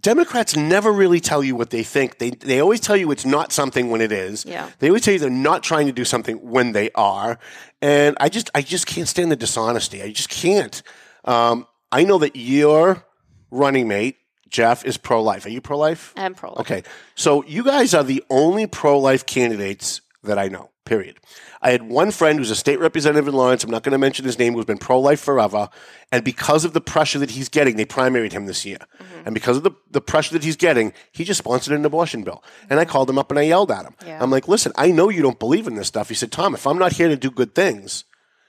Democrats 0.00 0.56
never 0.56 0.92
really 0.92 1.20
tell 1.20 1.42
you 1.42 1.56
what 1.56 1.70
they 1.70 1.82
think. 1.82 2.18
They 2.18 2.30
they 2.30 2.60
always 2.60 2.80
tell 2.80 2.96
you 2.96 3.10
it's 3.10 3.24
not 3.24 3.52
something 3.52 3.90
when 3.90 4.00
it 4.00 4.12
is. 4.12 4.44
Yeah. 4.44 4.70
They 4.78 4.88
always 4.88 5.02
tell 5.02 5.14
you 5.14 5.20
they're 5.20 5.30
not 5.30 5.62
trying 5.62 5.86
to 5.86 5.92
do 5.92 6.04
something 6.04 6.36
when 6.36 6.72
they 6.72 6.90
are. 6.94 7.38
And 7.82 8.16
I 8.20 8.28
just 8.28 8.50
I 8.54 8.62
just 8.62 8.86
can't 8.86 9.08
stand 9.08 9.30
the 9.30 9.36
dishonesty. 9.36 10.02
I 10.02 10.10
just 10.12 10.28
can't. 10.28 10.82
Um, 11.24 11.66
I 11.90 12.04
know 12.04 12.18
that 12.18 12.36
your 12.36 13.04
running 13.50 13.88
mate 13.88 14.16
Geoff 14.48 14.84
is 14.84 14.96
pro 14.96 15.22
life. 15.22 15.46
Are 15.46 15.50
you 15.50 15.60
pro 15.60 15.78
life? 15.78 16.12
I'm 16.16 16.34
pro 16.34 16.50
life. 16.50 16.60
Okay. 16.60 16.82
So 17.14 17.44
you 17.44 17.64
guys 17.64 17.94
are 17.94 18.04
the 18.04 18.24
only 18.30 18.66
pro 18.66 18.98
life 18.98 19.26
candidates 19.26 20.00
that 20.22 20.38
I 20.38 20.48
know, 20.48 20.70
period. 20.84 21.18
I 21.62 21.70
had 21.70 21.82
one 21.82 22.10
friend 22.10 22.38
who's 22.38 22.50
a 22.50 22.56
state 22.56 22.80
representative 22.80 23.28
in 23.28 23.34
Lawrence, 23.34 23.62
I'm 23.62 23.70
not 23.70 23.82
going 23.82 23.92
to 23.92 23.98
mention 23.98 24.24
his 24.24 24.38
name, 24.38 24.54
who's 24.54 24.64
been 24.64 24.78
pro 24.78 24.98
life 25.00 25.20
forever. 25.20 25.68
And 26.10 26.24
because 26.24 26.64
of 26.64 26.72
the 26.72 26.80
pressure 26.80 27.18
that 27.20 27.30
he's 27.30 27.48
getting, 27.48 27.76
they 27.76 27.84
primaried 27.84 28.32
him 28.32 28.46
this 28.46 28.64
year. 28.66 28.78
Mm-hmm. 28.78 29.22
And 29.26 29.34
because 29.34 29.56
of 29.56 29.62
the, 29.62 29.72
the 29.90 30.00
pressure 30.00 30.32
that 30.32 30.44
he's 30.44 30.56
getting, 30.56 30.92
he 31.12 31.24
just 31.24 31.38
sponsored 31.38 31.74
an 31.74 31.84
abortion 31.84 32.24
bill. 32.24 32.42
And 32.68 32.80
I 32.80 32.84
called 32.84 33.08
him 33.08 33.18
up 33.18 33.30
and 33.30 33.38
I 33.38 33.42
yelled 33.42 33.70
at 33.70 33.84
him. 33.84 33.94
Yeah. 34.04 34.22
I'm 34.22 34.30
like, 34.30 34.48
listen, 34.48 34.72
I 34.76 34.90
know 34.90 35.08
you 35.08 35.22
don't 35.22 35.38
believe 35.38 35.66
in 35.66 35.76
this 35.76 35.88
stuff. 35.88 36.08
He 36.08 36.14
said, 36.14 36.32
Tom, 36.32 36.54
if 36.54 36.66
I'm 36.66 36.78
not 36.78 36.92
here 36.92 37.08
to 37.08 37.16
do 37.16 37.30
good 37.30 37.54
things, 37.54 38.04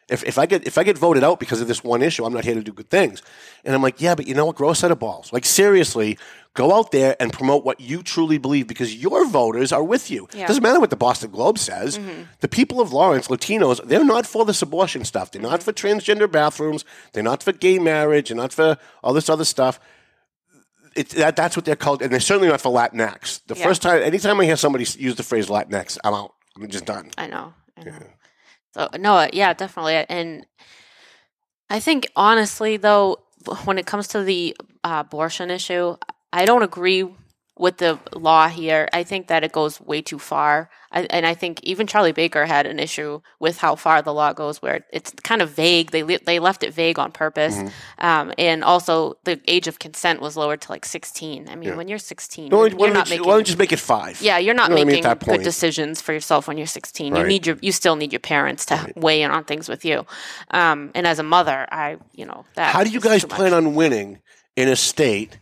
if, 0.10 0.24
if 0.24 0.38
I 0.38 0.46
get 0.46 0.66
if 0.66 0.78
I 0.78 0.84
get 0.84 0.98
voted 0.98 1.24
out 1.24 1.40
because 1.40 1.62
of 1.62 1.68
this 1.68 1.84
one 1.84 2.02
issue, 2.02 2.26
I'm 2.26 2.34
not 2.34 2.44
here 2.44 2.56
to 2.56 2.64
do 2.64 2.74
good 2.74 2.90
things. 2.90 3.22
And 3.64 3.76
I'm 3.76 3.82
like, 3.82 4.02
yeah, 4.02 4.16
but 4.16 4.28
you 4.28 4.34
know 4.34 4.46
what? 4.46 4.56
Grow 4.56 4.72
a 4.72 4.76
set 4.76 4.92
of 4.92 5.00
balls. 5.00 5.32
Like 5.32 5.46
seriously, 5.46 6.18
go 6.56 6.74
out 6.74 6.92
there 6.92 7.16
and 7.20 7.32
promote 7.32 7.64
what 7.64 7.80
you 7.80 8.04
truly 8.04 8.38
believe 8.38 8.68
because 8.68 8.96
your 8.96 9.26
voters 9.28 9.72
are 9.72 9.84
with 9.84 10.10
you. 10.10 10.28
Yeah. 10.34 10.48
Doesn't 10.48 10.64
matter 10.64 10.80
what 10.80 10.90
the 10.90 10.96
Boston 10.96 11.32
Globe 11.32 11.58
says. 11.58 11.98
Mm-hmm. 11.98 12.24
The 12.40 12.48
people 12.48 12.82
of 12.82 12.92
Lawrence, 12.92 13.28
Latinos, 13.28 13.84
they're 13.86 14.04
not 14.04 14.26
for 14.26 14.46
this 14.46 14.62
abortion 14.62 15.06
stuff. 15.06 15.32
They're 15.32 15.42
not 15.42 15.62
mm-hmm. 15.62 15.66
for 15.66 15.74
transgender 15.74 16.32
bathrooms. 16.32 16.86
They're 17.14 17.24
not 17.24 17.44
for 17.44 17.52
gay 17.52 17.80
marriage. 17.80 18.30
They're 18.30 18.38
not 18.38 18.54
for 18.54 18.78
all 19.04 19.14
this 19.14 19.30
other 19.30 19.46
stuff. 19.46 19.80
It, 20.96 21.10
that, 21.10 21.36
that's 21.36 21.56
what 21.56 21.66
they're 21.66 21.76
called, 21.76 22.02
and 22.02 22.12
they're 22.12 22.20
certainly 22.20 22.50
not 22.50 22.62
for 22.62 22.74
Latinx. 22.74 23.42
The 23.46 23.56
Yeah. 23.56 23.64
first 23.64 23.82
time, 23.82 24.02
anytime 24.02 24.40
I 24.40 24.46
hear 24.46 24.58
somebody 24.58 24.86
use 24.98 25.16
the 25.16 25.24
phrase 25.24 25.48
Latinx, 25.48 25.98
I'm 26.04 26.14
out. 26.14 26.34
I'm 26.58 26.68
just 26.68 26.86
done. 26.86 27.12
I 27.18 27.28
know. 27.28 27.54
I 27.78 27.84
know. 27.84 27.94
So 28.74 28.90
no, 29.00 29.14
uh, 29.14 29.28
yeah, 29.32 29.54
definitely. 29.54 29.98
Uh, 29.98 30.06
and 30.10 30.46
I 31.70 31.80
think 31.80 32.08
honestly, 32.16 32.78
though, 32.78 33.18
when 33.66 33.78
it 33.78 33.86
comes 33.86 34.08
to 34.10 34.24
the 34.24 34.58
uh, 34.84 35.04
abortion 35.06 35.52
issue, 35.52 35.96
I 36.32 36.46
don't 36.46 36.64
agree 36.64 37.08
with 37.58 37.76
the 37.80 38.00
law 38.14 38.48
here. 38.48 38.88
I 38.94 39.04
think 39.04 39.28
that 39.28 39.44
it 39.44 39.52
goes 39.52 39.82
way 39.82 40.02
too 40.02 40.18
far. 40.18 40.70
I, 40.94 41.02
and 41.10 41.26
I 41.26 41.34
think 41.34 41.60
even 41.64 41.88
Charlie 41.88 42.14
Baker 42.14 42.46
had 42.46 42.66
an 42.66 42.80
issue 42.80 43.20
with 43.38 43.58
how 43.58 43.76
far 43.76 44.02
the 44.02 44.14
law 44.14 44.32
goes, 44.32 44.62
where 44.62 44.86
it's 44.94 45.12
kind 45.24 45.42
of 45.42 45.50
vague. 45.50 45.92
They 45.92 46.02
le- 46.04 46.20
they 46.26 46.40
left 46.40 46.64
it 46.64 46.74
vague 46.74 46.98
on 46.98 47.12
purpose, 47.12 47.56
Mm-hmm. 47.58 48.06
um, 48.06 48.34
and 48.38 48.64
also 48.64 49.18
the 49.26 49.42
age 49.46 49.68
of 49.68 49.78
consent 49.78 50.22
was 50.22 50.38
lowered 50.38 50.62
to 50.62 50.72
like 50.72 50.86
sixteen. 50.86 51.50
I 51.50 51.56
mean, 51.56 51.76
when 51.76 51.90
you're 51.90 52.00
sixteen, 52.00 52.48
No, 52.50 52.64
you're, 52.64 52.78
why, 52.78 52.86
you're 52.88 52.94
don't 52.96 53.08
you, 53.08 53.12
making 53.18 53.28
why 53.28 53.34
don't 53.34 53.40
you 53.40 53.46
just 53.46 53.58
make 53.60 53.74
it 53.74 53.80
five? 53.80 54.22
yeah, 54.22 54.38
you're 54.38 54.54
not 54.56 54.70
You 54.70 54.76
know 54.76 54.76
what 54.76 54.82
I 54.88 54.94
mean, 54.94 55.04
making 55.04 55.36
good 55.36 55.44
decisions 55.44 56.00
for 56.02 56.14
yourself 56.14 56.48
when 56.48 56.58
you're 56.58 56.66
16. 56.66 57.14
You 57.14 57.24
need 57.28 57.46
your, 57.46 57.58
you 57.62 57.74
still 57.74 57.98
need 57.98 58.14
your 58.14 58.22
parents 58.22 58.66
to 58.68 58.94
weigh 58.96 59.22
in 59.22 59.32
on 59.32 59.44
things 59.44 59.68
with 59.68 59.84
you. 59.84 60.06
Um, 60.52 60.92
and 60.96 61.06
as 61.06 61.20
a 61.20 61.24
mother, 61.24 61.68
I, 61.72 61.98
you 62.14 62.26
know, 62.26 62.46
that. 62.56 62.74
How 62.74 62.86
do 62.86 62.90
you 62.90 63.02
guys 63.02 63.22
too 63.24 63.28
much. 63.28 63.36
plan 63.38 63.54
on 63.54 63.76
winning 63.76 64.20
in 64.56 64.70
a 64.70 64.78
state 64.78 65.40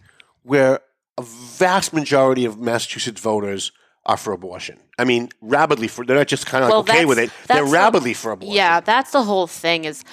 where 0.48 0.80
a 1.18 1.22
vast 1.24 1.94
majority 1.94 2.46
of 2.46 2.58
Massachusetts 2.60 3.22
voters 3.22 3.72
are 4.06 4.18
for 4.18 4.34
abortion? 4.34 4.80
I 4.98 5.04
mean, 5.04 5.30
rabidly 5.42 5.88
for. 5.88 6.06
They're 6.06 6.18
not 6.18 6.28
just 6.28 6.46
kind 6.46 6.64
of 6.64 6.70
Well, 6.70 6.82
like 6.82 6.90
okay 6.90 7.06
with 7.06 7.20
it. 7.20 7.32
They're 7.48 7.66
the- 7.66 7.72
rabidly 7.72 8.14
for 8.14 8.32
abortion. 8.32 8.56
Yeah, 8.56 8.80
that's 8.80 9.12
the 9.12 9.24
whole 9.24 9.48
thing. 9.48 9.86
Is 9.86 10.04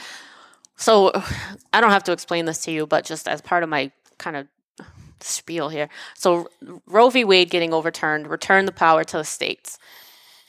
so 0.76 1.12
I 1.72 1.80
don't 1.80 1.90
have 1.92 2.04
to 2.04 2.12
explain 2.12 2.44
this 2.44 2.64
to 2.64 2.70
you, 2.72 2.86
but 2.86 3.04
just 3.04 3.28
as 3.28 3.40
part 3.40 3.62
of 3.62 3.68
my 3.68 3.92
kind 4.18 4.36
of 4.36 4.46
spiel 5.20 5.68
here. 5.70 5.88
So 6.14 6.48
Roe 6.86 7.08
v. 7.10 7.24
Wade 7.24 7.48
getting 7.50 7.72
overturned 7.72 8.26
returned 8.26 8.68
the 8.68 8.72
power 8.72 9.04
to 9.04 9.18
the 9.18 9.24
states. 9.24 9.78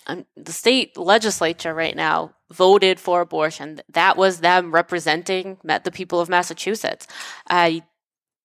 Um, 0.07 0.25
the 0.35 0.51
state 0.51 0.97
legislature 0.97 1.73
right 1.73 1.95
now 1.95 2.35
voted 2.51 2.99
for 2.99 3.21
abortion. 3.21 3.81
That 3.91 4.17
was 4.17 4.39
them 4.41 4.71
representing 4.71 5.57
met 5.63 5.83
the 5.83 5.91
people 5.91 6.19
of 6.19 6.29
Massachusetts. 6.29 7.07
I 7.49 7.83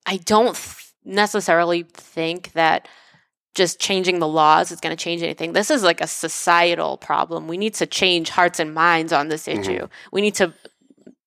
I 0.06 0.18
don't 0.18 0.54
th- 0.56 0.89
necessarily 1.04 1.82
think 1.82 2.52
that 2.52 2.88
just 3.54 3.80
changing 3.80 4.20
the 4.20 4.28
laws 4.28 4.70
is 4.70 4.80
going 4.80 4.96
to 4.96 5.02
change 5.02 5.22
anything. 5.22 5.52
This 5.52 5.70
is 5.70 5.82
like 5.82 6.00
a 6.00 6.06
societal 6.06 6.96
problem. 6.96 7.48
We 7.48 7.58
need 7.58 7.74
to 7.74 7.86
change 7.86 8.30
hearts 8.30 8.60
and 8.60 8.72
minds 8.72 9.12
on 9.12 9.28
this 9.28 9.46
mm-hmm. 9.46 9.60
issue. 9.60 9.88
We 10.12 10.20
need 10.20 10.36
to 10.36 10.54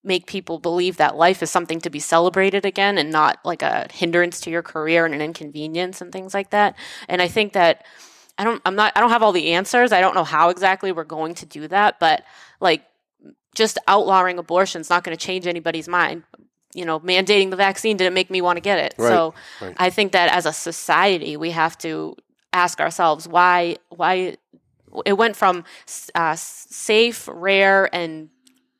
make 0.03 0.27
people 0.27 0.59
believe 0.59 0.97
that 0.97 1.15
life 1.15 1.41
is 1.41 1.49
something 1.49 1.79
to 1.81 1.89
be 1.89 1.99
celebrated 1.99 2.65
again 2.65 2.97
and 2.97 3.11
not 3.11 3.39
like 3.45 3.61
a 3.61 3.87
hindrance 3.91 4.41
to 4.41 4.49
your 4.49 4.61
career 4.61 5.05
and 5.05 5.15
an 5.15 5.21
inconvenience 5.21 6.01
and 6.01 6.11
things 6.11 6.33
like 6.33 6.49
that. 6.49 6.75
And 7.07 7.21
I 7.21 7.27
think 7.27 7.53
that 7.53 7.85
I 8.37 8.43
don't 8.43 8.61
I'm 8.65 8.75
not 8.75 8.93
I 8.95 8.99
don't 8.99 9.11
have 9.11 9.23
all 9.23 9.31
the 9.31 9.53
answers. 9.53 9.91
I 9.91 10.01
don't 10.01 10.15
know 10.15 10.23
how 10.23 10.49
exactly 10.49 10.91
we're 10.91 11.03
going 11.03 11.35
to 11.35 11.45
do 11.45 11.67
that, 11.69 11.99
but 11.99 12.23
like 12.59 12.83
just 13.55 13.77
outlawing 13.87 14.39
abortion 14.39 14.81
is 14.81 14.89
not 14.89 15.03
going 15.03 15.15
to 15.15 15.25
change 15.25 15.47
anybody's 15.47 15.87
mind. 15.87 16.23
You 16.75 16.85
know, 16.85 16.99
mandating 16.99 17.49
the 17.49 17.55
vaccine 17.55 17.97
didn't 17.97 18.13
make 18.13 18.29
me 18.29 18.41
want 18.41 18.57
to 18.57 18.61
get 18.61 18.79
it. 18.79 18.95
Right, 18.97 19.09
So 19.09 19.33
right. 19.61 19.75
I 19.77 19.89
think 19.89 20.11
that 20.11 20.31
as 20.31 20.45
a 20.45 20.53
society, 20.53 21.37
we 21.37 21.51
have 21.51 21.77
to 21.79 22.15
ask 22.51 22.79
ourselves 22.79 23.27
why 23.27 23.77
why 23.89 24.37
it 25.05 25.13
went 25.13 25.35
from 25.35 25.63
uh, 26.15 26.35
safe, 26.37 27.27
rare, 27.31 27.93
and 27.93 28.29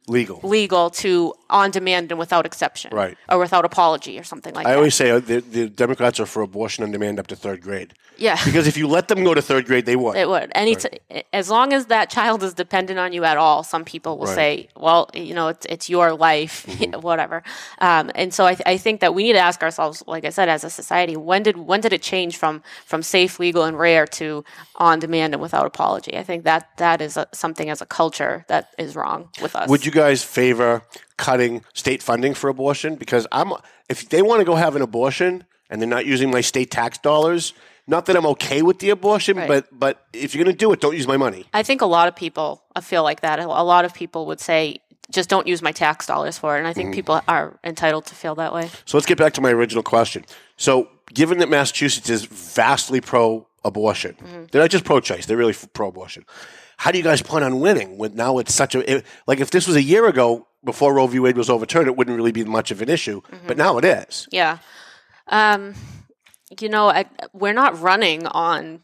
Legal. 0.07 0.39
legal 0.43 0.89
to 0.89 1.33
on 1.49 1.71
demand 1.71 2.11
and 2.11 2.19
without 2.19 2.45
exception, 2.45 2.91
Right. 2.93 3.17
Or 3.29 3.37
without 3.39 3.63
apology 3.65 4.19
or 4.19 4.23
something 4.23 4.53
like 4.53 4.65
I 4.65 4.69
that. 4.71 4.73
I 4.73 4.77
always 4.77 4.95
say 4.95 5.11
uh, 5.11 5.19
the, 5.19 5.39
the 5.39 5.69
Democrats 5.69 6.19
are 6.19 6.25
for 6.25 6.41
abortion 6.41 6.83
on 6.83 6.91
demand 6.91 7.19
up 7.19 7.27
to 7.27 7.35
third 7.35 7.61
grade. 7.61 7.93
yeah. 8.17 8.37
Because 8.43 8.67
if 8.67 8.75
you 8.77 8.87
let 8.87 9.07
them 9.07 9.23
go 9.23 9.33
to 9.33 9.41
third 9.41 9.65
grade, 9.65 9.85
they 9.85 9.95
would. 9.95 10.15
It 10.17 10.27
would. 10.27 10.51
Any 10.55 10.75
t- 10.75 10.89
as 11.31 11.49
long 11.49 11.73
as 11.73 11.85
that 11.87 12.09
child 12.09 12.43
is 12.43 12.53
dependent 12.53 12.99
on 12.99 13.13
you 13.13 13.23
at 13.23 13.37
all, 13.37 13.63
some 13.63 13.83
people 13.85 14.17
will 14.17 14.27
Right. 14.27 14.35
say, 14.35 14.69
"Well, 14.75 15.09
you 15.13 15.33
know, 15.33 15.47
it's 15.53 15.65
it's 15.67 15.89
your 15.89 16.13
life, 16.13 16.55
whatever." 17.01 17.41
Um, 17.79 18.11
and 18.15 18.33
so 18.33 18.45
I, 18.45 18.55
th- 18.55 18.67
I 18.67 18.77
think 18.77 18.99
that 19.01 19.13
we 19.15 19.23
need 19.23 19.33
to 19.33 19.39
ask 19.49 19.63
ourselves, 19.63 20.03
like 20.07 20.25
I 20.25 20.31
said, 20.31 20.47
as 20.49 20.63
a 20.63 20.69
society, 20.69 21.15
when 21.17 21.43
did 21.43 21.55
when 21.57 21.81
did 21.81 21.93
it 21.93 22.01
change 22.01 22.37
from 22.37 22.61
from 22.85 23.01
safe, 23.03 23.39
legal, 23.39 23.63
and 23.63 23.77
rare 23.79 24.05
to 24.19 24.43
on 24.75 24.99
demand 24.99 25.33
and 25.33 25.41
without 25.41 25.65
apology? 25.65 26.17
I 26.17 26.23
think 26.23 26.43
that 26.43 26.69
that 26.77 27.01
is 27.01 27.17
a, 27.17 27.25
something 27.33 27.69
as 27.69 27.81
a 27.81 27.85
culture 27.85 28.45
that 28.47 28.63
is 28.77 28.95
wrong 28.95 29.29
with 29.41 29.55
us. 29.55 29.69
Would 29.69 29.85
you 29.85 29.91
guys 29.93 30.23
favor 30.23 30.83
cutting 31.17 31.63
state 31.73 32.03
funding 32.03 32.33
for 32.33 32.49
abortion? 32.49 32.95
Because 32.95 33.25
I'm, 33.31 33.53
if 33.87 34.09
they 34.09 34.21
want 34.21 34.39
to 34.41 34.45
go 34.45 34.55
have 34.55 34.75
an 34.75 34.81
abortion 34.81 35.45
and 35.69 35.81
they're 35.81 35.89
not 35.89 36.05
using 36.05 36.29
my 36.29 36.41
state 36.41 36.69
tax 36.71 36.97
dollars, 36.97 37.53
not 37.87 38.05
that 38.05 38.15
I'm 38.15 38.25
okay 38.27 38.61
with 38.61 38.79
the 38.79 38.89
abortion, 38.89 39.37
Right. 39.37 39.47
but 39.47 39.67
but 39.71 40.05
if 40.13 40.33
you're 40.33 40.43
going 40.43 40.55
to 40.55 40.57
do 40.57 40.71
it, 40.71 40.79
don't 40.79 40.95
use 40.95 41.07
my 41.07 41.17
money. 41.17 41.45
I 41.53 41.63
think 41.63 41.81
a 41.81 41.85
lot 41.85 42.07
of 42.07 42.15
people 42.15 42.63
feel 42.81 43.03
like 43.03 43.21
that. 43.21 43.39
A 43.39 43.45
lot 43.45 43.85
of 43.85 43.93
people 43.93 44.25
would 44.27 44.39
say, 44.39 44.77
"Just 45.11 45.29
don't 45.29 45.47
use 45.47 45.61
my 45.61 45.71
tax 45.71 46.05
dollars 46.05 46.37
for 46.37 46.55
it," 46.55 46.59
and 46.59 46.67
I 46.67 46.73
think 46.73 46.87
mm-hmm. 46.87 46.95
people 46.95 47.21
are 47.27 47.59
entitled 47.63 48.05
to 48.05 48.15
feel 48.15 48.35
that 48.35 48.53
way. 48.53 48.69
So 48.85 48.97
let's 48.97 49.05
get 49.05 49.17
back 49.17 49.33
to 49.33 49.41
my 49.41 49.51
original 49.51 49.83
question. 49.83 50.25
So, 50.55 50.87
given 51.13 51.39
that 51.39 51.49
Massachusetts 51.49 52.09
is 52.09 52.23
vastly 52.25 53.01
pro 53.01 53.47
abortion, 53.65 54.15
mm-hmm. 54.15 54.45
they're 54.51 54.61
not 54.61 54.69
just 54.69 54.85
pro 54.85 54.99
choice, 55.01 55.25
they're 55.25 55.37
really 55.37 55.55
pro 55.73 55.89
abortion. 55.89 56.25
How 56.77 56.91
do 56.91 56.97
you 56.97 57.03
guys 57.03 57.21
plan 57.21 57.43
on 57.43 57.59
winning 57.59 57.97
when 57.97 58.15
now 58.15 58.37
it's 58.37 58.53
such 58.53 58.75
a, 58.75 58.97
it, 58.97 59.05
like 59.27 59.39
if 59.39 59.51
this 59.51 59.67
was 59.67 59.75
a 59.75 59.81
year 59.81 60.07
ago 60.07 60.47
before 60.63 60.93
Roe 60.93 61.07
v. 61.07 61.19
Wade 61.19 61.37
was 61.37 61.49
overturned, 61.49 61.87
it 61.87 61.95
wouldn't 61.95 62.15
really 62.15 62.31
be 62.31 62.43
much 62.43 62.71
of 62.71 62.81
an 62.81 62.89
issue, 62.89 63.21
but 63.47 63.57
now 63.57 63.77
it 63.77 63.85
is. 63.85 64.27
Yeah. 64.31 64.59
Um, 65.27 65.73
you 66.59 66.69
know, 66.69 66.87
I, 66.89 67.05
we're 67.33 67.53
not 67.53 67.79
running 67.79 68.27
on 68.27 68.81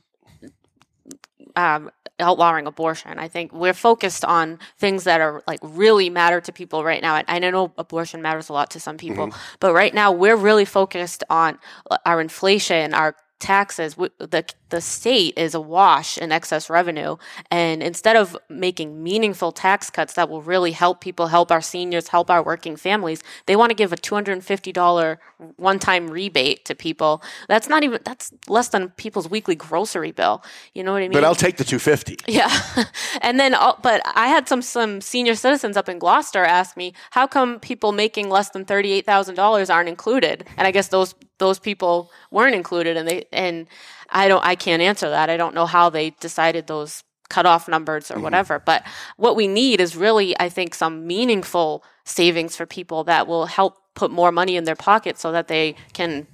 um, 1.55 1.91
outlawing 2.19 2.67
abortion. 2.67 3.17
I 3.17 3.27
think 3.27 3.53
we're 3.53 3.73
focused 3.73 4.25
on 4.25 4.59
things 4.77 5.03
that 5.05 5.21
are 5.21 5.43
like 5.47 5.59
really 5.63 6.09
matter 6.09 6.41
to 6.41 6.51
people 6.51 6.83
right 6.83 7.01
now. 7.01 7.15
And 7.15 7.25
I 7.27 7.39
know 7.49 7.71
abortion 7.77 8.21
matters 8.21 8.49
a 8.49 8.53
lot 8.53 8.71
to 8.71 8.79
some 8.79 8.97
people, 8.97 9.31
but 9.59 9.73
right 9.73 9.93
now 9.93 10.11
we're 10.11 10.35
really 10.35 10.65
focused 10.65 11.23
on 11.29 11.57
uh, 11.89 11.97
our 12.05 12.21
inflation, 12.21 12.93
our 12.93 13.15
taxes. 13.39 13.95
The 13.95 14.45
the 14.69 14.81
state 14.81 15.33
is 15.37 15.55
awash 15.55 16.17
in 16.17 16.31
excess 16.31 16.69
revenue, 16.69 17.17
and 17.49 17.81
instead 17.81 18.15
of 18.15 18.37
making 18.49 19.01
meaningful 19.01 19.51
tax 19.51 19.89
cuts 19.89 20.13
that 20.13 20.29
will 20.29 20.41
really 20.41 20.73
help 20.73 21.01
people, 21.01 21.27
help 21.27 21.51
our 21.51 21.61
seniors, 21.61 22.09
help 22.09 22.29
our 22.29 22.43
working 22.43 22.75
families, 22.75 23.23
they 23.47 23.55
want 23.55 23.71
to 23.71 23.73
give 23.75 23.91
a 23.91 23.97
two 23.97 24.13
hundred 24.15 24.33
and 24.33 24.43
fifty 24.45 24.71
dollar 24.71 25.19
one 25.55 25.79
time 25.79 26.09
rebate 26.09 26.65
to 26.65 26.75
people. 26.75 27.23
That's 27.47 27.67
not 27.67 27.83
even 27.83 28.01
that's 28.03 28.31
less 28.47 28.69
than 28.69 28.89
people's 28.91 29.29
weekly 29.29 29.55
grocery 29.55 30.11
bill. 30.11 30.43
You 30.73 30.83
know 30.83 30.91
what 30.91 30.99
I 30.99 31.07
mean? 31.07 31.13
But 31.13 31.23
I'll 31.23 31.35
take 31.35 31.57
the 31.57 31.63
250. 31.63 32.17
Yeah, 32.27 32.49
and 33.21 33.39
then, 33.39 33.55
but 33.81 34.01
I 34.05 34.27
had 34.27 34.47
some 34.47 34.61
some 34.61 35.01
senior 35.01 35.35
citizens 35.35 35.77
up 35.77 35.89
in 35.89 35.97
Gloucester 35.97 36.43
ask 36.43 36.77
me, 36.77 36.93
how 37.11 37.25
come 37.25 37.59
people 37.59 37.91
making 37.91 38.29
less 38.29 38.49
than 38.49 38.65
thirty 38.65 38.91
eight 38.91 39.05
thousand 39.05 39.35
dollars 39.35 39.69
aren't 39.69 39.89
included? 39.89 40.45
And 40.57 40.67
I 40.67 40.71
guess 40.71 40.89
those 40.89 41.15
those 41.39 41.59
people 41.59 42.11
weren't 42.31 42.55
included, 42.55 42.95
and 42.95 43.07
they 43.07 43.25
and 43.33 43.67
I 44.09 44.27
don't 44.27 44.45
I 44.45 44.55
can't 44.55 44.81
answer 44.81 45.09
that. 45.09 45.29
I 45.29 45.37
don't 45.37 45.55
know 45.55 45.65
how 45.65 45.89
they 45.89 46.11
decided 46.11 46.67
those 46.67 47.03
cutoff 47.29 47.67
numbers 47.67 48.09
or 48.09 48.15
mm-hmm. 48.15 48.23
whatever. 48.23 48.59
But 48.59 48.85
what 49.17 49.35
we 49.35 49.47
need 49.47 49.79
is 49.79 49.95
really, 49.95 50.39
I 50.39 50.49
think, 50.49 50.75
some 50.75 51.07
meaningful 51.07 51.83
savings 52.03 52.55
for 52.55 52.65
people 52.65 53.03
that 53.05 53.27
will 53.27 53.45
help 53.45 53.77
put 53.95 54.11
more 54.11 54.31
money 54.31 54.55
in 54.55 54.63
their 54.63 54.75
pocket 54.75 55.17
so 55.17 55.31
that 55.31 55.47
they 55.47 55.75
can 55.93 56.27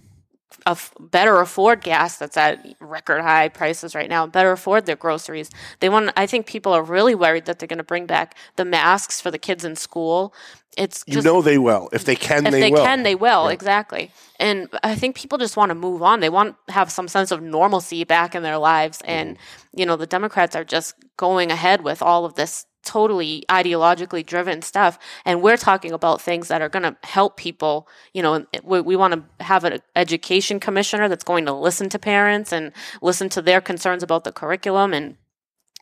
af- 0.65 0.93
better 0.99 1.39
afford 1.39 1.81
gas 1.81 2.17
that's 2.17 2.37
at 2.37 2.75
record 2.79 3.21
high 3.21 3.49
prices 3.49 3.95
right 3.95 4.09
now, 4.09 4.27
better 4.27 4.51
afford 4.51 4.85
their 4.85 4.95
groceries. 4.95 5.49
They 5.79 5.89
want 5.89 6.11
I 6.15 6.25
think 6.25 6.45
people 6.45 6.73
are 6.73 6.83
really 6.83 7.15
worried 7.15 7.45
that 7.45 7.59
they're 7.59 7.67
going 7.67 7.77
to 7.77 7.83
bring 7.83 8.05
back 8.05 8.37
the 8.55 8.65
masks 8.65 9.21
for 9.21 9.31
the 9.31 9.37
kids 9.37 9.65
in 9.65 9.75
school. 9.75 10.33
It's 10.77 11.03
You 11.07 11.21
know 11.21 11.41
they 11.41 11.57
will. 11.57 11.89
If 11.93 12.03
they 12.05 12.15
can, 12.15 12.45
if 12.45 12.51
they, 12.51 12.59
they, 12.59 12.71
will. 12.71 12.83
can, 12.83 13.03
they 13.03 13.15
will 13.15 13.47
exactly. 13.47 14.11
And 14.39 14.67
I 14.83 14.95
think 14.95 15.15
people 15.15 15.37
just 15.37 15.55
want 15.55 15.69
to 15.69 15.75
move 15.75 16.01
on. 16.01 16.19
They 16.19 16.29
want 16.29 16.55
to 16.67 16.73
have 16.73 16.91
some 16.91 17.07
sense 17.07 17.31
of 17.31 17.41
normalcy 17.41 18.03
back 18.03 18.35
in 18.35 18.43
their 18.43 18.57
lives. 18.57 19.01
And 19.05 19.37
mm-hmm. 19.37 19.79
you 19.79 19.85
know, 19.85 19.95
the 19.95 20.07
Democrats 20.07 20.55
are 20.55 20.65
just 20.65 20.95
going 21.17 21.51
ahead 21.51 21.81
with 21.81 22.01
all 22.01 22.25
of 22.25 22.35
this 22.35 22.65
totally 22.85 23.43
ideologically 23.49 24.25
driven 24.25 24.61
stuff 24.61 24.97
and 25.25 25.41
we're 25.41 25.57
talking 25.57 25.91
about 25.91 26.21
things 26.21 26.47
that 26.47 26.61
are 26.61 26.69
going 26.69 26.83
to 26.83 26.95
help 27.03 27.35
people 27.35 27.87
you 28.13 28.21
know 28.21 28.45
we, 28.63 28.79
we 28.81 28.95
want 28.95 29.13
to 29.13 29.43
have 29.43 29.63
an 29.63 29.79
education 29.95 30.59
commissioner 30.59 31.09
that's 31.09 31.23
going 31.23 31.45
to 31.45 31.51
listen 31.51 31.89
to 31.89 31.99
parents 31.99 32.53
and 32.53 32.71
listen 33.01 33.27
to 33.27 33.41
their 33.41 33.59
concerns 33.59 34.03
about 34.03 34.23
the 34.23 34.31
curriculum 34.31 34.93
and 34.93 35.17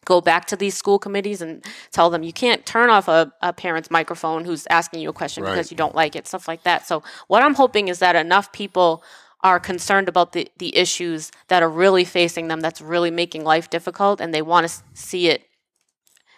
go 0.06 0.22
back 0.22 0.46
to 0.46 0.56
these 0.56 0.76
school 0.76 1.00
committees 1.00 1.42
and 1.42 1.64
tell 1.92 2.10
them 2.10 2.24
you 2.24 2.34
can't 2.34 2.66
turn 2.66 2.90
off 2.90 3.08
a, 3.08 3.32
a 3.42 3.54
parent's 3.54 3.90
microphone 3.90 4.46
who's 4.46 4.68
asking 4.70 5.00
you 5.00 5.10
a 5.10 5.14
question 5.14 5.44
Right. 5.44 5.52
because 5.52 5.72
you 5.72 5.78
don't 5.78 5.96
like 5.96 6.16
it, 6.16 6.28
stuff 6.28 6.48
like 6.48 6.64
that. 6.64 6.86
So 6.86 7.04
what 7.28 7.44
I'm 7.44 7.56
hoping 7.56 7.88
is 7.88 8.00
that 8.00 8.16
enough 8.16 8.52
people 8.52 9.04
are 9.42 9.60
concerned 9.60 10.08
about 10.08 10.32
the, 10.32 10.50
the 10.58 10.76
issues 10.76 11.32
that 11.50 11.62
are 11.64 11.70
really 11.70 12.06
facing 12.06 12.48
them, 12.48 12.62
that's 12.62 12.82
really 12.82 13.12
making 13.12 13.44
life 13.44 13.70
difficult, 13.70 14.22
and 14.22 14.34
they 14.34 14.42
want 14.42 14.68
to 14.68 14.74
see 14.94 15.28
it 15.28 15.44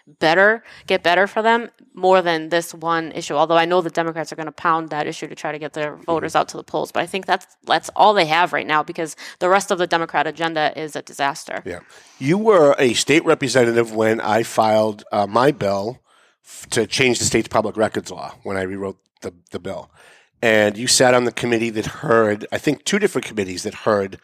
better, 0.08 0.64
get 0.88 1.04
better 1.04 1.28
for 1.28 1.42
them 1.42 1.70
more 1.94 2.22
than 2.22 2.50
this 2.50 2.74
one 2.74 3.12
issue. 3.14 3.34
Although 3.34 3.58
I 3.58 3.66
know 3.66 3.82
the 3.82 3.90
Democrats 3.90 4.32
are 4.32 4.36
going 4.36 4.46
to 4.46 4.52
pound 4.52 4.90
that 4.90 5.08
issue 5.08 5.28
to 5.28 5.36
try 5.36 5.52
to 5.52 5.60
get 5.60 5.74
their 5.74 5.96
voters 5.96 6.36
out 6.36 6.48
to 6.50 6.58
the 6.58 6.64
polls, 6.64 6.92
but 6.92 7.02
I 7.02 7.06
think 7.06 7.26
that's 7.26 7.48
that's 7.64 7.90
all 7.96 8.14
they 8.14 8.26
have 8.26 8.54
right 8.54 8.68
now 8.68 8.84
because 8.84 9.16
the 9.40 9.50
rest 9.50 9.72
of 9.72 9.78
the 9.78 9.88
Democrat 9.88 10.28
agenda 10.28 10.78
is 10.80 10.96
a 10.96 11.02
disaster. 11.02 11.64
Yeah. 11.66 11.80
You 12.20 12.38
were 12.38 12.76
a 12.78 12.94
state 12.94 13.26
representative 13.26 13.96
when 13.96 14.22
I 14.22 14.44
filed 14.44 15.04
uh, 15.12 15.28
my 15.28 15.52
bill 15.52 16.02
f- 16.44 16.68
to 16.72 16.86
change 16.86 17.20
the 17.20 17.26
state's 17.26 17.48
public 17.48 17.76
records 17.78 18.12
law 18.12 18.36
when 18.44 18.58
I 18.58 18.62
rewrote 18.62 19.00
the, 19.22 19.34
the 19.52 19.60
bill. 19.60 19.90
And 20.42 20.78
you 20.78 20.86
sat 20.86 21.16
on 21.16 21.24
the 21.24 21.32
committee 21.32 21.72
that 21.72 21.86
heard, 21.88 22.46
I 22.52 22.60
think, 22.60 22.84
two 22.84 23.00
different 23.00 23.26
committees 23.26 23.64
that 23.64 23.74
heard 23.74 24.20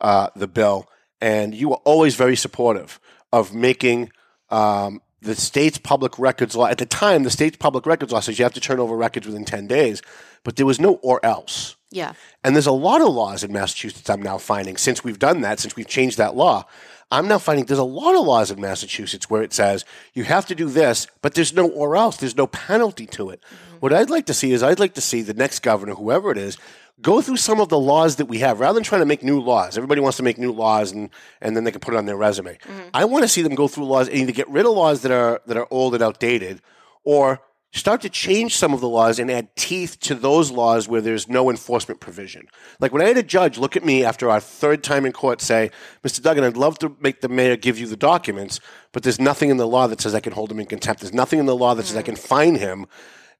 uh, 0.00 0.28
the 0.36 0.48
bill. 0.48 0.88
And 1.20 1.54
you 1.54 1.70
were 1.70 1.80
always 1.84 2.16
very 2.16 2.36
supportive 2.36 3.00
of 3.32 3.54
making 3.54 4.10
um, 4.50 5.00
the 5.22 5.34
state's 5.34 5.78
public 5.78 6.18
records 6.18 6.56
law. 6.56 6.66
At 6.66 6.78
the 6.78 6.86
time, 6.86 7.22
the 7.22 7.30
state's 7.30 7.56
public 7.56 7.86
records 7.86 8.12
law 8.12 8.20
says 8.20 8.38
you 8.38 8.44
have 8.44 8.54
to 8.54 8.60
turn 8.60 8.80
over 8.80 8.96
records 8.96 9.26
within 9.26 9.44
10 9.44 9.66
days, 9.66 10.02
but 10.44 10.56
there 10.56 10.66
was 10.66 10.80
no 10.80 10.94
or 10.96 11.24
else. 11.24 11.76
Yeah. 11.90 12.14
And 12.42 12.56
there's 12.56 12.66
a 12.66 12.72
lot 12.72 13.00
of 13.00 13.08
laws 13.08 13.44
in 13.44 13.52
Massachusetts 13.52 14.08
I'm 14.10 14.22
now 14.22 14.38
finding 14.38 14.76
since 14.76 15.04
we've 15.04 15.18
done 15.18 15.42
that, 15.42 15.60
since 15.60 15.76
we've 15.76 15.86
changed 15.86 16.18
that 16.18 16.34
law. 16.34 16.66
I'm 17.10 17.28
now 17.28 17.38
finding 17.38 17.66
there's 17.66 17.78
a 17.78 17.84
lot 17.84 18.16
of 18.16 18.26
laws 18.26 18.50
in 18.50 18.60
Massachusetts 18.60 19.28
where 19.28 19.42
it 19.42 19.52
says 19.52 19.84
you 20.14 20.24
have 20.24 20.46
to 20.46 20.54
do 20.54 20.68
this, 20.68 21.06
but 21.20 21.34
there's 21.34 21.52
no 21.52 21.68
or 21.68 21.94
else. 21.94 22.16
There's 22.16 22.36
no 22.36 22.46
penalty 22.46 23.06
to 23.08 23.28
it. 23.28 23.42
Mm-hmm. 23.42 23.76
What 23.80 23.92
I'd 23.92 24.10
like 24.10 24.26
to 24.26 24.34
see 24.34 24.52
is 24.52 24.62
I'd 24.62 24.80
like 24.80 24.94
to 24.94 25.02
see 25.02 25.20
the 25.20 25.34
next 25.34 25.60
governor, 25.60 25.94
whoever 25.94 26.30
it 26.30 26.38
is, 26.38 26.56
go 27.02 27.20
through 27.20 27.36
some 27.36 27.60
of 27.60 27.68
the 27.68 27.78
laws 27.78 28.16
that 28.16 28.26
we 28.26 28.38
have 28.38 28.60
rather 28.60 28.74
than 28.74 28.84
trying 28.84 29.02
to 29.02 29.06
make 29.06 29.22
new 29.22 29.40
laws. 29.40 29.76
Everybody 29.76 30.00
wants 30.00 30.16
to 30.18 30.22
make 30.22 30.38
new 30.38 30.52
laws 30.52 30.92
and, 30.92 31.10
and 31.40 31.56
then 31.56 31.64
they 31.64 31.72
can 31.72 31.80
put 31.80 31.94
it 31.94 31.96
on 31.96 32.06
their 32.06 32.16
resume. 32.16 32.56
Mm-hmm. 32.56 32.88
I 32.94 33.04
want 33.04 33.24
to 33.24 33.28
see 33.28 33.42
them 33.42 33.54
go 33.54 33.68
through 33.68 33.84
laws 33.84 34.08
and 34.08 34.16
either 34.16 34.32
get 34.32 34.48
rid 34.48 34.64
of 34.64 34.72
laws 34.72 35.02
that 35.02 35.12
are 35.12 35.40
that 35.46 35.56
are 35.56 35.66
old 35.70 35.94
and 35.94 36.02
outdated 36.02 36.62
or 37.04 37.40
start 37.72 38.02
to 38.02 38.10
change 38.10 38.54
some 38.56 38.74
of 38.74 38.80
the 38.80 38.88
laws 38.88 39.18
and 39.18 39.30
add 39.30 39.54
teeth 39.56 39.98
to 40.00 40.14
those 40.14 40.50
laws 40.50 40.88
where 40.88 41.00
there's 41.00 41.28
no 41.28 41.48
enforcement 41.48 42.00
provision. 42.00 42.46
Like 42.80 42.92
when 42.92 43.00
I 43.00 43.06
had 43.06 43.16
a 43.16 43.22
judge 43.22 43.56
look 43.56 43.76
at 43.76 43.84
me 43.84 44.04
after 44.04 44.28
our 44.28 44.40
third 44.40 44.84
time 44.84 45.06
in 45.06 45.12
court 45.12 45.40
say, 45.40 45.70
Mr. 46.04 46.22
Duggan, 46.22 46.44
I'd 46.44 46.56
love 46.56 46.78
to 46.80 46.94
make 47.00 47.22
the 47.22 47.30
mayor 47.30 47.56
give 47.56 47.78
you 47.78 47.86
the 47.86 47.96
documents, 47.96 48.60
but 48.92 49.02
there's 49.02 49.20
nothing 49.20 49.48
in 49.48 49.56
the 49.56 49.66
law 49.66 49.86
that 49.86 50.02
says 50.02 50.14
I 50.14 50.20
can 50.20 50.34
hold 50.34 50.52
him 50.52 50.60
in 50.60 50.66
contempt. 50.66 51.00
There's 51.00 51.14
nothing 51.14 51.38
in 51.38 51.46
the 51.46 51.56
law 51.56 51.74
that 51.74 51.86
says 51.86 51.96
I 51.96 52.02
mm. 52.02 52.06
can 52.06 52.16
fine 52.16 52.56
him. 52.56 52.86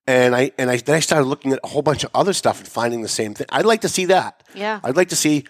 And 0.06 0.34
I 0.34 0.52
and 0.58 0.70
I 0.70 0.76
then 0.78 0.96
I 0.96 1.00
started 1.00 1.26
looking 1.26 1.52
at 1.52 1.60
a 1.62 1.68
whole 1.68 1.82
bunch 1.82 2.04
of 2.04 2.10
other 2.14 2.32
stuff 2.32 2.58
and 2.58 2.68
finding 2.68 3.02
the 3.02 3.08
same 3.08 3.34
thing. 3.34 3.46
I'd 3.50 3.64
like 3.64 3.82
to 3.82 3.88
see 3.88 4.06
that. 4.06 4.42
Yeah. 4.54 4.80
I'd 4.82 4.96
like 4.96 5.08
to 5.10 5.16
see 5.16 5.44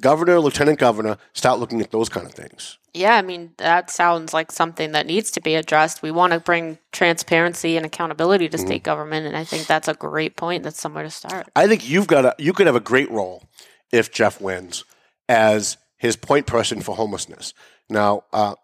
governor, 0.00 0.38
lieutenant 0.40 0.78
governor 0.78 1.16
start 1.32 1.58
looking 1.58 1.80
at 1.80 1.90
those 1.90 2.08
kind 2.08 2.26
of 2.26 2.32
things. 2.32 2.78
Yeah, 2.94 3.16
I 3.16 3.22
mean, 3.22 3.52
that 3.58 3.90
sounds 3.90 4.32
like 4.32 4.50
something 4.50 4.92
that 4.92 5.06
needs 5.06 5.30
to 5.32 5.40
be 5.42 5.54
addressed. 5.54 6.00
We 6.00 6.10
want 6.10 6.32
to 6.32 6.40
bring 6.40 6.78
transparency 6.92 7.76
and 7.76 7.84
accountability 7.84 8.48
to 8.48 8.56
state 8.56 8.84
government, 8.84 9.26
and 9.26 9.36
I 9.36 9.44
think 9.44 9.66
that's 9.66 9.86
a 9.86 9.92
great 9.92 10.36
point. 10.36 10.62
That's 10.62 10.80
somewhere 10.80 11.04
to 11.04 11.10
start. 11.10 11.46
I 11.54 11.66
think 11.66 11.88
you've 11.88 12.06
got 12.06 12.24
a 12.24 12.34
you 12.38 12.54
could 12.54 12.66
have 12.66 12.76
a 12.76 12.80
great 12.80 13.10
role 13.10 13.44
if 13.92 14.10
Geoff 14.10 14.40
wins 14.40 14.84
as 15.28 15.76
his 15.98 16.16
point 16.16 16.46
person 16.46 16.80
for 16.80 16.96
homelessness. 16.96 17.52
Now, 17.90 18.24
uh, 18.32 18.54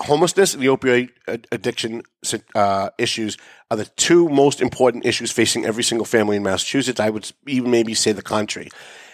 homelessness 0.00 0.54
and 0.54 0.62
the 0.62 0.66
opioid 0.66 1.10
addiction 1.52 2.02
uh, 2.54 2.90
issues 2.98 3.36
are 3.70 3.76
the 3.76 3.84
two 3.84 4.28
most 4.28 4.60
important 4.60 5.04
issues 5.06 5.30
facing 5.30 5.64
every 5.64 5.82
single 5.82 6.04
family 6.04 6.36
in 6.36 6.42
Massachusetts. 6.42 7.00
I 7.00 7.10
would 7.10 7.30
even 7.46 7.70
maybe 7.70 7.94
say 7.94 8.12
the 8.12 8.22
country, 8.22 8.68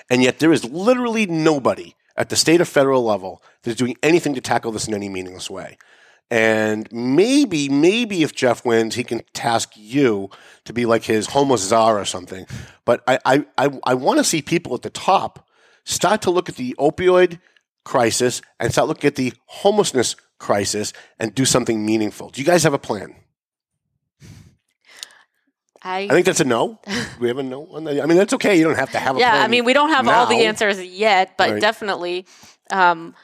and 0.08 0.22
yet 0.22 0.38
there 0.38 0.52
is 0.52 0.64
literally 0.64 1.26
nobody 1.26 1.94
at 2.16 2.28
the 2.30 2.36
state 2.36 2.60
or 2.60 2.64
federal 2.64 3.04
level 3.04 3.42
that 3.62 3.70
is 3.70 3.76
doing 3.76 3.96
anything 4.02 4.34
to 4.34 4.40
tackle 4.40 4.72
this 4.72 4.88
in 4.88 4.94
any 4.94 5.08
meaningless 5.08 5.50
way. 5.50 5.76
And 6.30 6.90
maybe, 6.90 7.68
maybe 7.68 8.22
if 8.22 8.34
Geoff 8.34 8.64
wins, 8.64 8.96
he 8.96 9.04
can 9.04 9.22
task 9.32 9.72
you 9.76 10.30
to 10.64 10.72
be 10.72 10.84
like 10.84 11.04
his 11.04 11.28
homeless 11.28 11.62
czar 11.62 12.00
or 12.00 12.04
something. 12.04 12.46
But 12.84 13.04
I, 13.06 13.18
I, 13.24 13.44
I, 13.56 13.80
I 13.84 13.94
want 13.94 14.18
to 14.18 14.24
see 14.24 14.42
people 14.42 14.74
at 14.74 14.82
the 14.82 14.90
top 14.90 15.48
start 15.84 16.22
to 16.22 16.30
look 16.30 16.48
at 16.48 16.56
the 16.56 16.74
opioid 16.80 17.38
crisis 17.86 18.42
and 18.58 18.72
start 18.72 18.88
looking 18.88 19.06
at 19.06 19.14
the 19.14 19.32
homelessness 19.46 20.16
crisis 20.38 20.92
and 21.20 21.32
do 21.34 21.44
something 21.44 21.86
meaningful. 21.86 22.30
Do 22.30 22.40
you 22.42 22.46
guys 22.46 22.64
have 22.64 22.74
a 22.74 22.78
plan? 22.78 23.14
I, 25.82 26.00
I 26.00 26.08
think 26.08 26.26
that's 26.26 26.40
a 26.40 26.44
no. 26.44 26.80
We 27.20 27.28
have 27.28 27.38
a 27.38 27.44
no 27.44 27.64
on 27.68 27.84
that? 27.84 28.02
I 28.02 28.06
mean, 28.06 28.18
that's 28.18 28.32
okay. 28.34 28.58
You 28.58 28.64
don't 28.64 28.74
have 28.76 28.90
to 28.90 28.98
have 28.98 29.16
a 29.16 29.20
yeah, 29.20 29.30
plan. 29.30 29.40
Yeah, 29.40 29.44
I 29.44 29.48
mean, 29.48 29.64
we 29.64 29.72
don't 29.72 29.90
have 29.90 30.08
all 30.08 30.26
the 30.26 30.44
answers 30.46 30.82
yet, 30.82 31.36
but 31.38 31.50
Right. 31.50 31.60
definitely 31.60 32.26
um, 32.72 33.14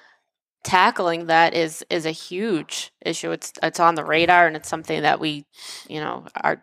tackling 0.62 1.26
that 1.26 1.54
is 1.54 1.84
is 1.90 2.06
a 2.06 2.12
huge 2.12 2.92
issue. 3.04 3.32
It's 3.32 3.52
it's 3.64 3.80
on 3.80 3.96
the 3.96 4.04
radar, 4.04 4.46
and 4.46 4.54
it's 4.54 4.68
something 4.68 5.02
that 5.02 5.18
we, 5.18 5.44
you 5.88 5.98
know, 6.00 6.24
are 6.36 6.62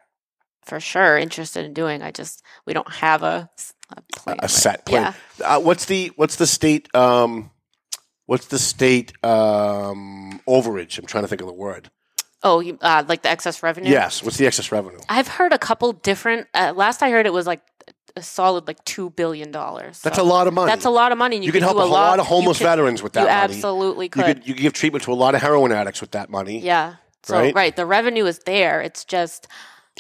for 0.64 0.80
sure 0.80 1.18
interested 1.18 1.66
in 1.66 1.74
doing. 1.74 2.02
I 2.02 2.12
just 2.12 2.44
we 2.66 2.72
don't 2.72 2.92
have 2.94 3.24
a 3.24 3.50
plan. 4.16 4.38
a 4.40 4.44
right- 4.44 4.50
set 4.50 4.86
plan. 4.86 5.14
Yeah. 5.38 5.46
Uh, 5.46 5.60
what's 5.60 5.84
the 5.86 6.14
what's 6.16 6.38
the 6.38 6.48
state 6.48 6.88
um, 6.96 7.52
what's 8.30 8.46
the 8.48 8.60
state 8.60 9.12
um, 9.24 10.40
overage? 10.48 11.00
I'm 11.00 11.06
trying 11.06 11.24
to 11.24 11.28
think 11.28 11.42
of 11.42 11.48
the 11.48 11.54
word. 11.54 11.90
Oh, 12.44 12.60
you, 12.60 12.78
uh, 12.82 13.04
like 13.08 13.24
the 13.24 13.30
excess 13.30 13.64
revenue. 13.64 13.90
Yes. 13.90 14.24
What's 14.24 14.38
the 14.38 14.46
excess 14.46 14.72
revenue? 14.72 15.00
I've 15.10 15.28
heard 15.28 15.52
a 15.52 15.58
couple 15.58 15.92
different. 15.94 16.48
Uh, 16.54 16.74
last 16.76 17.02
I 17.02 17.10
heard, 17.10 17.26
it 17.26 17.34
was 17.34 17.48
like 17.48 17.62
a 18.16 18.22
solid 18.22 18.68
like 18.68 18.84
two 18.86 19.10
billion 19.10 19.52
dollars. 19.52 20.00
That's 20.02 20.20
a 20.20 20.24
lot 20.24 20.48
of 20.48 20.54
money. 20.54 20.70
That's 20.72 20.86
a 20.86 20.90
lot 20.90 21.12
of 21.12 21.18
money. 21.18 21.36
And 21.38 21.44
you, 21.44 21.48
You, 21.50 21.52
can 21.54 21.64
help 21.64 21.78
do 21.78 21.84
a, 21.84 21.86
lot, 21.86 22.20
of 22.20 22.26
you 22.26 22.30
homeless 22.30 22.60
could- 22.60 22.66
veterans 22.66 23.02
with 23.04 23.14
that 23.14 23.22
You 23.22 23.28
money. 23.28 23.56
absolutely 23.56 24.06
You 24.06 24.10
could. 24.12 24.26
could 24.26 24.48
you 24.48 24.54
could 24.54 24.62
give 24.62 24.74
treatment 24.74 25.04
to 25.06 25.12
a 25.12 25.16
lot 25.16 25.36
of 25.36 25.42
heroin 25.42 25.72
addicts 25.72 26.00
with 26.00 26.12
that 26.12 26.30
money. 26.30 26.60
Yeah. 26.60 26.96
So 27.24 27.38
Right? 27.38 27.54
right? 27.56 27.76
the 27.76 27.86
revenue 27.86 28.26
is 28.26 28.40
there. 28.46 28.80
It's 28.82 29.04
just 29.06 29.48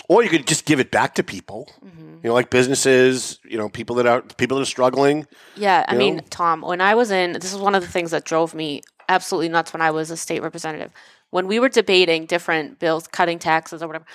Or 0.07 0.23
you 0.23 0.29
could 0.29 0.47
just 0.47 0.65
give 0.65 0.79
it 0.79 0.91
back 0.91 1.15
to 1.15 1.23
people. 1.23 1.69
Mm-hmm. 1.85 2.19
You 2.23 2.29
know, 2.29 2.33
like 2.33 2.49
businesses. 2.49 3.39
You 3.43 3.57
know, 3.57 3.69
people 3.69 3.95
that 3.97 4.05
are 4.05 4.21
people 4.21 4.57
that 4.57 4.63
are 4.63 4.65
struggling. 4.65 5.27
yeah. 5.55 5.85
I 5.87 5.95
mean, 5.95 6.17
know? 6.17 6.23
Tom, 6.29 6.61
when 6.61 6.81
I 6.81 6.95
was 6.95 7.11
in, 7.11 7.33
this 7.33 7.53
is 7.53 7.59
one 7.59 7.75
of 7.75 7.81
the 7.81 7.89
things 7.89 8.11
that 8.11 8.25
drove 8.25 8.53
me 8.53 8.81
absolutely 9.09 9.49
nuts 9.49 9.73
when 9.73 9.81
I 9.81 9.91
was 9.91 10.11
a 10.11 10.17
state 10.17 10.41
representative. 10.41 10.91
When 11.31 11.47
we 11.47 11.59
were 11.59 11.69
debating 11.69 12.25
different 12.25 12.79
bills, 12.79 13.07
cutting 13.07 13.37
taxes 13.37 13.83
or 13.83 13.87
whatever, 13.87 14.05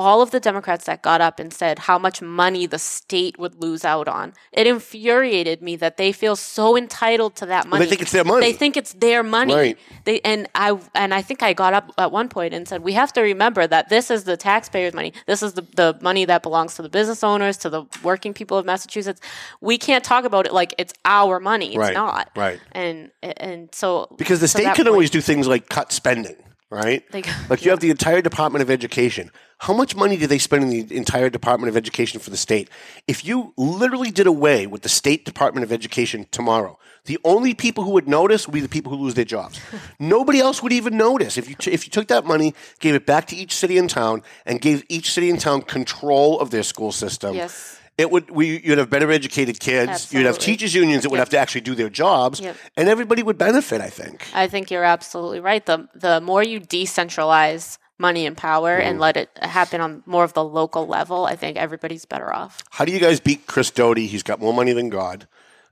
all 0.00 0.22
of 0.22 0.30
the 0.30 0.40
Democrats 0.40 0.86
that 0.86 1.02
got 1.02 1.20
up 1.20 1.38
and 1.38 1.52
said 1.52 1.80
how 1.80 1.98
much 1.98 2.22
money 2.22 2.64
the 2.66 2.78
state 2.78 3.38
would 3.38 3.54
lose 3.60 3.84
out 3.84 4.08
on, 4.08 4.32
it 4.52 4.66
infuriated 4.66 5.60
me 5.62 5.76
that 5.76 5.96
they 5.96 6.10
feel 6.12 6.36
so 6.36 6.76
entitled 6.76 7.36
to 7.36 7.46
that 7.46 7.64
Well, 7.64 7.70
money. 7.72 7.84
they 7.84 7.90
think 7.90 8.02
it's 8.02 8.12
their 8.12 8.24
money. 8.24 8.46
They 8.46 8.52
think 8.52 8.76
it's 8.76 8.92
their 8.94 9.22
money. 9.22 9.54
Right. 9.54 9.78
They 10.04 10.20
and 10.20 10.48
I 10.54 10.78
and 10.94 11.12
I 11.12 11.22
think 11.22 11.42
I 11.42 11.52
got 11.52 11.74
up 11.74 11.92
at 11.98 12.10
one 12.12 12.28
point 12.28 12.54
and 12.54 12.66
said 12.66 12.82
we 12.82 12.92
have 12.94 13.12
to 13.12 13.20
remember 13.20 13.66
that 13.66 13.88
this 13.88 14.10
is 14.10 14.24
the 14.24 14.36
taxpayers' 14.36 14.94
money. 14.94 15.12
This 15.26 15.42
is 15.42 15.52
the, 15.54 15.62
the 15.76 15.98
money 16.00 16.24
that 16.24 16.42
belongs 16.42 16.74
to 16.76 16.82
the 16.82 16.88
business 16.88 17.22
owners, 17.22 17.56
to 17.58 17.70
the 17.70 17.84
working 18.02 18.32
people 18.34 18.56
of 18.58 18.64
Massachusetts. 18.66 19.20
We 19.60 19.78
can't 19.78 20.02
talk 20.04 20.24
about 20.24 20.46
it 20.46 20.52
like 20.52 20.74
it's 20.78 20.94
our 21.04 21.40
money. 21.40 21.68
It's 21.68 21.76
Right, 21.78 21.94
not. 21.94 22.30
right. 22.36 22.58
And 22.72 23.10
and 23.22 23.68
so 23.74 24.08
Because 24.18 24.40
the 24.40 24.48
state 24.48 24.64
can 24.64 24.74
point- 24.76 24.88
always 24.88 25.10
do 25.10 25.20
things 25.20 25.46
like 25.46 25.68
cut 25.68 25.92
spending, 25.92 26.36
right? 26.70 27.02
They- 27.12 27.22
like 27.48 27.64
you 27.64 27.70
have 27.74 27.80
the 27.80 27.90
entire 27.90 28.22
Department 28.22 28.62
of 28.62 28.70
Education. 28.70 29.30
How 29.64 29.74
much 29.74 29.94
money 29.94 30.16
do 30.16 30.26
they 30.26 30.38
spend 30.38 30.64
in 30.64 30.70
the 30.70 30.96
entire 30.96 31.28
Department 31.28 31.68
of 31.68 31.76
Education 31.76 32.18
for 32.18 32.30
the 32.30 32.36
state? 32.38 32.70
If 33.06 33.26
you 33.26 33.52
literally 33.58 34.10
did 34.10 34.26
away 34.26 34.66
with 34.66 34.80
the 34.80 34.88
state 34.88 35.26
Department 35.26 35.64
of 35.64 35.70
Education 35.70 36.26
tomorrow, 36.30 36.78
the 37.04 37.18
only 37.24 37.52
people 37.52 37.84
who 37.84 37.90
would 37.90 38.08
notice 38.08 38.46
would 38.46 38.54
be 38.54 38.60
the 38.62 38.70
people 38.70 38.90
who 38.96 39.02
lose 39.04 39.14
their 39.14 39.26
jobs. 39.26 39.60
Nobody 39.98 40.40
else 40.40 40.62
would 40.62 40.72
even 40.72 40.96
notice 40.96 41.36
if 41.36 41.46
you 41.46 41.54
t- 41.56 41.70
if 41.72 41.84
you 41.86 41.90
took 41.90 42.08
that 42.08 42.24
money, 42.24 42.54
gave 42.78 42.94
it 42.94 43.04
back 43.04 43.26
to 43.28 43.36
each 43.36 43.54
city 43.54 43.76
and 43.76 43.90
town, 43.90 44.22
and 44.46 44.62
gave 44.62 44.82
each 44.88 45.12
city 45.12 45.28
and 45.28 45.38
town 45.38 45.60
control 45.60 46.40
of 46.40 46.50
their 46.50 46.62
school 46.62 46.90
system. 46.90 47.34
Yes. 47.34 47.78
It 47.98 48.10
would 48.10 48.30
we 48.30 48.62
you'd 48.64 48.78
have 48.78 48.88
better 48.88 49.10
educated 49.10 49.60
kids. 49.60 50.10
You'd 50.10 50.24
have 50.24 50.38
teachers 50.38 50.74
unions 50.74 51.02
that 51.02 51.10
would 51.10 51.18
Yep. 51.18 51.26
have 51.26 51.30
to 51.30 51.38
actually 51.38 51.60
do 51.60 51.74
their 51.74 51.90
jobs, 51.90 52.40
Yep. 52.40 52.56
and 52.78 52.88
everybody 52.88 53.22
would 53.22 53.36
benefit. 53.36 53.82
I 53.82 53.90
think. 53.90 54.26
I 54.32 54.46
think 54.48 54.70
you're 54.70 54.84
absolutely 54.84 55.40
right. 55.40 55.64
The 55.66 55.86
the 55.94 56.22
more 56.22 56.42
you 56.42 56.60
decentralize 56.60 57.76
money 58.00 58.26
and 58.26 58.36
power 58.36 58.76
and 58.76 58.94
Mm-hmm. 58.94 59.00
let 59.02 59.16
it 59.16 59.30
happen 59.40 59.80
on 59.80 60.02
more 60.06 60.24
of 60.24 60.32
the 60.32 60.42
local 60.44 60.86
level, 60.86 61.26
I 61.26 61.36
think 61.36 61.56
everybody's 61.56 62.04
better 62.06 62.32
off. 62.34 62.64
How 62.70 62.84
do 62.84 62.90
you 62.92 62.98
guys 62.98 63.20
beat 63.20 63.46
Chris 63.46 63.70
Doughty? 63.70 64.06
He's 64.08 64.22
got 64.24 64.40
more 64.40 64.52
money 64.54 64.72
than 64.72 64.88
God. 64.88 65.28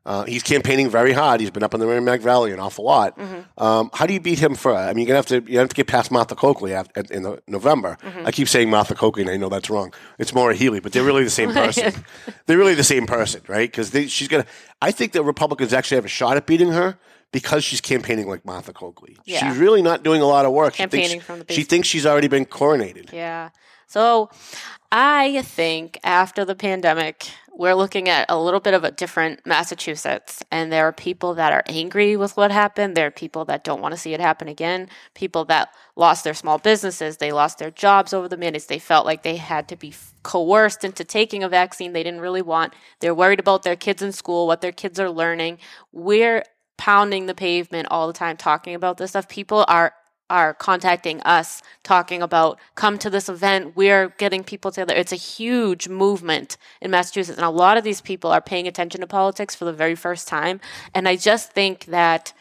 Uh, 0.07 0.25
he's 0.25 0.43
campaigning 0.43 0.89
very 0.89 1.13
hard. 1.13 1.39
He's 1.41 1.51
been 1.51 1.63
up 1.63 1.75
in 1.75 1.81
the 1.81 1.87
Merrimack 1.87 2.21
Valley 2.23 2.51
an 2.53 2.61
awful 2.61 2.85
lot. 2.85 3.19
Mm-hmm. 3.19 3.63
Um, 3.63 3.91
how 3.93 4.07
do 4.07 4.15
you 4.15 4.21
beat 4.21 4.39
him 4.39 4.55
for? 4.55 4.75
I 4.75 4.95
mean, 4.95 5.07
you're 5.07 5.09
gonna 5.09 5.17
have 5.17 5.27
to 5.47 5.53
you 5.53 5.59
have 5.59 5.69
to 5.69 5.75
get 5.75 5.87
past 5.87 6.11
Martha 6.11 6.35
Coakley 6.35 6.73
after, 6.73 7.03
in 7.13 7.25
the, 7.25 7.43
November. 7.47 7.99
Mm-hmm. 8.03 8.27
I 8.27 8.31
keep 8.31 8.49
saying 8.49 8.71
Martha 8.71 8.95
Coakley, 8.95 9.23
and 9.23 9.31
I 9.31 9.37
know 9.37 9.51
that's 9.51 9.69
wrong. 9.69 9.93
It's 10.19 10.33
Maura 10.33 10.55
Healey, 10.55 10.81
but 10.81 10.93
they're 10.93 11.05
really 11.05 11.25
the 11.25 11.31
same 11.31 11.53
person. 11.63 11.93
they're 12.47 12.57
really 12.57 12.75
the 12.75 12.85
same 12.85 13.07
person, 13.07 13.43
right? 13.49 13.71
Because 13.71 13.91
she's 14.11 14.29
gonna. 14.29 14.47
I 14.81 14.93
think 14.93 15.13
the 15.13 15.23
Republicans 15.23 15.75
actually 15.75 15.97
have 15.97 16.07
a 16.07 16.09
shot 16.09 16.39
at 16.39 16.47
beating 16.47 16.73
her 16.73 16.97
because 17.33 17.65
she's 17.65 17.81
campaigning 17.81 18.29
like 18.29 18.45
Martha 18.45 18.73
Coakley. 18.73 19.17
Yeah. 19.25 19.49
She's 19.49 19.59
really 19.59 19.83
not 19.83 20.03
doing 20.03 20.23
a 20.23 20.27
lot 20.27 20.47
of 20.47 20.53
work. 20.53 20.75
She 20.75 20.83
thinks- 20.83 20.95
Campaigning 20.95 21.21
from 21.21 21.41
the 21.41 21.53
she 21.53 21.63
thinks 21.63 21.89
she's 21.89 22.07
already 22.07 22.29
been 22.29 22.47
coronated. 22.47 23.13
Yeah. 23.13 23.51
So 23.87 24.29
I 24.93 25.43
think 25.43 25.99
after 26.05 26.45
the 26.45 26.55
pandemic, 26.55 27.27
we're 27.53 27.75
looking 27.75 28.09
at 28.09 28.27
a 28.29 28.39
little 28.41 28.61
bit 28.61 28.75
of 28.75 28.85
a 28.85 28.91
different 28.91 29.45
Massachusetts. 29.47 30.43
And 30.53 30.71
there 30.71 30.87
are 30.87 30.93
people 30.93 31.35
that 31.35 31.53
are 31.53 31.63
angry 31.67 32.17
with 32.17 32.37
what 32.37 32.51
happened. 32.51 32.97
There 32.97 33.07
are 33.07 33.11
people 33.11 33.45
that 33.47 33.65
don't 33.65 33.81
want 33.81 33.93
to 33.93 33.99
see 33.99 34.15
it 34.15 34.21
happen 34.21 34.47
again. 34.47 34.89
People 35.15 35.45
that 35.47 35.71
lost 35.97 36.23
their 36.23 36.35
small 36.35 36.59
businesses. 36.59 37.17
They 37.17 37.33
lost 37.33 37.59
their 37.59 37.71
jobs 37.71 38.13
over 38.13 38.29
the 38.29 38.37
minutes. 38.37 38.67
They 38.67 38.79
felt 38.79 39.07
like 39.07 39.23
they 39.23 39.37
had 39.37 39.69
to 39.69 39.77
be 39.77 39.93
coerced 40.23 40.85
into 40.85 41.03
taking 41.03 41.43
a 41.43 41.49
vaccine 41.49 41.93
they 41.95 42.03
didn't 42.03 42.21
really 42.21 42.43
want. 42.43 42.75
They're 43.01 43.15
worried 43.15 43.41
about 43.41 43.63
their 43.63 43.77
kids 43.77 44.03
in 44.03 44.13
school, 44.13 44.47
what 44.47 44.61
their 44.61 44.73
kids 44.73 45.01
are 45.01 45.11
learning. 45.11 45.59
We're 45.93 46.45
pounding 46.79 47.27
the 47.27 47.35
pavement 47.35 47.89
all 47.91 48.07
the 48.07 48.13
time 48.15 48.37
talking 48.37 48.75
about 48.75 48.97
this 48.97 49.11
stuff. 49.11 49.29
People 49.29 49.65
are 49.69 49.93
are 50.31 50.53
contacting 50.53 51.23
us 51.23 51.63
talking 51.83 52.21
about 52.21 52.59
come 52.75 52.99
to 52.99 53.09
this 53.09 53.31
event 53.31 53.75
we're 53.75 54.11
getting 54.19 54.45
people 54.45 54.71
together 54.71 54.93
it's 54.95 55.11
a 55.11 55.17
huge 55.17 55.89
movement 55.89 56.59
in 56.83 56.91
massachusetts 56.91 57.39
and 57.39 57.47
a 57.47 57.51
lot 57.51 57.79
of 57.79 57.85
these 57.85 58.03
people 58.03 58.31
are 58.31 58.43
paying 58.43 58.69
attention 58.69 59.01
to 59.01 59.07
politics 59.07 59.55
for 59.55 59.65
the 59.65 59.73
very 59.73 59.95
first 59.95 60.29
time 60.29 60.61
and 60.95 61.09
i 61.09 61.17
just 61.17 61.53
think 61.53 61.87
that 61.87 62.35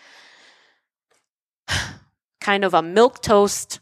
kind 2.42 2.66
of 2.66 2.74
a 2.74 2.82
milk 2.82 3.22
toast 3.22 3.80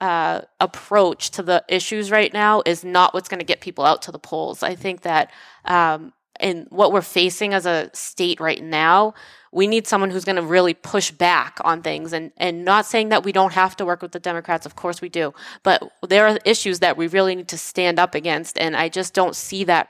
uh, 0.00 0.42
approach 0.60 1.30
to 1.30 1.42
the 1.42 1.64
issues 1.68 2.10
right 2.10 2.32
now 2.32 2.62
is 2.66 2.84
not 2.84 3.14
what's 3.14 3.28
going 3.28 3.38
to 3.38 3.46
get 3.46 3.60
people 3.60 3.84
out 3.84 4.02
to 4.02 4.12
the 4.12 4.18
polls. 4.18 4.62
I 4.62 4.74
think 4.74 5.02
that 5.02 5.30
um, 5.64 6.12
in 6.40 6.66
what 6.70 6.92
we're 6.92 7.02
facing 7.02 7.54
as 7.54 7.66
a 7.66 7.90
state 7.94 8.40
right 8.40 8.62
now, 8.62 9.14
we 9.52 9.66
need 9.66 9.86
someone 9.86 10.10
who's 10.10 10.24
going 10.24 10.36
to 10.36 10.42
really 10.42 10.74
push 10.74 11.10
back 11.10 11.58
on 11.64 11.82
things 11.82 12.12
and, 12.12 12.30
and 12.36 12.64
not 12.64 12.84
saying 12.86 13.08
that 13.08 13.24
we 13.24 13.32
don't 13.32 13.52
have 13.54 13.74
to 13.76 13.84
work 13.86 14.02
with 14.02 14.12
the 14.12 14.18
Democrats. 14.20 14.66
Of 14.66 14.76
course 14.76 15.00
we 15.00 15.08
do. 15.08 15.32
But 15.62 15.82
there 16.06 16.26
are 16.26 16.38
issues 16.44 16.80
that 16.80 16.96
we 16.96 17.06
really 17.06 17.34
need 17.34 17.48
to 17.48 17.58
stand 17.58 17.98
up 17.98 18.14
against. 18.14 18.58
And 18.58 18.76
I 18.76 18.88
just 18.88 19.14
don't 19.14 19.34
see 19.34 19.64
that 19.64 19.88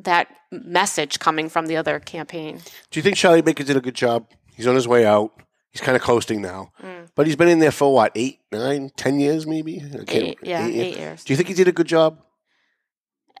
that 0.00 0.28
message 0.52 1.18
coming 1.18 1.48
from 1.48 1.66
the 1.66 1.76
other 1.76 1.98
campaign. 1.98 2.60
Do 2.90 2.98
you 2.98 3.02
think 3.02 3.16
Charlie 3.16 3.40
Baker 3.42 3.64
did 3.64 3.76
a 3.76 3.80
good 3.80 3.94
job? 3.94 4.26
He's 4.54 4.66
on 4.66 4.74
his 4.74 4.86
way 4.86 5.06
out. 5.06 5.32
He's 5.72 5.80
kind 5.80 5.96
of 5.96 6.02
coasting 6.02 6.40
now, 6.40 6.70
Mm. 6.82 7.08
but 7.14 7.26
he's 7.26 7.36
been 7.36 7.48
in 7.48 7.58
there 7.58 7.70
for 7.70 7.92
what 7.94 8.12
eight, 8.14 8.40
nine, 8.50 8.90
ten 8.96 9.20
years, 9.20 9.46
maybe. 9.46 9.78
I 9.78 10.04
can't- 10.04 10.10
Eight, 10.10 10.38
yeah, 10.42 10.66
eight 10.66 10.96
years. 10.96 11.22
Do 11.24 11.32
you 11.32 11.36
think 11.36 11.48
he 11.48 11.54
did 11.54 11.68
a 11.68 11.72
good 11.72 11.86
job? 11.86 12.18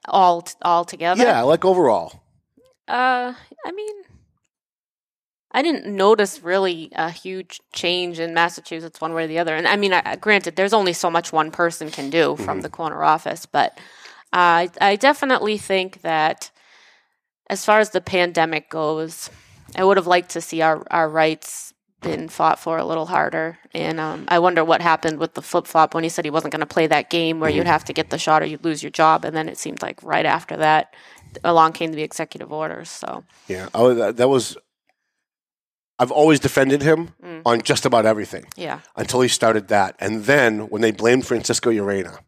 All 0.08 0.46
all 0.62 0.84
together. 0.84 1.22
Yeah, 1.22 1.42
like 1.42 1.64
overall. 1.64 2.22
Uh, 2.88 3.34
I 3.64 3.72
mean, 3.72 3.94
I 5.52 5.62
didn't 5.62 5.86
notice 5.86 6.42
really 6.42 6.90
a 6.94 7.10
huge 7.10 7.60
change 7.72 8.18
in 8.20 8.34
Massachusetts 8.34 9.00
one 9.00 9.14
way 9.14 9.24
or 9.24 9.26
the 9.26 9.38
other. 9.38 9.56
And 9.56 9.66
I 9.66 9.76
mean, 9.76 9.92
I, 9.92 10.16
granted, 10.16 10.56
there's 10.56 10.74
only 10.74 10.92
so 10.92 11.10
much 11.10 11.32
one 11.32 11.50
person 11.50 11.90
can 11.90 12.10
do 12.10 12.36
from 12.36 12.60
the 12.60 12.68
corner 12.68 13.02
office, 13.02 13.46
but 13.46 13.78
I 14.32 14.70
I 14.80 14.96
definitely 14.96 15.56
think 15.58 16.02
that 16.02 16.50
as 17.48 17.64
far 17.64 17.80
as 17.80 17.90
the 17.90 18.00
pandemic 18.00 18.70
goes, 18.70 19.30
I 19.76 19.84
would 19.84 19.96
have 19.96 20.06
liked 20.06 20.30
to 20.30 20.40
see 20.40 20.62
our 20.62 20.84
our 20.90 21.08
rights 21.08 21.72
been 22.02 22.28
fought 22.28 22.58
for 22.58 22.78
a 22.78 22.84
little 22.84 23.06
harder. 23.06 23.58
And 23.74 23.98
um, 23.98 24.24
I 24.28 24.38
wonder 24.38 24.64
what 24.64 24.80
happened 24.82 25.18
with 25.18 25.34
the 25.34 25.42
flip 25.42 25.66
flop 25.66 25.94
when 25.94 26.04
he 26.04 26.10
said 26.10 26.24
he 26.24 26.30
wasn't 26.30 26.52
going 26.52 26.60
to 26.60 26.66
play 26.66 26.86
that 26.86 27.10
game 27.10 27.40
where 27.40 27.50
you'd 27.50 27.66
have 27.66 27.84
to 27.86 27.92
get 27.92 28.10
the 28.10 28.18
shot 28.18 28.42
or 28.42 28.46
you'd 28.46 28.64
lose 28.64 28.82
your 28.82 28.90
job. 28.90 29.24
And 29.24 29.36
then 29.36 29.48
it 29.48 29.58
seemed 29.58 29.82
like 29.82 30.02
right 30.02 30.26
after 30.26 30.56
that, 30.58 30.94
along 31.42 31.72
came 31.72 31.92
the 31.92 32.02
executive 32.02 32.52
orders. 32.52 32.90
So 32.90 33.24
Yeah, 33.48 33.68
oh, 33.74 33.94
that, 33.94 34.16
that 34.18 34.28
was. 34.28 34.56
I've 35.98 36.10
always 36.10 36.40
defended 36.40 36.82
him 36.82 37.14
Mm. 37.24 37.40
on 37.46 37.62
just 37.62 37.86
about 37.86 38.04
everything 38.04 38.44
yeah, 38.54 38.80
until 38.96 39.22
he 39.22 39.28
started 39.28 39.68
that, 39.68 39.96
and 39.98 40.24
then 40.24 40.68
when 40.68 40.82
they 40.82 40.90
blamed 40.90 41.26
Francisco 41.26 41.70
Urena 41.70 42.18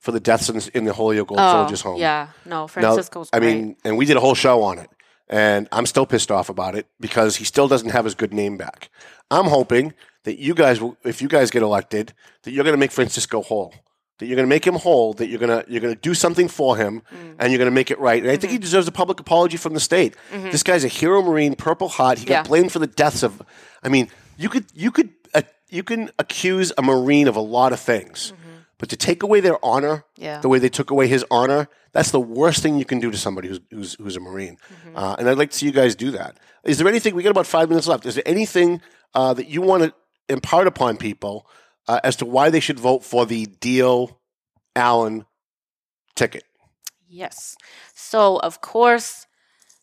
for 0.00 0.10
the 0.12 0.18
deaths 0.20 0.48
in, 0.50 0.60
in 0.74 0.84
the 0.84 0.92
Holyoke 0.92 1.30
Old 1.30 1.38
Mm. 1.38 1.48
oh 1.48 1.52
Soldiers 1.52 1.80
Home. 1.82 2.00
yeah, 2.00 2.28
no, 2.44 2.62
Now, 2.62 2.66
Francisco's. 2.66 3.30
I 3.32 3.38
mean, 3.38 3.76
and 3.84 3.96
we 3.96 4.04
did 4.04 4.16
a 4.16 4.20
whole 4.20 4.34
show 4.34 4.62
on 4.64 4.78
it, 4.78 4.90
and 5.30 5.68
I'm 5.72 5.86
still 5.86 6.06
pissed 6.06 6.30
off 6.30 6.48
about 6.48 6.74
it 6.74 6.86
because 7.00 7.36
he 7.36 7.44
still 7.44 7.68
doesn't 7.68 7.90
have 7.90 8.04
his 8.04 8.14
good 8.14 8.32
name 8.32 8.56
back. 8.56 8.90
I'm 9.30 9.46
hoping 9.46 9.94
that 10.24 10.38
you 10.38 10.54
guys, 10.54 10.80
will, 10.80 10.96
if 11.04 11.20
you 11.22 11.28
guys 11.28 11.50
get 11.50 11.62
elected, 11.62 12.12
that 12.42 12.50
you're 12.52 12.64
going 12.64 12.74
to 12.74 12.78
make 12.80 12.92
Francisco 12.92 13.42
whole. 13.42 13.74
That 14.18 14.26
you're 14.26 14.36
going 14.36 14.48
to 14.48 14.54
make 14.54 14.66
him 14.66 14.74
whole. 14.74 15.12
That 15.14 15.28
you're 15.28 15.38
going 15.38 15.62
to 15.62 15.70
you're 15.70 15.80
going 15.80 15.94
to 15.94 16.00
do 16.00 16.12
something 16.12 16.48
for 16.48 16.76
him, 16.76 17.02
Mm. 17.14 17.36
and 17.38 17.52
you're 17.52 17.58
going 17.58 17.70
to 17.70 17.74
make 17.74 17.90
it 17.92 18.00
right. 18.00 18.20
And 18.20 18.30
I 18.30 18.36
think 18.36 18.44
Mm-hmm. 18.50 18.52
he 18.52 18.58
deserves 18.58 18.88
a 18.88 18.92
public 18.92 19.20
apology 19.20 19.56
from 19.56 19.74
the 19.74 19.80
state. 19.80 20.16
This 20.32 20.64
guy's 20.64 20.82
a 20.84 20.88
hero 20.88 21.22
Marine, 21.22 21.54
Purple 21.54 21.88
Heart. 21.88 22.18
He 22.18 22.24
got 22.24 22.48
blamed 22.48 22.72
for 22.72 22.80
the 22.80 22.88
deaths 22.88 23.22
of. 23.22 23.40
I 23.82 23.88
mean, 23.88 24.08
you 24.36 24.48
could 24.48 24.64
you 24.74 24.90
could 24.90 25.10
uh, 25.34 25.42
you 25.68 25.84
can 25.84 26.10
accuse 26.18 26.72
a 26.76 26.82
Marine 26.82 27.28
of 27.28 27.36
a 27.36 27.40
lot 27.40 27.72
of 27.72 27.78
things, 27.78 28.32
but 28.78 28.88
to 28.90 28.96
take 28.96 29.22
away 29.22 29.40
their 29.40 29.62
honor. 29.64 30.04
Yeah. 30.16 30.40
the 30.40 30.48
way 30.48 30.58
they 30.58 30.68
took 30.68 30.90
away 30.90 31.06
his 31.06 31.24
honor, 31.30 31.68
that's 31.92 32.10
the 32.10 32.20
worst 32.20 32.62
thing 32.62 32.78
you 32.78 32.84
can 32.84 33.00
do 33.00 33.10
to 33.10 33.16
somebody 33.16 33.48
who's 33.48 33.60
who's, 33.70 33.94
who's 33.94 34.16
a 34.16 34.20
Marine. 34.20 34.56
Mm-hmm. 34.56 34.96
Uh, 34.96 35.16
and 35.18 35.28
I'd 35.28 35.38
like 35.38 35.50
to 35.50 35.56
see 35.56 35.66
you 35.66 35.72
guys 35.72 35.94
do 35.94 36.12
that. 36.12 36.38
Is 36.64 36.78
there 36.78 36.88
anything? 36.88 37.14
We 37.14 37.22
got 37.22 37.30
about 37.30 37.46
five 37.46 37.68
minutes 37.68 37.86
left. 37.86 38.06
Is 38.06 38.14
there 38.14 38.26
anything 38.26 38.80
uh, 39.14 39.34
that 39.34 39.48
you 39.48 39.62
want 39.62 39.84
to 39.84 39.94
impart 40.28 40.66
upon 40.66 40.96
people 40.96 41.46
uh, 41.86 42.00
as 42.04 42.16
to 42.16 42.26
why 42.26 42.50
they 42.50 42.60
should 42.60 42.78
vote 42.78 43.04
for 43.04 43.26
the 43.26 43.46
Diehl 43.46 44.16
Allen 44.76 45.24
ticket? 46.14 46.44
Yes. 47.08 47.56
So, 47.94 48.38
of 48.40 48.60
course, 48.60 49.26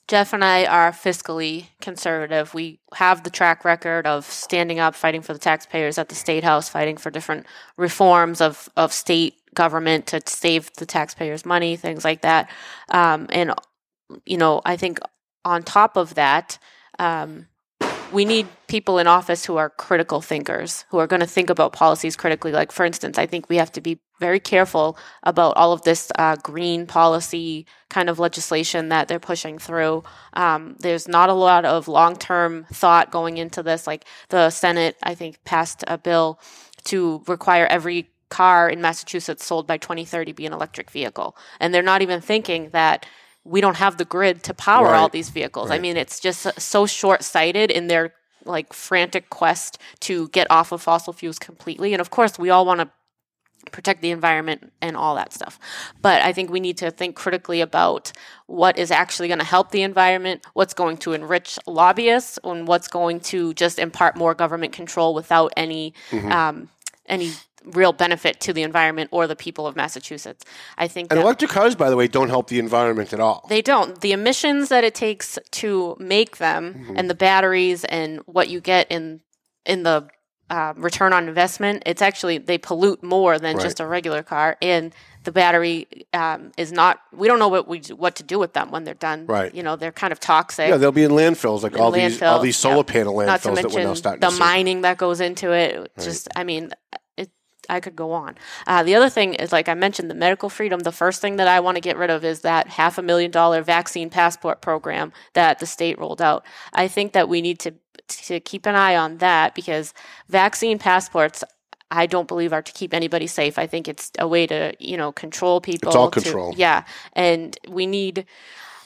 Geoff 0.08 0.34
and 0.34 0.44
I 0.44 0.66
are 0.66 0.92
fiscally 0.92 1.66
conservative. 1.82 2.54
We 2.54 2.80
have 2.94 3.24
the 3.24 3.32
track 3.32 3.66
record 3.66 4.06
of 4.06 4.26
standing 4.26 4.80
up, 4.80 4.94
fighting 4.94 5.22
for 5.22 5.34
the 5.34 5.40
taxpayers 5.40 5.98
at 5.98 6.10
the 6.10 6.16
state 6.16 6.44
house, 6.44 6.70
fighting 6.70 6.98
for 6.98 7.10
different 7.10 7.48
reforms 7.76 8.40
of, 8.40 8.70
of 8.78 8.94
state 8.94 9.36
government 9.56 10.06
to 10.08 10.22
save 10.28 10.72
the 10.74 10.86
taxpayers 10.86 11.44
money, 11.44 11.76
things 11.76 12.06
like 12.06 12.22
that. 12.22 12.50
Um, 12.90 13.26
and, 13.32 13.54
you 14.26 14.38
know, 14.38 14.62
I 14.64 14.78
think 14.78 15.00
on 15.44 15.64
top 15.64 15.98
of 15.98 16.14
that, 16.16 16.60
um, 17.00 17.48
we 18.12 18.26
need 18.26 18.48
people 18.68 18.98
in 18.98 19.08
office 19.08 19.46
who 19.46 19.58
are 19.58 19.70
critical 19.70 20.22
thinkers, 20.22 20.86
who 20.90 20.98
are 20.98 21.08
going 21.08 21.20
to 21.20 21.28
think 21.28 21.50
about 21.50 21.74
policies 21.74 22.16
critically. 22.16 22.52
Like, 22.52 22.72
for 22.72 22.86
instance, 22.86 23.18
I 23.18 23.26
think 23.26 23.50
we 23.50 23.58
have 23.58 23.72
to 23.74 23.82
be 23.82 24.00
very 24.20 24.40
careful 24.40 24.98
about 25.24 25.58
all 25.58 25.74
of 25.74 25.82
this 25.84 26.12
uh, 26.18 26.36
green 26.38 26.88
policy 26.88 27.66
kind 27.90 28.10
of 28.10 28.20
legislation 28.20 28.90
that 28.90 29.08
they're 29.08 29.20
pushing 29.20 29.60
through. 29.60 30.04
Um, 30.34 30.76
there's 30.80 31.08
not 31.08 31.30
a 31.30 31.34
lot 31.34 31.66
of 31.66 31.88
long 31.88 32.16
term 32.16 32.66
thought 32.72 33.12
going 33.12 33.38
into 33.38 33.62
this. 33.62 33.88
Like, 33.88 34.06
the 34.30 34.50
Senate, 34.50 34.98
I 35.04 35.16
think, 35.16 35.44
passed 35.44 35.84
a 35.88 35.98
bill 35.98 36.40
to 36.86 37.24
require 37.28 37.66
every 37.66 38.10
car 38.30 38.70
in 38.70 38.82
Massachusetts 38.82 39.46
sold 39.46 39.68
by 39.68 39.78
2030 39.78 40.34
be 40.34 40.46
an 40.46 40.54
electric 40.54 40.90
vehicle. 40.92 41.38
And 41.60 41.74
they're 41.74 41.82
not 41.82 42.02
even 42.02 42.22
thinking 42.22 42.70
that 42.72 43.06
we 43.46 43.62
don't 43.62 43.78
have 43.78 43.98
the 43.98 44.06
grid 44.06 44.44
to 44.44 44.54
power 44.54 44.90
all 44.96 45.08
these 45.08 45.30
vehicles. 45.30 45.70
I 45.72 45.80
mean, 45.80 45.98
it's 45.98 46.20
just 46.20 46.60
so 46.60 46.86
short 46.86 47.24
sighted 47.24 47.72
in 47.72 47.88
their 47.88 48.14
like 48.44 48.74
frantic 48.74 49.30
quest 49.30 49.80
to 50.02 50.28
get 50.30 50.50
off 50.52 50.72
of 50.72 50.82
fossil 50.82 51.14
fuels 51.14 51.40
completely. 51.40 51.94
And 51.94 52.02
of 52.02 52.10
course, 52.10 52.38
we 52.38 52.50
all 52.50 52.66
want 52.66 52.82
to 52.82 52.90
protect 53.72 54.02
the 54.02 54.12
environment 54.12 54.72
and 54.82 54.96
all 54.96 55.16
that 55.16 55.34
stuff. 55.34 55.60
But 56.02 56.22
I 56.22 56.34
think 56.34 56.50
we 56.50 56.60
need 56.60 56.78
to 56.78 56.92
think 56.92 57.16
critically 57.16 57.62
about 57.62 58.12
what 58.48 58.78
is 58.78 58.92
actually 58.92 59.28
going 59.28 59.40
to 59.40 59.46
help 59.46 59.72
the 59.72 59.82
environment, 59.82 60.46
what's 60.54 60.74
going 60.74 60.98
to 60.98 61.14
enrich 61.14 61.58
lobbyists, 61.66 62.40
and 62.44 62.68
what's 62.68 62.88
going 62.88 63.20
to 63.22 63.54
just 63.54 63.80
impart 63.80 64.16
more 64.16 64.34
government 64.34 64.74
control 64.74 65.14
without 65.14 65.52
any 65.58 65.94
um, 66.32 66.70
any 67.08 67.32
real 67.68 67.94
benefit 67.94 68.40
to 68.42 68.54
the 68.54 68.64
environment 68.64 69.10
or 69.12 69.28
the 69.28 69.36
people 69.36 69.68
of 69.68 69.76
Massachusetts. 69.76 70.44
I 70.78 70.88
think 70.88 71.12
And 71.12 71.20
electric 71.20 71.52
cars, 71.52 71.76
by 71.76 71.90
the 71.90 71.96
way, 71.96 72.08
don't 72.08 72.30
help 72.30 72.48
the 72.48 72.60
environment 72.60 73.14
at 73.14 73.20
all. 73.20 73.46
they 73.50 73.62
don't. 73.62 74.00
The 74.02 74.12
emissions 74.12 74.70
that 74.70 74.84
it 74.84 74.96
takes 74.96 75.38
to 75.52 75.96
make 76.00 76.38
them, 76.38 76.74
Mm-hmm. 76.74 76.98
and 76.98 77.10
the 77.10 77.16
batteries, 77.16 77.84
and 77.86 78.20
what 78.26 78.50
you 78.50 78.62
get 78.62 78.92
in 78.92 79.22
in 79.66 79.84
the 79.84 80.08
uh, 80.50 80.74
return 80.78 81.12
on 81.12 81.28
investment, 81.28 81.82
it's 81.88 82.02
actually 82.04 82.38
they 82.38 82.58
pollute 82.58 83.02
more 83.02 83.40
than 83.40 83.60
just 83.60 83.80
a 83.80 83.86
regular 83.88 84.22
car. 84.22 84.58
And 84.62 84.94
the 85.24 85.32
battery 85.32 85.88
um, 86.14 86.52
is 86.56 86.72
not. 86.72 87.00
We 87.12 87.28
don't 87.28 87.40
know 87.40 87.48
what 87.48 87.68
we 87.68 87.80
what 87.96 88.16
to 88.18 88.24
do 88.24 88.38
with 88.38 88.54
them 88.54 88.70
when 88.70 88.84
they're 88.84 88.94
done. 88.94 89.26
Right. 89.26 89.54
You 89.56 89.64
know, 89.64 89.76
they're 89.76 89.92
kind 89.92 90.12
of 90.12 90.20
toxic. 90.20 90.70
yeah, 90.70 90.78
they'll 90.78 90.92
be 90.92 91.04
in 91.04 91.12
landfills 91.12 91.64
like 91.64 91.80
all 91.80 91.90
these 91.90 92.22
all 92.22 92.40
these 92.40 92.58
solar 92.58 92.78
yeah. 92.78 92.84
panel 92.84 93.16
landfills 93.16 93.56
that 93.56 93.72
we're 93.72 93.84
now 93.84 93.96
starting 93.96 94.20
the 94.22 94.32
mining 94.38 94.82
that 94.82 94.98
goes 95.00 95.20
into 95.20 95.52
it. 95.52 95.92
Just, 96.00 96.28
I 96.36 96.44
mean. 96.44 96.72
I 97.70 97.80
could 97.80 97.96
go 97.96 98.12
on. 98.12 98.36
Uh, 98.68 98.84
the 98.84 98.96
other 98.96 99.10
thing 99.10 99.34
is, 99.34 99.52
like 99.52 99.70
I 99.70 99.74
mentioned, 99.74 100.10
the 100.10 100.16
medical 100.16 100.50
freedom. 100.50 100.80
The 100.82 100.92
first 100.92 101.22
thing 101.22 101.36
that 101.38 101.48
I 101.48 101.60
want 101.60 101.76
to 101.76 101.82
get 101.82 101.98
rid 101.98 102.10
of 102.10 102.24
is 102.24 102.42
that 102.42 102.68
half 102.68 102.98
a 102.98 103.02
million 103.02 103.32
dollar 103.32 103.62
vaccine 103.62 104.10
passport 104.10 104.62
program 104.62 105.14
that 105.34 105.60
the 105.60 105.66
state 105.66 106.00
rolled 106.00 106.22
out. 106.22 106.46
I 106.74 106.88
think 106.88 107.14
that 107.14 107.30
we 107.30 107.42
need 107.42 107.60
to 107.60 107.74
to 108.08 108.40
keep 108.40 108.66
an 108.68 108.76
eye 108.76 108.96
on 108.96 109.18
that 109.18 109.56
because 109.56 109.94
vaccine 110.30 110.80
passports. 110.80 111.44
I 111.92 112.08
don't 112.08 112.28
believe 112.28 112.52
are 112.52 112.64
to 112.64 112.74
keep 112.74 112.94
anybody 112.96 113.28
safe. 113.28 113.60
I 113.60 113.68
think 113.68 113.88
it's 113.88 114.12
a 114.18 114.28
way 114.28 114.48
to, 114.48 114.74
you 114.80 114.98
know, 114.98 115.12
control 115.12 115.62
people. 115.62 115.90
It's 115.90 115.96
all 115.96 116.10
to- 116.10 116.20
control. 116.20 116.54
yeah, 116.58 116.84
and 117.14 117.58
we 117.70 117.86
need 117.86 118.26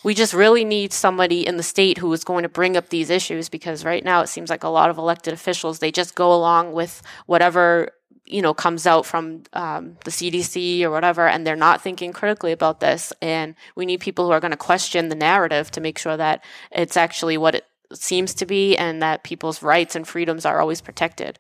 we 0.03 0.13
just 0.13 0.33
really 0.33 0.63
need 0.63 0.93
somebody 0.93 1.45
in 1.45 1.57
the 1.57 1.63
state 1.63 1.97
who 1.97 2.11
is 2.13 2.23
going 2.23 2.43
to 2.43 2.49
bring 2.49 2.77
up 2.77 2.89
these 2.89 3.09
issues 3.09 3.49
because 3.49 3.83
right 3.83 4.03
now 4.03 4.21
it 4.21 4.27
seems 4.27 4.49
like 4.49 4.63
a 4.63 4.69
lot 4.69 4.89
of 4.89 4.97
elected 4.97 5.33
officials 5.33 5.79
they 5.79 5.91
just 5.91 6.15
go 6.15 6.33
along 6.33 6.71
with 6.71 7.01
whatever 7.25 7.91
you 8.29 8.41
know 8.41 8.53
comes 8.53 8.87
out 8.87 9.05
from 9.05 9.43
um, 9.53 9.97
the 10.05 10.11
CDC 10.11 10.81
or 10.83 10.91
whatever, 10.91 11.27
and 11.27 11.45
they're 11.45 11.55
not 11.55 11.81
thinking 11.81 12.13
critically 12.13 12.51
about 12.51 12.79
this. 12.79 13.11
And 13.21 13.55
we 13.75 13.85
need 13.85 13.99
people 13.99 14.25
who 14.25 14.31
are 14.31 14.39
going 14.39 14.51
to 14.51 14.57
question 14.57 15.09
the 15.09 15.15
narrative 15.15 15.71
to 15.71 15.81
make 15.81 15.97
sure 15.97 16.15
that 16.15 16.43
it's 16.71 16.95
actually 16.95 17.37
what 17.37 17.55
it 17.55 17.65
seems 17.91 18.33
to 18.35 18.45
be, 18.45 18.77
and 18.77 19.01
that 19.01 19.23
people's 19.23 19.61
rights 19.61 19.95
and 19.95 20.07
freedoms 20.07 20.45
are 20.45 20.61
always 20.61 20.79
protected. 20.79 21.39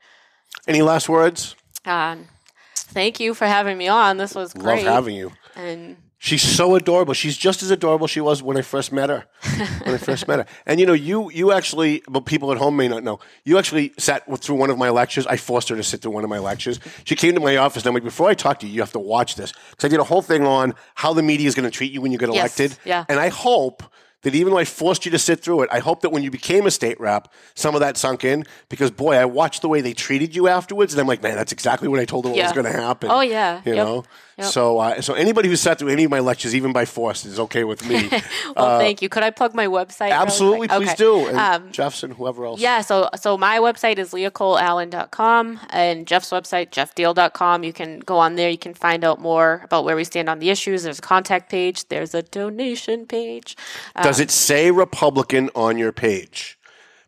Any 0.67 0.81
last 0.81 1.07
words? 1.07 1.55
Um, 1.85 2.27
thank 2.75 3.19
you 3.19 3.33
for 3.33 3.45
having 3.45 3.77
me 3.77 3.87
on. 3.87 4.17
This 4.17 4.35
was 4.35 4.53
great. 4.53 4.85
Love 4.85 4.95
having 4.95 5.15
you. 5.15 5.31
And 5.55 5.97
She's 6.21 6.41
so 6.41 6.75
adorable. 6.75 7.13
She's 7.13 7.37
just 7.37 7.63
as 7.63 7.71
adorable 7.71 8.05
she 8.05 8.19
was 8.19 8.43
when 8.43 8.57
I 8.57 8.61
first 8.61 8.91
met 8.91 9.09
her. 9.09 9.25
When 9.85 9.95
I 9.95 9.97
first 9.97 10.27
met 10.27 10.39
her, 10.39 10.45
and 10.65 10.79
you 10.79 10.85
know, 10.85 10.93
you 10.93 11.31
you 11.31 11.51
actually, 11.53 12.03
but 12.09 12.25
people 12.25 12.51
at 12.51 12.57
home 12.57 12.75
may 12.75 12.87
not 12.89 13.03
know. 13.03 13.19
You 13.45 13.57
actually 13.57 13.93
sat 13.97 14.23
through 14.41 14.55
one 14.57 14.69
of 14.69 14.77
my 14.77 14.89
lectures. 14.89 15.25
I 15.25 15.37
forced 15.37 15.69
her 15.69 15.75
to 15.77 15.83
sit 15.83 16.01
through 16.01 16.11
one 16.11 16.23
of 16.25 16.29
my 16.29 16.39
lectures. 16.39 16.79
She 17.05 17.15
came 17.15 17.33
to 17.35 17.39
my 17.39 17.55
office, 17.57 17.83
and 17.83 17.87
I'm 17.87 17.93
like, 17.93 18.03
before 18.03 18.29
I 18.29 18.33
talk 18.33 18.59
to 18.59 18.67
you, 18.67 18.73
you 18.73 18.81
have 18.81 18.91
to 18.91 18.99
watch 18.99 19.35
this 19.35 19.53
because 19.71 19.85
I 19.85 19.87
did 19.87 19.99
a 19.99 20.03
whole 20.03 20.21
thing 20.21 20.45
on 20.45 20.75
how 20.95 21.13
the 21.13 21.23
media 21.23 21.47
is 21.47 21.55
going 21.55 21.69
to 21.69 21.75
treat 21.75 21.91
you 21.93 22.01
when 22.01 22.11
you 22.11 22.17
get 22.17 22.29
Yes, 22.33 22.59
elected. 22.59 22.77
yeah. 22.85 23.05
And 23.09 23.19
I 23.19 23.29
hope 23.29 23.83
that 24.23 24.35
even 24.35 24.51
though 24.51 24.59
I 24.59 24.65
forced 24.65 25.05
you 25.05 25.11
to 25.11 25.19
sit 25.19 25.39
through 25.39 25.61
it, 25.63 25.69
I 25.71 25.79
hope 25.79 26.01
that 26.01 26.09
when 26.11 26.23
you 26.23 26.29
became 26.31 26.65
a 26.67 26.71
state 26.71 26.99
rep, 26.99 27.29
some 27.55 27.73
of 27.73 27.79
that 27.79 27.95
sunk 27.95 28.25
in 28.25 28.43
because 28.67 28.91
boy, 28.91 29.15
I 29.15 29.23
watched 29.25 29.61
the 29.61 29.69
way 29.69 29.79
they 29.81 29.93
treated 29.93 30.35
you 30.35 30.49
afterwards, 30.49 30.93
and 30.93 30.99
I'm 30.99 31.07
like, 31.07 31.23
man, 31.23 31.35
that's 31.35 31.53
exactly 31.53 31.87
what 31.87 31.99
I 32.01 32.05
told 32.05 32.25
them 32.25 32.33
Yeah. 32.33 32.43
was 32.43 32.51
going 32.53 32.65
to 32.65 32.77
happen. 32.87 33.09
Oh, 33.09 33.21
yeah. 33.21 33.61
you 33.65 33.75
Yep. 33.75 33.85
know. 33.87 34.03
Yep. 34.39 34.47
So, 34.47 34.79
uh, 34.79 35.01
so 35.01 35.13
anybody 35.13 35.49
who 35.49 35.55
sat 35.55 35.79
through 35.79 35.89
any 35.89 36.05
of 36.05 36.11
my 36.11 36.19
lectures, 36.19 36.55
even 36.55 36.71
by 36.71 36.85
force, 36.85 37.25
is 37.25 37.39
okay 37.39 37.63
with 37.65 37.85
me. 37.87 38.09
well, 38.55 38.79
thank 38.79 39.01
you. 39.01 39.09
Could 39.09 39.23
I 39.23 39.31
plug 39.31 39.53
my 39.53 39.67
website? 39.67 40.11
Uh, 40.11 40.21
Absolutely, 40.21 40.67
please 40.69 40.87
Okay. 40.89 40.95
do. 40.95 41.27
And 41.27 41.37
Um, 41.37 41.71
Jeffson, 41.71 42.11
whoever 42.11 42.45
else. 42.45 42.59
Yeah, 42.59 42.81
so 42.81 43.09
so 43.19 43.37
my 43.37 43.59
website 43.59 43.97
is 43.97 44.11
leocoleallen.com 44.11 45.59
and 45.71 46.07
Geoff's 46.07 46.29
website, 46.29 46.69
geoffdiehl.com. 46.71 47.63
You 47.63 47.73
can 47.73 47.99
go 47.99 48.17
on 48.17 48.35
there. 48.35 48.49
You 48.49 48.57
can 48.57 48.73
find 48.73 49.03
out 49.03 49.19
more 49.19 49.61
about 49.65 49.83
where 49.85 49.95
we 49.95 50.03
stand 50.03 50.29
on 50.29 50.39
the 50.39 50.49
issues. 50.49 50.83
There's 50.83 50.99
a 50.99 51.01
contact 51.01 51.49
page. 51.51 51.87
There's 51.89 52.13
a 52.15 52.21
donation 52.21 53.05
page. 53.05 53.55
Does 54.01 54.19
it 54.19 54.31
say 54.31 54.71
Republican 54.71 55.49
on 55.55 55.77
your 55.77 55.91
page? 55.91 56.57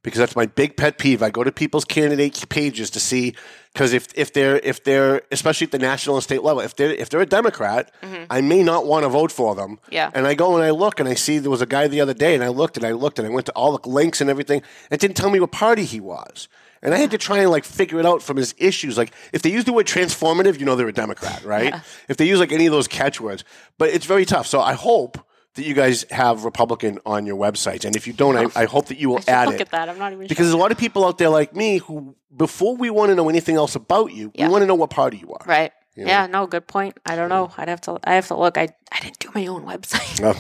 Because 0.03 0.19
that's 0.19 0.35
my 0.35 0.47
big 0.47 0.77
pet 0.77 0.97
peeve. 0.97 1.21
I 1.21 1.29
go 1.29 1.43
to 1.43 1.51
people's 1.51 1.85
candidate 1.85 2.49
pages 2.49 2.89
to 2.91 2.99
see 2.99 3.35
because 3.73 3.93
if, 3.93 4.07
if 4.15 4.33
they're 4.33 4.57
if 4.57 4.83
they're 4.83 5.21
especially 5.31 5.65
at 5.65 5.71
the 5.71 5.79
national 5.79 6.15
and 6.15 6.23
state 6.23 6.43
level, 6.43 6.61
if 6.61 6.75
they're 6.75 6.91
if 6.91 7.09
they're 7.09 7.21
a 7.21 7.25
Democrat, 7.25 7.91
I 8.29 8.41
may 8.41 8.63
not 8.63 8.85
want 8.85 9.03
to 9.03 9.09
vote 9.09 9.31
for 9.31 9.55
them. 9.55 9.77
Mm-hmm. 9.77 9.93
Yeah. 9.93 10.11
And 10.13 10.27
I 10.27 10.33
go 10.33 10.55
and 10.55 10.63
I 10.63 10.71
look 10.71 10.99
and 10.99 11.07
I 11.07 11.13
see 11.13 11.39
there 11.39 11.51
was 11.51 11.61
a 11.61 11.65
guy 11.65 11.87
the 11.87 12.01
other 12.01 12.13
day 12.13 12.35
and 12.35 12.43
I 12.43 12.49
looked 12.49 12.77
and 12.77 12.85
I 12.85 12.91
looked 12.91 13.19
and 13.19 13.27
I 13.27 13.31
went 13.31 13.45
to 13.47 13.51
all 13.53 13.77
the 13.77 13.89
links 13.89 14.21
and 14.21 14.29
everything. 14.29 14.61
It 14.89 14.99
didn't 14.99 15.15
tell 15.15 15.29
me 15.29 15.39
what 15.39 15.51
party 15.51 15.85
he 15.85 15.99
was. 15.99 16.47
And 16.83 16.95
I 16.95 16.97
had 16.97 17.11
to 17.11 17.17
try 17.17 17.39
and 17.39 17.51
like 17.51 17.63
figure 17.63 17.99
it 17.99 18.05
out 18.05 18.23
from 18.23 18.37
his 18.37 18.55
issues. 18.57 18.97
Like 18.97 19.13
if 19.31 19.41
they 19.43 19.51
use 19.51 19.65
the 19.65 19.73
word 19.73 19.85
transformative, 19.85 20.59
you 20.59 20.65
know 20.65 20.75
they're 20.75 20.87
a 20.87 20.93
Democrat, 20.93 21.43
right? 21.45 21.75
If 22.09 22.17
they 22.17 22.27
use 22.27 22.39
like 22.39 22.51
any 22.51 22.65
of 22.65 22.71
those 22.71 22.87
catchwords, 22.87 23.43
but 23.77 23.89
it's 23.89 24.05
very 24.05 24.25
tough. 24.25 24.47
So 24.47 24.59
I 24.59 24.73
hope 24.73 25.23
that 25.55 25.63
you 25.65 25.73
guys 25.73 26.05
have 26.11 26.45
Republican 26.45 26.99
on 27.05 27.25
your 27.25 27.35
website, 27.35 27.83
and 27.85 27.95
if 27.95 28.07
you 28.07 28.13
don't, 28.13 28.35
I, 28.37 28.61
I 28.61 28.65
hope 28.65 28.87
that 28.87 28.97
you 28.97 29.09
will 29.09 29.19
add 29.27 29.47
look 29.47 29.55
it 29.55 29.61
at 29.61 29.71
that. 29.71 29.89
I'm 29.89 29.97
not 29.99 30.13
even 30.13 30.27
because 30.27 30.45
there's 30.47 30.53
a 30.53 30.57
lot 30.57 30.71
of 30.71 30.77
people 30.77 31.05
out 31.05 31.17
there 31.17 31.29
like 31.29 31.55
me 31.55 31.77
who, 31.79 32.15
before 32.35 32.75
we 32.75 32.89
want 32.89 33.09
to 33.09 33.15
know 33.15 33.29
anything 33.29 33.55
else 33.55 33.75
about 33.75 34.13
you, 34.13 34.31
Yeah. 34.33 34.47
we 34.47 34.51
want 34.51 34.61
to 34.63 34.65
know 34.67 34.75
what 34.75 34.89
party 34.89 35.17
you 35.17 35.31
are. 35.33 35.45
Right. 35.45 35.71
You 35.95 36.05
know? 36.05 36.11
Yeah, 36.11 36.27
no, 36.27 36.47
good 36.47 36.67
point. 36.67 36.97
I 37.05 37.17
don't 37.17 37.27
know. 37.27 37.51
I'd 37.57 37.67
have 37.67 37.81
to 37.81 37.99
I 38.05 38.13
have 38.15 38.27
to 38.27 38.37
look. 38.37 38.57
I 38.57 38.69
I 38.93 38.99
didn't 39.01 39.19
do 39.19 39.29
my 39.35 39.45
own 39.47 39.65
website. 39.65 40.21
Oh, 40.23 40.39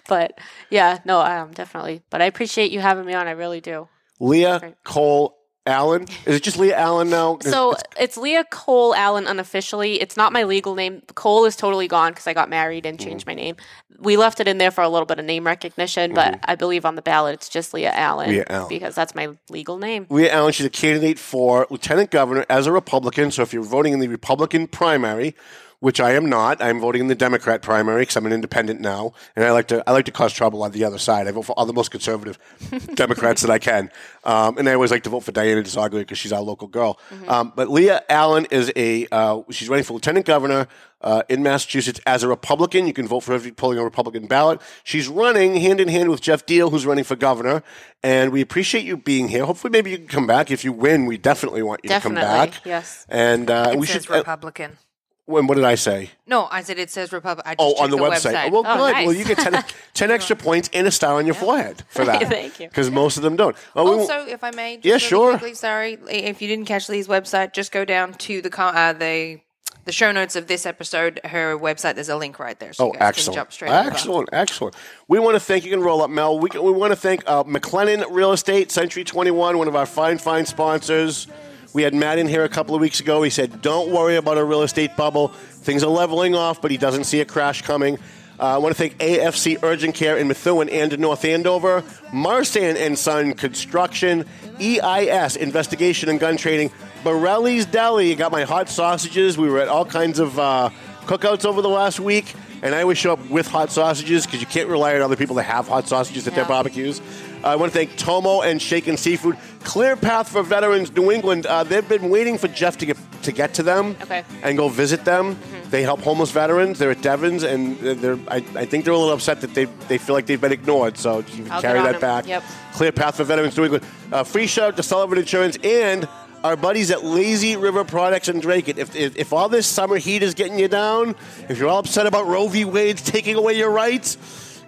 but 0.08 0.38
yeah, 0.70 0.98
no, 1.04 1.20
um 1.20 1.52
definitely. 1.52 2.02
But 2.10 2.20
I 2.20 2.24
appreciate 2.24 2.72
you 2.72 2.80
having 2.80 3.06
me 3.06 3.14
on. 3.14 3.28
I 3.28 3.32
really 3.32 3.60
do. 3.60 3.88
Leah 4.18 4.74
Cole 4.82 5.35
Allen. 5.66 6.06
Is 6.24 6.36
it 6.36 6.42
just 6.42 6.58
Leah 6.58 6.76
Allen 6.76 7.10
now? 7.10 7.38
So 7.42 7.72
It's- 7.72 7.82
it's 7.98 8.16
Leah 8.16 8.44
Cole 8.50 8.94
Allen 8.94 9.26
unofficially. 9.26 10.00
It's 10.00 10.16
not 10.16 10.32
my 10.32 10.44
legal 10.44 10.74
name. 10.74 11.02
Cole 11.14 11.44
is 11.44 11.56
totally 11.56 11.88
gone 11.88 12.12
because 12.12 12.26
I 12.26 12.32
got 12.34 12.48
married 12.48 12.86
and 12.86 12.98
Mm-hmm. 12.98 13.08
changed 13.08 13.26
my 13.26 13.34
name. 13.34 13.56
We 13.98 14.16
left 14.18 14.40
it 14.40 14.48
in 14.48 14.58
there 14.58 14.70
for 14.70 14.82
a 14.82 14.88
little 14.88 15.06
bit 15.06 15.18
of 15.18 15.24
name 15.24 15.46
recognition, 15.46 16.12
but 16.12 16.38
I 16.44 16.54
believe 16.54 16.84
on 16.84 16.96
the 16.96 17.02
ballot 17.02 17.34
it's 17.34 17.48
just 17.48 17.72
Leah 17.72 17.92
Allen, 17.94 18.26
Mm-hmm. 18.28 18.34
Leah 18.36 18.46
Allen. 18.50 18.68
because 18.68 18.94
that's 18.94 19.14
my 19.14 19.30
legal 19.48 19.78
name. 19.78 20.06
Leah 20.10 20.32
Allen, 20.32 20.52
she's 20.52 20.66
a 20.66 20.70
candidate 20.70 21.18
for 21.18 21.66
lieutenant 21.70 22.10
governor 22.10 22.44
as 22.50 22.66
a 22.66 22.72
Republican. 22.72 23.30
So 23.30 23.42
if 23.42 23.52
you're 23.54 23.62
voting 23.62 23.92
in 23.94 24.00
the 24.00 24.08
Republican 24.08 24.66
primary, 24.68 25.34
which 25.80 26.00
I 26.00 26.12
am 26.12 26.26
not, 26.26 26.62
I'm 26.62 26.80
voting 26.80 27.02
in 27.02 27.08
the 27.08 27.14
Democrat 27.14 27.62
primary 27.62 28.02
because 28.02 28.16
I'm 28.16 28.26
an 28.26 28.32
independent 28.32 28.80
now, 28.80 29.12
and 29.34 29.44
I 29.44 29.50
like 29.52 29.68
to 29.68 29.82
I 29.88 29.92
like 29.92 30.04
to 30.06 30.12
cause 30.12 30.32
trouble 30.32 30.62
on 30.62 30.72
the 30.72 30.84
other 30.84 30.98
side. 30.98 31.26
I 31.26 31.30
vote 31.32 31.42
for 31.42 31.52
all 31.52 31.66
the 31.66 31.72
most 31.72 31.90
conservative 31.90 32.38
Democrats 32.94 33.42
that 33.42 33.50
I 33.50 33.58
can, 33.58 33.90
um, 34.24 34.58
and 34.58 34.68
I 34.68 34.74
always 34.74 34.90
like 34.90 35.02
to 35.04 35.10
vote 35.10 35.20
for 35.20 35.32
Diana 35.32 35.62
DiZoglio 35.62 35.98
because 36.00 36.18
she's 36.18 36.32
our 36.32 36.40
local 36.42 36.68
girl. 36.68 36.98
Um, 37.28 37.52
but 37.54 37.70
Leah 37.70 38.02
Allen 38.08 38.46
is 38.50 38.72
a 38.76 39.06
uh, 39.12 39.42
she's 39.50 39.68
running 39.68 39.84
for 39.84 39.94
lieutenant 39.94 40.26
governor. 40.26 40.66
Uh, 41.02 41.22
in 41.28 41.42
Massachusetts, 41.42 42.00
as 42.06 42.22
a 42.22 42.28
Republican, 42.28 42.86
you 42.86 42.92
can 42.94 43.06
vote 43.06 43.20
for 43.20 43.32
her 43.32 43.36
if 43.36 43.44
you're 43.44 43.54
pulling 43.54 43.78
a 43.78 43.84
Republican 43.84 44.26
ballot. 44.26 44.60
She's 44.82 45.08
running 45.08 45.54
hand 45.56 45.78
in 45.78 45.88
hand 45.88 46.08
with 46.08 46.22
Geoff 46.22 46.46
Diehl, 46.46 46.70
who's 46.70 46.86
running 46.86 47.04
for 47.04 47.14
governor, 47.14 47.62
and 48.02 48.32
we 48.32 48.40
appreciate 48.40 48.82
you 48.84 48.96
being 48.96 49.28
here. 49.28 49.44
Hopefully, 49.44 49.70
maybe 49.70 49.90
you 49.90 49.98
can 49.98 50.08
come 50.08 50.26
back. 50.26 50.50
If 50.50 50.64
you 50.64 50.72
win, 50.72 51.04
we 51.04 51.18
definitely 51.18 51.62
want 51.62 51.82
you 51.84 51.90
Definitely, 51.90 52.22
to 52.22 52.26
come 52.26 52.48
back. 52.50 52.60
yes. 52.64 53.06
And 53.10 53.50
uh, 53.50 53.74
we 53.76 53.86
should. 53.86 54.10
Uh, 54.10 54.14
Republican. 54.14 54.78
When, 55.26 55.46
what 55.46 55.56
did 55.56 55.64
I 55.64 55.74
say? 55.74 56.10
No, 56.26 56.48
I 56.50 56.62
said 56.62 56.78
it 56.78 56.90
says 56.90 57.12
Republic. 57.12 57.46
I 57.46 57.54
just 57.54 57.60
Oh, 57.60 57.82
on 57.82 57.90
the, 57.90 57.98
checked 57.98 58.24
website. 58.24 58.46
Oh, 58.46 58.50
well, 58.50 58.62
Oh, 58.66 58.76
good. 58.86 58.92
nice. 58.92 59.06
Well, 59.06 59.14
you 59.16 59.24
get 59.24 59.38
10, 59.38 59.64
10 59.94 60.10
extra 60.10 60.36
points 60.36 60.70
and 60.72 60.86
a 60.86 60.90
star 60.90 61.14
on 61.18 61.26
your 61.26 61.34
forehead 61.34 61.82
for 61.88 62.04
that. 62.04 62.22
Thank 62.28 62.58
you. 62.60 62.68
Because 62.68 62.90
most 62.90 63.16
of 63.16 63.22
them 63.22 63.36
don't. 63.36 63.56
Oh, 63.74 63.84
we 63.96 64.00
Also, 64.00 64.26
if 64.26 64.42
I 64.42 64.50
may, 64.52 64.76
just 64.76 64.84
Yeah, 64.86 64.92
really 64.94 65.00
sure. 65.00 65.30
Quickly, 65.32 65.54
sorry, 65.54 65.98
if 66.08 66.40
you 66.40 66.48
didn't 66.48 66.66
catch 66.66 66.88
Lee's 66.88 67.08
website, 67.08 67.52
just 67.52 67.72
go 67.72 67.84
down 67.84 68.14
to 68.14 68.40
the 68.42 68.50
uh, 68.60 68.92
the 68.92 69.40
the 69.84 69.92
show 69.92 70.10
notes 70.10 70.34
of 70.34 70.48
this 70.48 70.66
episode. 70.66 71.20
Her 71.24 71.56
website. 71.56 71.94
There's 71.94 72.08
a 72.08 72.16
link 72.16 72.40
right 72.40 72.58
there. 72.58 72.72
So 72.72 72.88
Oh, 72.88 72.90
Can 72.92 73.02
excellent. 73.02 73.36
jump 73.36 73.52
straight 73.52 73.70
over. 73.70 73.88
Excellent, 73.90 74.28
excellent. 74.32 74.74
We 75.06 75.20
want 75.20 75.36
to 75.36 75.40
thank, 75.40 75.64
you 75.64 75.70
can 75.70 75.80
roll 75.80 76.02
up, 76.02 76.10
Mel. 76.10 76.40
We, 76.40 76.48
we 76.54 76.72
want 76.72 76.90
to 76.90 76.96
thank 76.96 77.22
uh, 77.28 77.44
McLennan 77.44 78.04
Real 78.10 78.32
Estate, 78.32 78.72
Century 78.72 79.04
21, 79.04 79.56
one 79.58 79.68
of 79.68 79.76
our 79.76 79.86
fine, 79.86 80.18
fine 80.18 80.44
sponsors. 80.44 81.28
We 81.72 81.82
had 81.82 81.94
Matt 81.94 82.18
in 82.18 82.26
here 82.26 82.44
a 82.44 82.48
couple 82.48 82.74
of 82.74 82.80
weeks 82.80 83.00
ago. 83.00 83.22
He 83.22 83.30
said, 83.30 83.60
Don't 83.62 83.92
worry 83.92 84.16
about 84.16 84.38
a 84.38 84.44
real 84.44 84.62
estate 84.62 84.96
bubble. 84.96 85.28
Things 85.28 85.82
are 85.82 85.90
leveling 85.90 86.34
off, 86.34 86.62
but 86.62 86.70
he 86.70 86.76
doesn't 86.76 87.04
see 87.04 87.20
a 87.20 87.24
crash 87.24 87.62
coming. 87.62 87.98
Uh, 88.38 88.54
I 88.54 88.58
want 88.58 88.74
to 88.74 88.78
thank 88.78 88.98
AFC 88.98 89.62
Urgent 89.62 89.94
Care 89.94 90.18
in 90.18 90.28
Methuen 90.28 90.68
and 90.68 90.98
North 90.98 91.24
Andover, 91.24 91.82
Marsan 92.12 92.76
and 92.76 92.98
Son 92.98 93.32
Construction, 93.32 94.26
EIS 94.60 95.36
Investigation 95.36 96.10
and 96.10 96.20
Gun 96.20 96.36
Trading, 96.36 96.70
Borelli's 97.02 97.64
Deli. 97.64 98.14
Got 98.14 98.32
my 98.32 98.42
hot 98.42 98.68
sausages. 98.68 99.38
We 99.38 99.48
were 99.48 99.60
at 99.60 99.68
all 99.68 99.86
kinds 99.86 100.18
of 100.18 100.38
uh, 100.38 100.68
cookouts 101.06 101.46
over 101.46 101.62
the 101.62 101.70
last 101.70 101.98
week, 101.98 102.34
and 102.62 102.74
I 102.74 102.82
always 102.82 102.98
show 102.98 103.14
up 103.14 103.30
with 103.30 103.46
hot 103.46 103.70
sausages 103.70 104.26
because 104.26 104.40
you 104.40 104.46
can't 104.46 104.68
rely 104.68 104.94
on 104.94 105.00
other 105.00 105.16
people 105.16 105.36
to 105.36 105.42
have 105.42 105.68
hot 105.68 105.88
sausages 105.88 106.28
at 106.28 106.34
their 106.34 106.44
barbecues. 106.44 107.00
I 107.44 107.56
want 107.56 107.72
to 107.72 107.78
thank 107.78 107.96
Tomo 107.96 108.40
and 108.42 108.60
Shaken 108.60 108.96
Seafood. 108.96 109.36
Clear 109.62 109.96
Path 109.96 110.28
for 110.30 110.42
Veterans 110.42 110.90
New 110.94 111.10
England. 111.10 111.46
Uh, 111.46 111.64
they've 111.64 111.88
been 111.88 112.08
waiting 112.08 112.38
for 112.38 112.48
Geoff 112.48 112.78
to 112.78 112.86
get 112.86 112.96
to 113.22 113.32
get 113.32 113.54
to 113.54 113.62
them 113.62 113.96
Okay. 114.02 114.24
and 114.42 114.56
go 114.56 114.68
visit 114.68 115.04
them. 115.04 115.36
They 115.70 115.82
help 115.82 116.00
homeless 116.00 116.30
veterans. 116.30 116.78
They're 116.78 116.92
at 116.92 117.02
Devens, 117.02 117.42
and 117.42 117.76
they're, 117.78 118.18
I, 118.28 118.36
I 118.54 118.64
think 118.66 118.84
they're 118.84 118.94
a 118.94 118.98
little 118.98 119.12
upset 119.14 119.40
that 119.40 119.52
they 119.54 119.64
they 119.88 119.98
feel 119.98 120.14
like 120.14 120.26
they've 120.26 120.40
been 120.40 120.52
ignored. 120.52 120.96
So 120.98 121.18
you 121.18 121.42
can 121.44 121.50
I'll 121.50 121.60
carry 121.62 121.80
that 121.80 121.92
them. 121.92 122.00
back. 122.00 122.26
Yep. 122.26 122.42
Clear 122.74 122.92
Path 122.92 123.16
for 123.16 123.24
Veterans 123.24 123.56
New 123.56 123.64
England. 123.64 123.84
Uh, 124.12 124.22
free 124.24 124.46
shout 124.46 124.68
out 124.68 124.76
to 124.76 124.82
Sullivan 124.82 125.18
Insurance 125.18 125.56
and 125.64 126.08
our 126.44 126.56
buddies 126.56 126.92
at 126.92 127.02
Lazy 127.04 127.56
River 127.56 127.82
Products 127.82 128.28
and 128.28 128.40
Drake. 128.40 128.68
If, 128.68 128.94
if, 128.94 129.16
if 129.16 129.32
all 129.32 129.48
this 129.48 129.66
summer 129.66 129.96
heat 129.96 130.22
is 130.22 130.34
getting 130.34 130.58
you 130.60 130.68
down, 130.68 131.16
if 131.48 131.58
you're 131.58 131.68
all 131.68 131.80
upset 131.80 132.06
about 132.06 132.26
Roe 132.28 132.46
v. 132.46 132.64
Wade's 132.64 133.02
taking 133.02 133.34
away 133.34 133.54
your 133.58 133.70
rights, 133.70 134.16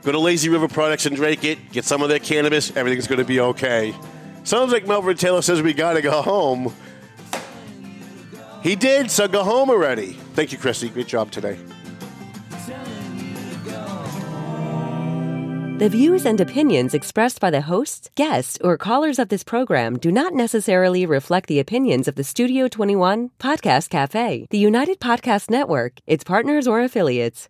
go 0.02 0.12
to 0.12 0.18
Lazy 0.18 0.48
River 0.48 0.68
Products 0.68 1.06
and 1.06 1.16
Dracut. 1.16 1.58
Get 1.72 1.84
some 1.84 2.02
of 2.02 2.08
their 2.08 2.18
cannabis. 2.18 2.74
Everything's 2.76 3.06
going 3.06 3.18
to 3.18 3.24
be 3.24 3.40
okay. 3.40 3.94
Sounds 4.44 4.72
like 4.72 4.86
Melvin 4.86 5.16
Taylor 5.16 5.42
says 5.42 5.60
we 5.60 5.74
got 5.74 5.94
to 5.94 6.02
go 6.02 6.22
home. 6.22 6.74
He 8.62 8.76
did, 8.76 9.10
so 9.10 9.28
go 9.28 9.44
home 9.44 9.70
already. 9.70 10.12
Thank 10.34 10.52
you, 10.52 10.58
Christy. 10.58 10.88
Great 10.88 11.06
job 11.06 11.30
today. 11.30 11.58
The 15.78 15.88
views 15.88 16.26
and 16.26 16.40
opinions 16.40 16.92
expressed 16.92 17.38
by 17.38 17.50
the 17.50 17.60
hosts, 17.60 18.10
guests, 18.16 18.58
or 18.64 18.76
callers 18.76 19.20
of 19.20 19.28
this 19.28 19.44
program 19.44 19.96
do 19.96 20.10
not 20.10 20.34
necessarily 20.34 21.06
reflect 21.06 21.46
the 21.46 21.60
opinions 21.60 22.08
of 22.08 22.16
the 22.16 22.24
Studio 22.24 22.66
21 22.66 23.30
Podcast 23.38 23.88
Cafe, 23.88 24.48
the 24.50 24.58
United 24.58 24.98
Podcast 24.98 25.50
Network, 25.50 26.00
its 26.04 26.24
partners, 26.24 26.66
or 26.66 26.80
affiliates. 26.80 27.48